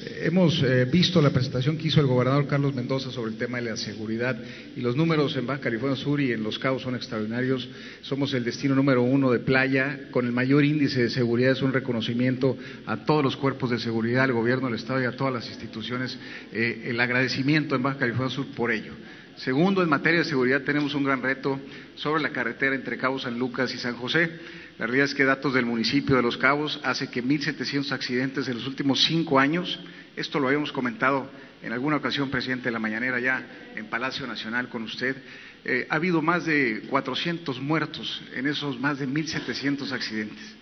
[0.00, 3.70] Hemos eh, visto la presentación que hizo el gobernador Carlos Mendoza sobre el tema de
[3.70, 4.38] la seguridad
[4.76, 7.68] y los números en Baja California Sur y en Los Cabos son extraordinarios.
[8.02, 11.50] Somos el destino número uno de playa con el mayor índice de seguridad.
[11.50, 12.56] Es un reconocimiento
[12.86, 16.16] a todos los cuerpos de seguridad, al gobierno del Estado y a todas las instituciones.
[16.52, 18.92] Eh, el agradecimiento en Baja California Sur por ello.
[19.38, 21.60] Segundo, en materia de seguridad tenemos un gran reto
[21.96, 24.30] sobre la carretera entre Cabo San Lucas y San José.
[24.78, 28.54] La realidad es que datos del municipio de Los Cabos hace que 1.700 accidentes en
[28.54, 29.80] los últimos cinco años,
[30.14, 31.28] esto lo habíamos comentado
[31.64, 33.44] en alguna ocasión, presidente de la mañanera, ya
[33.74, 35.16] en Palacio Nacional con usted,
[35.64, 40.54] eh, ha habido más de 400 muertos en esos más de 1.700 accidentes.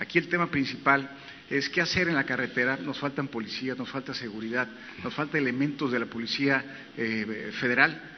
[0.00, 1.08] Aquí el tema principal
[1.48, 2.76] es qué hacer en la carretera.
[2.76, 4.66] Nos faltan policías, nos falta seguridad,
[5.04, 6.64] nos falta elementos de la Policía
[6.96, 8.09] eh, Federal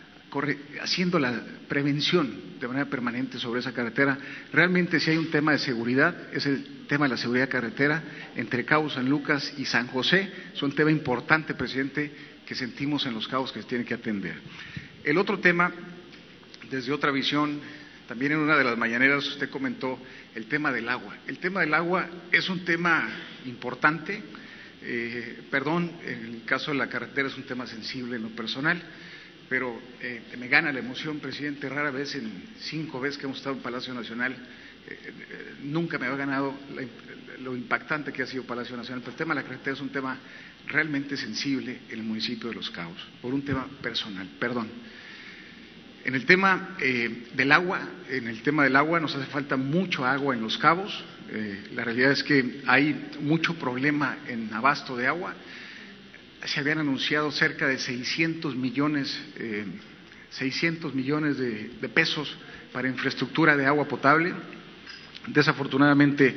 [0.80, 4.16] haciendo la prevención de manera permanente sobre esa carretera.
[4.52, 8.02] Realmente si hay un tema de seguridad, es el tema de la seguridad carretera
[8.34, 10.30] entre Cabo San Lucas y San José.
[10.54, 12.10] Es un tema importante, presidente,
[12.46, 14.36] que sentimos en los cabos que se tiene que atender.
[15.04, 15.70] El otro tema,
[16.70, 17.60] desde otra visión,
[18.08, 19.98] también en una de las mañaneras usted comentó
[20.34, 21.16] el tema del agua.
[21.26, 23.08] El tema del agua es un tema
[23.44, 24.22] importante.
[24.84, 28.82] Eh, perdón, en el caso de la carretera es un tema sensible en lo personal
[29.52, 33.54] pero eh, me gana la emoción, presidente, rara vez en cinco veces que hemos estado
[33.54, 34.38] en Palacio Nacional, eh,
[34.88, 36.54] eh, nunca me ha ganado
[37.38, 39.90] lo impactante que ha sido Palacio Nacional, pero el tema de la carretera es un
[39.90, 40.16] tema
[40.68, 44.70] realmente sensible en el municipio de Los Cabos, por un tema personal, perdón.
[46.06, 46.74] En el tema
[47.34, 51.04] del agua, en el tema del agua nos hace falta mucho agua en Los Cabos,
[51.74, 55.34] la realidad es que hay mucho problema en abasto de agua,
[56.44, 59.18] se habían anunciado cerca de 600 millones,
[60.30, 62.36] 600 millones de, de pesos
[62.72, 64.34] para infraestructura de agua potable.
[65.28, 66.34] Desafortunadamente,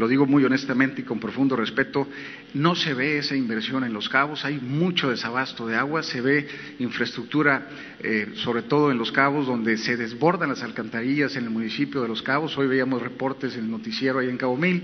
[0.00, 2.08] lo digo muy honestamente y con profundo respeto,
[2.54, 6.48] no se ve esa inversión en los cabos, hay mucho desabasto de agua, se ve
[6.78, 7.68] infraestructura,
[8.00, 12.08] eh, sobre todo en los cabos, donde se desbordan las alcantarillas en el municipio de
[12.08, 12.56] los cabos.
[12.56, 14.82] Hoy veíamos reportes en el noticiero ahí en Cabo Mil,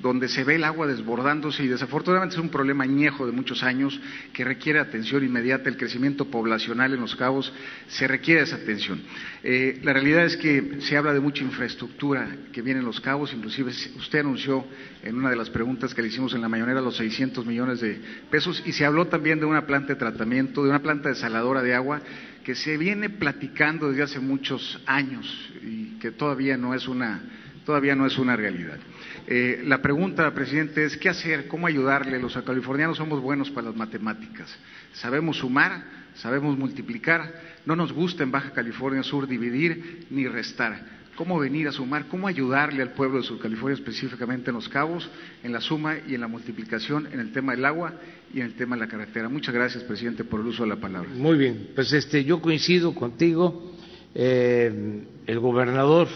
[0.00, 3.98] donde se ve el agua desbordándose y desafortunadamente es un problema añejo de muchos años
[4.34, 5.70] que requiere atención inmediata.
[5.70, 7.52] El crecimiento poblacional en los cabos
[7.88, 9.00] se requiere esa atención.
[9.42, 13.32] Eh, la realidad es que se habla de mucha infraestructura que viene en los cabos,
[13.32, 14.57] inclusive usted anunció
[15.02, 18.00] en una de las preguntas que le hicimos en la mañanera los 600 millones de
[18.30, 21.74] pesos y se habló también de una planta de tratamiento, de una planta desaladora de
[21.74, 22.00] agua
[22.44, 27.22] que se viene platicando desde hace muchos años y que todavía no es una,
[27.66, 28.78] todavía no es una realidad.
[29.26, 32.18] Eh, la pregunta, presidente, es qué hacer, cómo ayudarle.
[32.18, 34.48] Los californianos somos buenos para las matemáticas.
[34.94, 37.34] Sabemos sumar, sabemos multiplicar.
[37.66, 42.28] No nos gusta en Baja California Sur dividir ni restar cómo venir a sumar, cómo
[42.28, 45.10] ayudarle al pueblo de Sur California, específicamente en Los Cabos,
[45.42, 47.92] en la suma y en la multiplicación, en el tema del agua
[48.32, 49.28] y en el tema de la carretera.
[49.28, 51.10] Muchas gracias, presidente, por el uso de la palabra.
[51.10, 53.72] Muy bien, pues este, yo coincido contigo.
[54.14, 56.06] Eh, el gobernador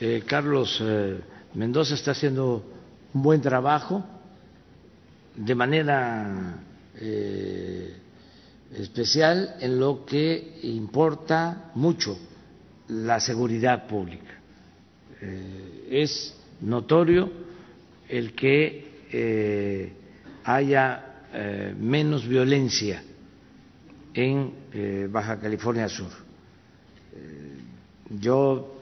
[0.00, 1.20] eh, Carlos eh,
[1.52, 2.64] Mendoza está haciendo
[3.12, 4.06] un buen trabajo
[5.36, 6.62] de manera
[8.72, 12.16] especial en lo que importa mucho
[12.88, 14.40] la seguridad pública.
[15.20, 17.30] Eh, es notorio
[18.08, 19.92] el que eh,
[20.44, 23.02] haya eh, menos violencia
[24.12, 24.62] en
[25.10, 26.10] Baja California Sur.
[28.10, 28.76] yo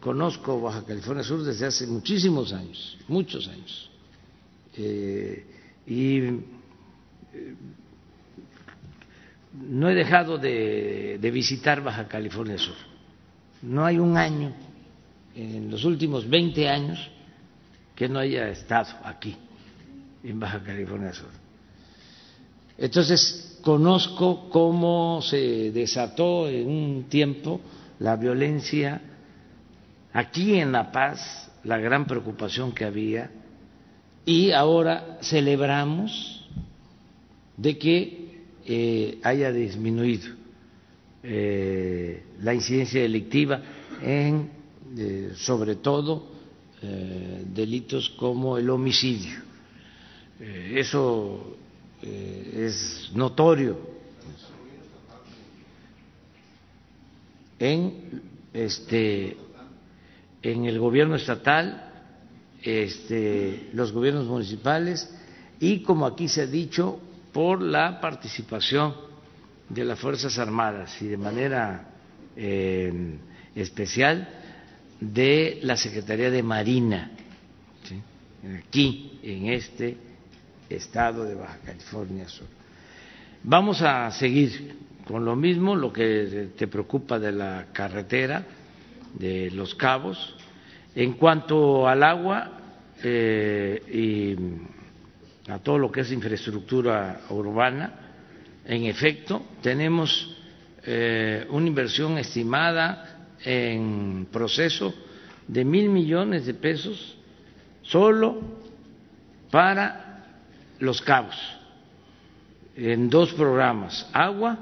[0.00, 3.90] conozco Baja California Sur desde hace muchísimos años, muchos años.
[5.86, 6.40] y
[9.52, 12.76] no he dejado de, visitar Baja California Sur.
[13.62, 14.52] No hay un año
[15.34, 17.10] en los últimos 20 años
[17.94, 19.36] que no haya estado aquí,
[20.22, 21.28] en Baja California Sur.
[22.78, 27.60] Entonces, conozco cómo se desató en un tiempo
[27.98, 29.02] la violencia
[30.12, 33.30] aquí en La Paz, la gran preocupación que había,
[34.24, 36.48] y ahora celebramos
[37.56, 38.19] de que
[38.66, 40.28] eh, haya disminuido
[41.22, 43.62] eh, la incidencia delictiva
[44.02, 44.50] en,
[44.96, 46.38] eh, sobre todo,
[46.82, 49.36] delitos como el homicidio.
[50.40, 51.58] eso
[52.00, 53.76] es notorio
[57.58, 58.22] en
[58.54, 59.36] este
[60.42, 61.90] en el gobierno estatal
[62.62, 65.08] este, los gobiernos municipales
[65.60, 67.00] y como aquí se ha dicho
[67.32, 68.94] por la participación
[69.68, 71.88] de las Fuerzas Armadas y de manera
[72.36, 73.18] eh,
[73.54, 74.28] especial
[75.00, 77.10] de la Secretaría de Marina,
[78.58, 79.96] aquí en este
[80.68, 82.46] estado de Baja California Sur.
[83.42, 84.76] Vamos a seguir
[85.06, 88.44] con lo mismo, lo que te preocupa de la carretera,
[89.14, 90.36] de los cabos.
[90.94, 92.52] En cuanto al agua
[93.02, 94.36] eh, y
[95.50, 97.92] a todo lo que es infraestructura urbana.
[98.64, 100.36] En efecto, tenemos
[100.84, 104.94] eh, una inversión estimada en proceso
[105.48, 107.16] de mil millones de pesos
[107.82, 108.40] solo
[109.50, 110.24] para
[110.78, 111.36] los cabos,
[112.76, 114.58] en dos programas, agua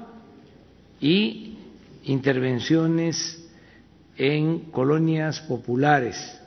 [0.99, 1.57] y
[2.03, 3.47] intervenciones
[4.17, 6.41] en colonias populares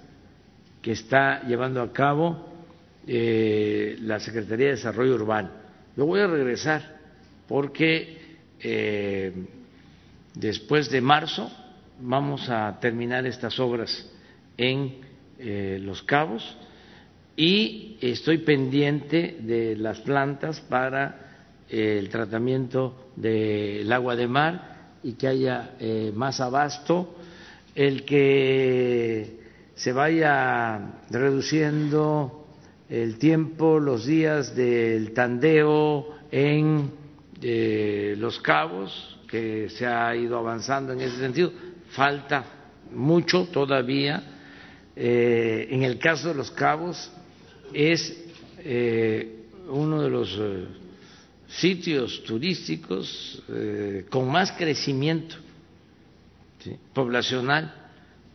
[0.82, 2.51] que está llevando a cabo
[3.06, 5.50] eh, la Secretaría de Desarrollo Urbano.
[5.96, 7.00] Yo voy a regresar
[7.48, 8.16] porque
[8.60, 9.32] eh,
[10.34, 11.50] después de marzo
[12.00, 14.08] vamos a terminar estas obras
[14.56, 15.00] en
[15.38, 16.56] eh, Los Cabos
[17.36, 21.18] y estoy pendiente de las plantas para
[21.68, 25.70] el tratamiento del agua de mar y que haya
[26.14, 27.16] más abasto,
[27.74, 29.40] el que
[29.74, 32.41] se vaya reduciendo
[32.92, 36.90] el tiempo, los días del tandeo en
[37.40, 41.50] eh, Los Cabos, que se ha ido avanzando en ese sentido.
[41.92, 42.44] Falta
[42.92, 44.22] mucho todavía.
[44.94, 47.10] Eh, en el caso de Los Cabos
[47.72, 48.14] es
[48.58, 50.38] eh, uno de los
[51.48, 53.42] sitios turísticos
[54.10, 55.36] con más crecimiento
[56.92, 57.72] poblacional,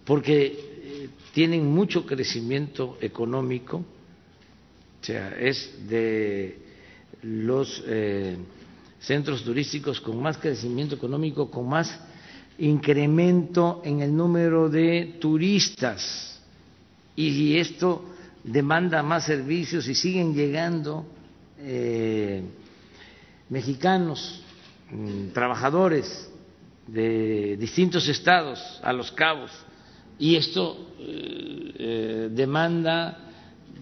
[0.03, 3.85] porque tienen mucho crecimiento económico
[5.01, 6.57] o sea, es de
[7.21, 8.37] los eh,
[8.99, 11.99] centros turísticos con más crecimiento económico, con más
[12.57, 16.41] incremento en el número de turistas.
[17.15, 18.05] Y esto
[18.43, 21.05] demanda más servicios y siguen llegando
[21.59, 22.43] eh,
[23.49, 24.41] mexicanos,
[24.91, 26.29] mm, trabajadores
[26.87, 29.51] de distintos estados a los cabos
[30.19, 33.26] y esto eh, demanda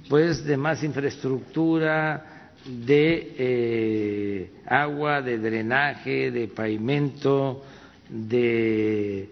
[0.09, 7.63] pues de más infraestructura de eh, agua de drenaje de pavimento
[8.09, 9.29] de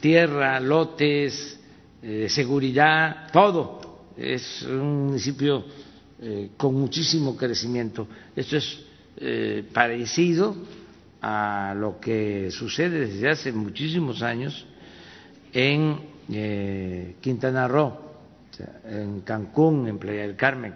[0.00, 1.58] tierra lotes
[2.28, 4.06] seguridad todo.
[4.16, 5.64] Es un municipio
[6.56, 8.08] con muchísimo crecimiento.
[8.34, 8.82] Esto es
[9.72, 10.56] parecido
[11.20, 14.66] a lo que sucede desde hace muchísimos años
[15.52, 16.00] en
[16.32, 17.92] eh, Quintana Roo,
[18.84, 20.74] en Cancún, en Playa del Carmen.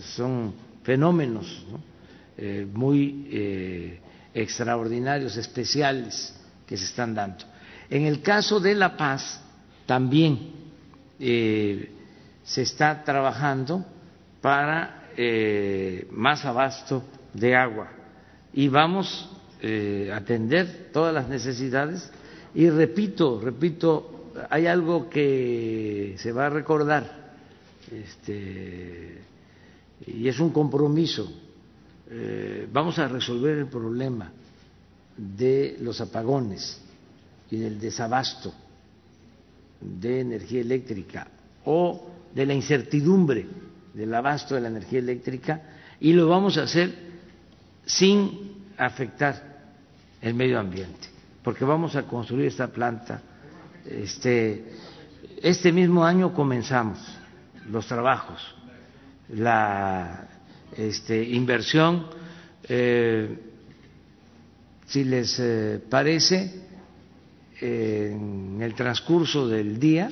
[0.00, 1.66] Son fenómenos
[2.36, 4.00] eh, muy eh,
[4.34, 6.34] extraordinarios, especiales
[6.66, 7.44] que se están dando.
[7.88, 9.40] En el caso de La Paz,
[9.86, 10.54] también
[11.18, 13.86] se está trabajando
[14.42, 15.04] para
[16.10, 17.02] más abasto
[17.32, 17.88] de agua
[18.52, 19.30] y vamos
[19.62, 22.10] a atender todas las necesidades
[22.56, 24.15] y repito, repito,
[24.50, 27.34] hay algo que se va a recordar,
[27.90, 29.22] este,
[30.06, 31.30] y es un compromiso.
[32.08, 34.30] Eh, vamos a resolver el problema
[35.16, 36.80] de los apagones
[37.50, 38.52] y del desabasto
[39.80, 41.28] de energía eléctrica
[41.64, 43.46] o de la incertidumbre
[43.94, 45.62] del abasto de la energía eléctrica
[46.00, 46.94] y lo vamos a hacer
[47.84, 49.64] sin afectar
[50.20, 53.22] el medio ambiente porque vamos a construir esta planta.
[53.90, 54.64] Este,
[55.42, 56.98] este mismo año comenzamos
[57.70, 58.40] los trabajos,
[59.28, 60.28] la
[60.76, 62.06] este, inversión.
[62.68, 63.38] Eh,
[64.86, 66.64] si les eh, parece,
[67.60, 70.10] en el transcurso del día,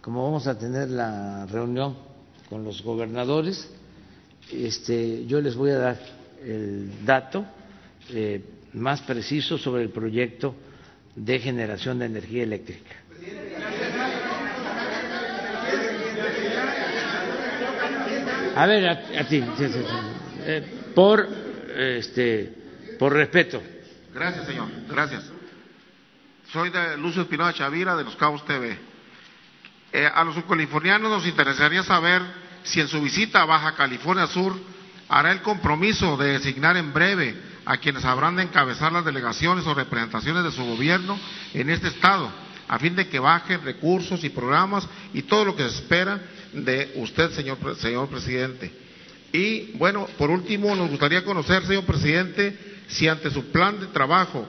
[0.00, 1.96] como vamos a tener la reunión
[2.48, 3.70] con los gobernadores,
[4.52, 5.98] este, yo les voy a dar
[6.44, 7.44] el dato.
[8.10, 8.42] Eh,
[8.72, 10.54] más preciso sobre el proyecto
[11.14, 12.90] de generación de energía eléctrica.
[18.56, 19.42] A ver, a, ti,
[20.44, 21.26] eh, por,
[21.76, 22.52] este,
[22.98, 23.62] por respeto.
[24.12, 24.68] Gracias, señor.
[24.88, 25.24] Gracias.
[26.52, 28.76] Soy de Lucio Espinosa Chavira, de Los Cabos TV.
[29.92, 32.22] Eh, a los subcalifornianos nos interesaría saber
[32.62, 34.54] si en su visita a Baja California Sur
[35.08, 37.34] hará el compromiso de designar en breve
[37.70, 41.16] a quienes habrán de encabezar las delegaciones o representaciones de su gobierno
[41.54, 42.28] en este Estado,
[42.66, 46.20] a fin de que bajen recursos y programas y todo lo que se espera
[46.52, 48.72] de usted, señor, presidente.
[49.32, 54.48] Y bueno, por último, nos gustaría conocer, señor presidente, si ante su plan de trabajo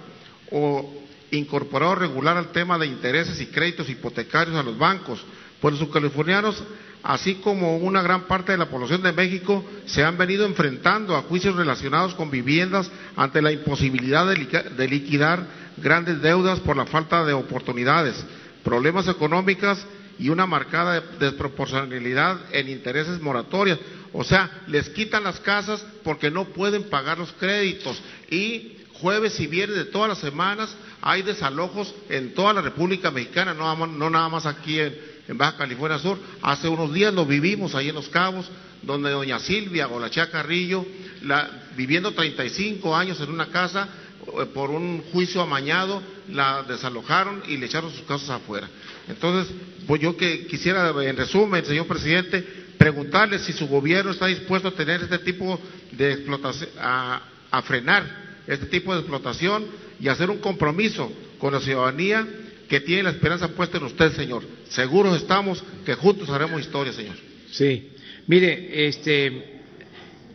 [0.49, 0.91] o
[1.29, 5.23] incorporado regular al tema de intereses y créditos hipotecarios a los bancos,
[5.59, 6.63] pues los californianos
[7.03, 11.23] así como una gran parte de la población de México, se han venido enfrentando a
[11.23, 15.45] juicios relacionados con viviendas ante la imposibilidad de liquidar
[15.77, 18.15] grandes deudas por la falta de oportunidades,
[18.63, 19.79] problemas económicos
[20.19, 23.79] y una marcada desproporcionalidad en intereses moratorias.
[24.13, 29.47] O sea, les quitan las casas porque no pueden pagar los créditos y jueves y
[29.47, 34.29] viernes de todas las semanas hay desalojos en toda la República Mexicana, no, no nada
[34.29, 34.95] más aquí en,
[35.31, 36.19] en Baja California Sur.
[36.41, 38.49] Hace unos días lo vivimos ahí en Los Cabos,
[38.81, 40.85] donde doña Silvia Golachá Carrillo,
[41.23, 43.87] la, viviendo 35 años en una casa,
[44.27, 48.69] eh, por un juicio amañado, la desalojaron y le echaron sus casas afuera.
[49.07, 49.53] Entonces,
[49.87, 52.45] pues yo que quisiera, en resumen, señor presidente,
[52.77, 55.59] preguntarle si su gobierno está dispuesto a tener este tipo
[55.93, 57.21] de explotación, a,
[57.51, 59.65] a frenar este tipo de explotación
[59.97, 61.09] y hacer un compromiso
[61.39, 62.27] con la ciudadanía
[62.71, 64.45] que tiene la esperanza puesta en usted, Señor.
[64.69, 67.17] Seguros estamos que juntos haremos historia, Señor.
[67.51, 67.89] Sí.
[68.27, 69.59] Mire, este,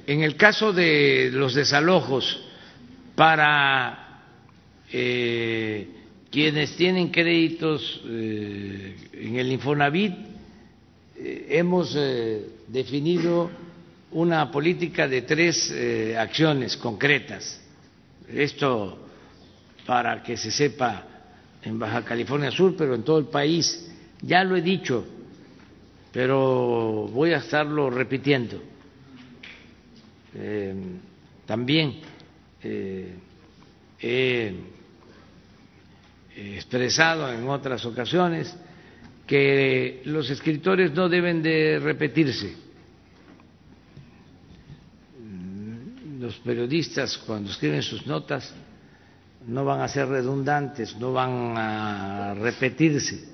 [0.07, 2.39] en el caso de los desalojos
[3.15, 4.21] para
[4.93, 5.89] eh,
[6.31, 10.13] quienes tienen créditos eh, en el Infonavit,
[11.17, 11.97] eh, hemos
[12.69, 13.51] definido
[14.11, 15.73] una política de tres
[16.19, 17.63] acciones concretas.
[18.29, 18.99] Esto
[19.87, 21.16] para que se sepa
[21.67, 23.91] en Baja California Sur, pero en todo el país.
[24.23, 25.05] Ya lo he dicho,
[26.13, 28.63] pero voy a estarlo repitiendo.
[30.35, 30.75] Eh,
[31.45, 31.97] también
[32.63, 33.15] eh,
[34.01, 34.55] he
[36.57, 38.57] expresado en otras ocasiones
[39.27, 42.67] que los escritores no deben de repetirse.
[46.45, 48.53] periodistas cuando escriben sus notas
[49.47, 53.25] no van a ser redundantes, no van a repetirse,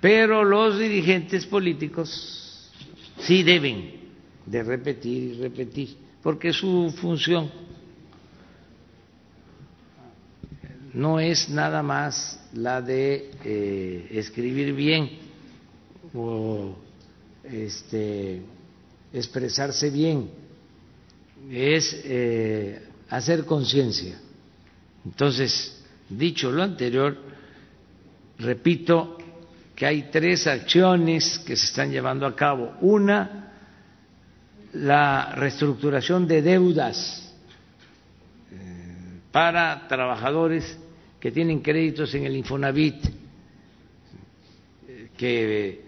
[0.00, 2.70] pero los dirigentes políticos
[3.20, 3.92] sí deben
[4.44, 7.50] de repetir y repetir, porque su función
[10.92, 15.10] no es nada más la de eh, escribir bien
[16.14, 16.76] o
[17.42, 18.42] este,
[19.12, 20.30] expresarse bien,
[21.50, 24.18] es eh, hacer conciencia.
[25.04, 27.16] Entonces, dicho lo anterior,
[28.38, 29.18] repito
[29.74, 32.74] que hay tres acciones que se están llevando a cabo.
[32.80, 33.52] Una,
[34.72, 37.32] la reestructuración de deudas
[38.52, 40.78] eh, para trabajadores
[41.20, 43.04] que tienen créditos en el Infonavit,
[45.16, 45.84] que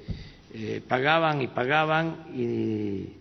[0.55, 3.13] eh, pagaban y pagaban y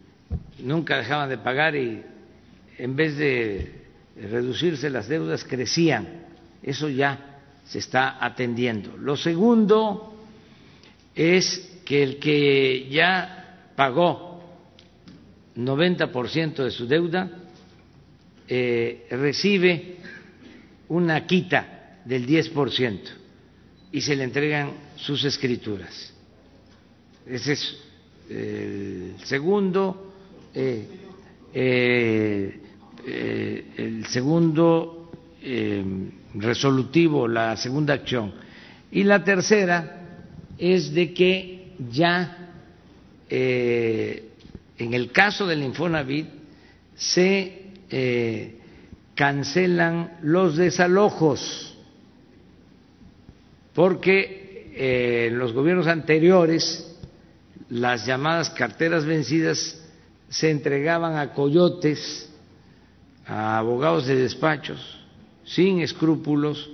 [0.60, 2.02] nunca dejaban de pagar y
[2.78, 3.85] en vez de
[4.16, 6.26] reducirse las deudas crecían.
[6.62, 8.98] Eso ya se está atendiendo.
[8.98, 10.16] Lo segundo
[11.14, 14.44] es que el que ya pagó
[15.56, 17.30] 90% de su deuda
[18.48, 19.98] eh, recibe
[20.90, 23.00] una quita del 10%
[23.92, 26.14] y se le entregan sus escrituras.
[27.26, 27.78] Ese es
[28.30, 30.14] el segundo,
[30.54, 30.88] eh,
[31.54, 32.60] eh,
[33.06, 35.02] eh, el segundo
[36.34, 38.34] resolutivo, la segunda acción.
[38.92, 40.02] Y la tercera
[40.58, 42.50] es de que ya
[43.30, 46.28] en el caso del Infonavit
[46.96, 47.70] se
[49.14, 51.76] cancelan los desalojos
[53.76, 56.98] porque eh, en los gobiernos anteriores
[57.70, 59.82] las llamadas carteras vencidas
[60.30, 62.25] se entregaban a coyotes,
[63.28, 64.80] a abogados de despachos,
[65.44, 66.70] sin escrúpulos,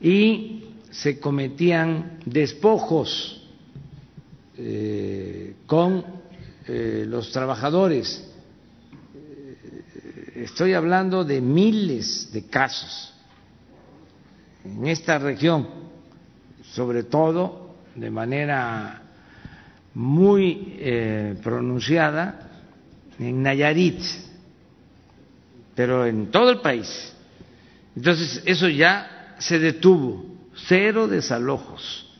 [0.00, 3.48] y se cometían despojos
[4.56, 6.04] eh, con
[6.66, 8.30] eh, los trabajadores.
[10.34, 13.12] Estoy hablando de miles de casos
[14.64, 15.84] en esta región
[16.74, 19.02] sobre todo de manera
[19.94, 22.50] muy eh, pronunciada
[23.18, 24.00] en Nayarit,
[25.74, 27.14] pero en todo el país.
[27.96, 30.24] Entonces, eso ya se detuvo,
[30.54, 32.10] cero desalojos.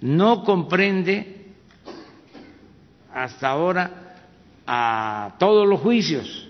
[0.00, 1.46] No comprende
[3.12, 4.16] hasta ahora
[4.66, 6.48] a todos los juicios.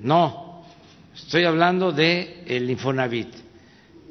[0.00, 0.64] No,
[1.14, 3.44] estoy hablando de el Infonavit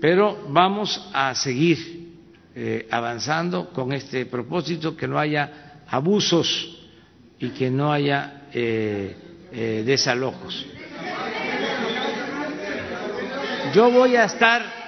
[0.03, 2.11] pero vamos a seguir
[2.53, 6.77] eh, avanzando con este propósito, que no haya abusos
[7.39, 9.15] y que no haya eh,
[9.53, 10.65] eh, desalojos.
[13.73, 14.83] Yo voy a estar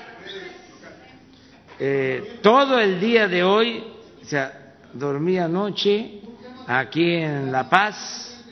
[2.41, 3.83] todo el día de hoy,
[4.21, 6.21] o sea, dormí anoche
[6.67, 8.43] aquí en La Paz,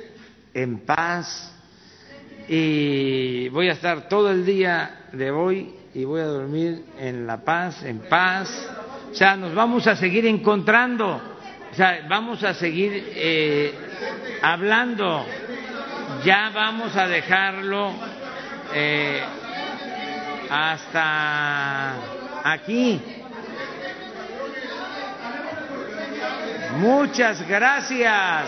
[0.54, 1.54] en paz,
[2.48, 7.44] y voy a estar todo el día de hoy y voy a dormir en la
[7.44, 8.70] paz, en paz.
[9.12, 11.22] O sea, nos vamos a seguir encontrando,
[11.72, 13.74] o sea, vamos a seguir eh,
[14.42, 15.26] hablando.
[16.24, 17.92] Ya vamos a dejarlo
[18.74, 19.22] eh,
[20.50, 21.96] hasta
[22.46, 23.02] aquí.
[26.78, 28.46] Muchas gracias.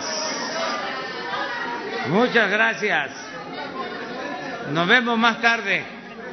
[2.08, 3.10] Muchas gracias.
[4.72, 5.84] Nos vemos más tarde.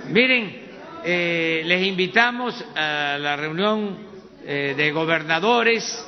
[0.08, 0.62] Miren,
[1.04, 3.98] eh, les invitamos a la reunión
[4.46, 6.08] eh, de gobernadores.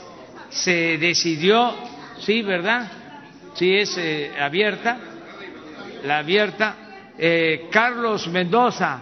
[0.49, 1.76] Se decidió,
[2.20, 2.90] sí, ¿verdad?
[3.56, 3.99] Sí, es
[4.40, 4.98] abierta,
[6.06, 6.76] la abierta.
[7.72, 9.02] Carlos Mendoza,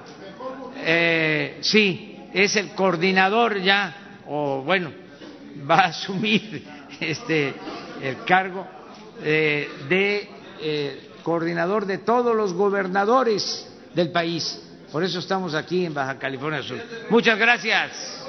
[1.61, 4.91] sí, es el coordinador ya, o bueno,
[5.69, 6.63] va a asumir
[6.99, 7.55] este
[8.01, 8.67] el cargo
[9.19, 10.29] de
[11.23, 14.61] coordinador de todos los gobernadores del país.
[14.91, 16.77] Por eso estamos aquí en Baja California Sur.
[17.09, 18.22] Muchas gracias.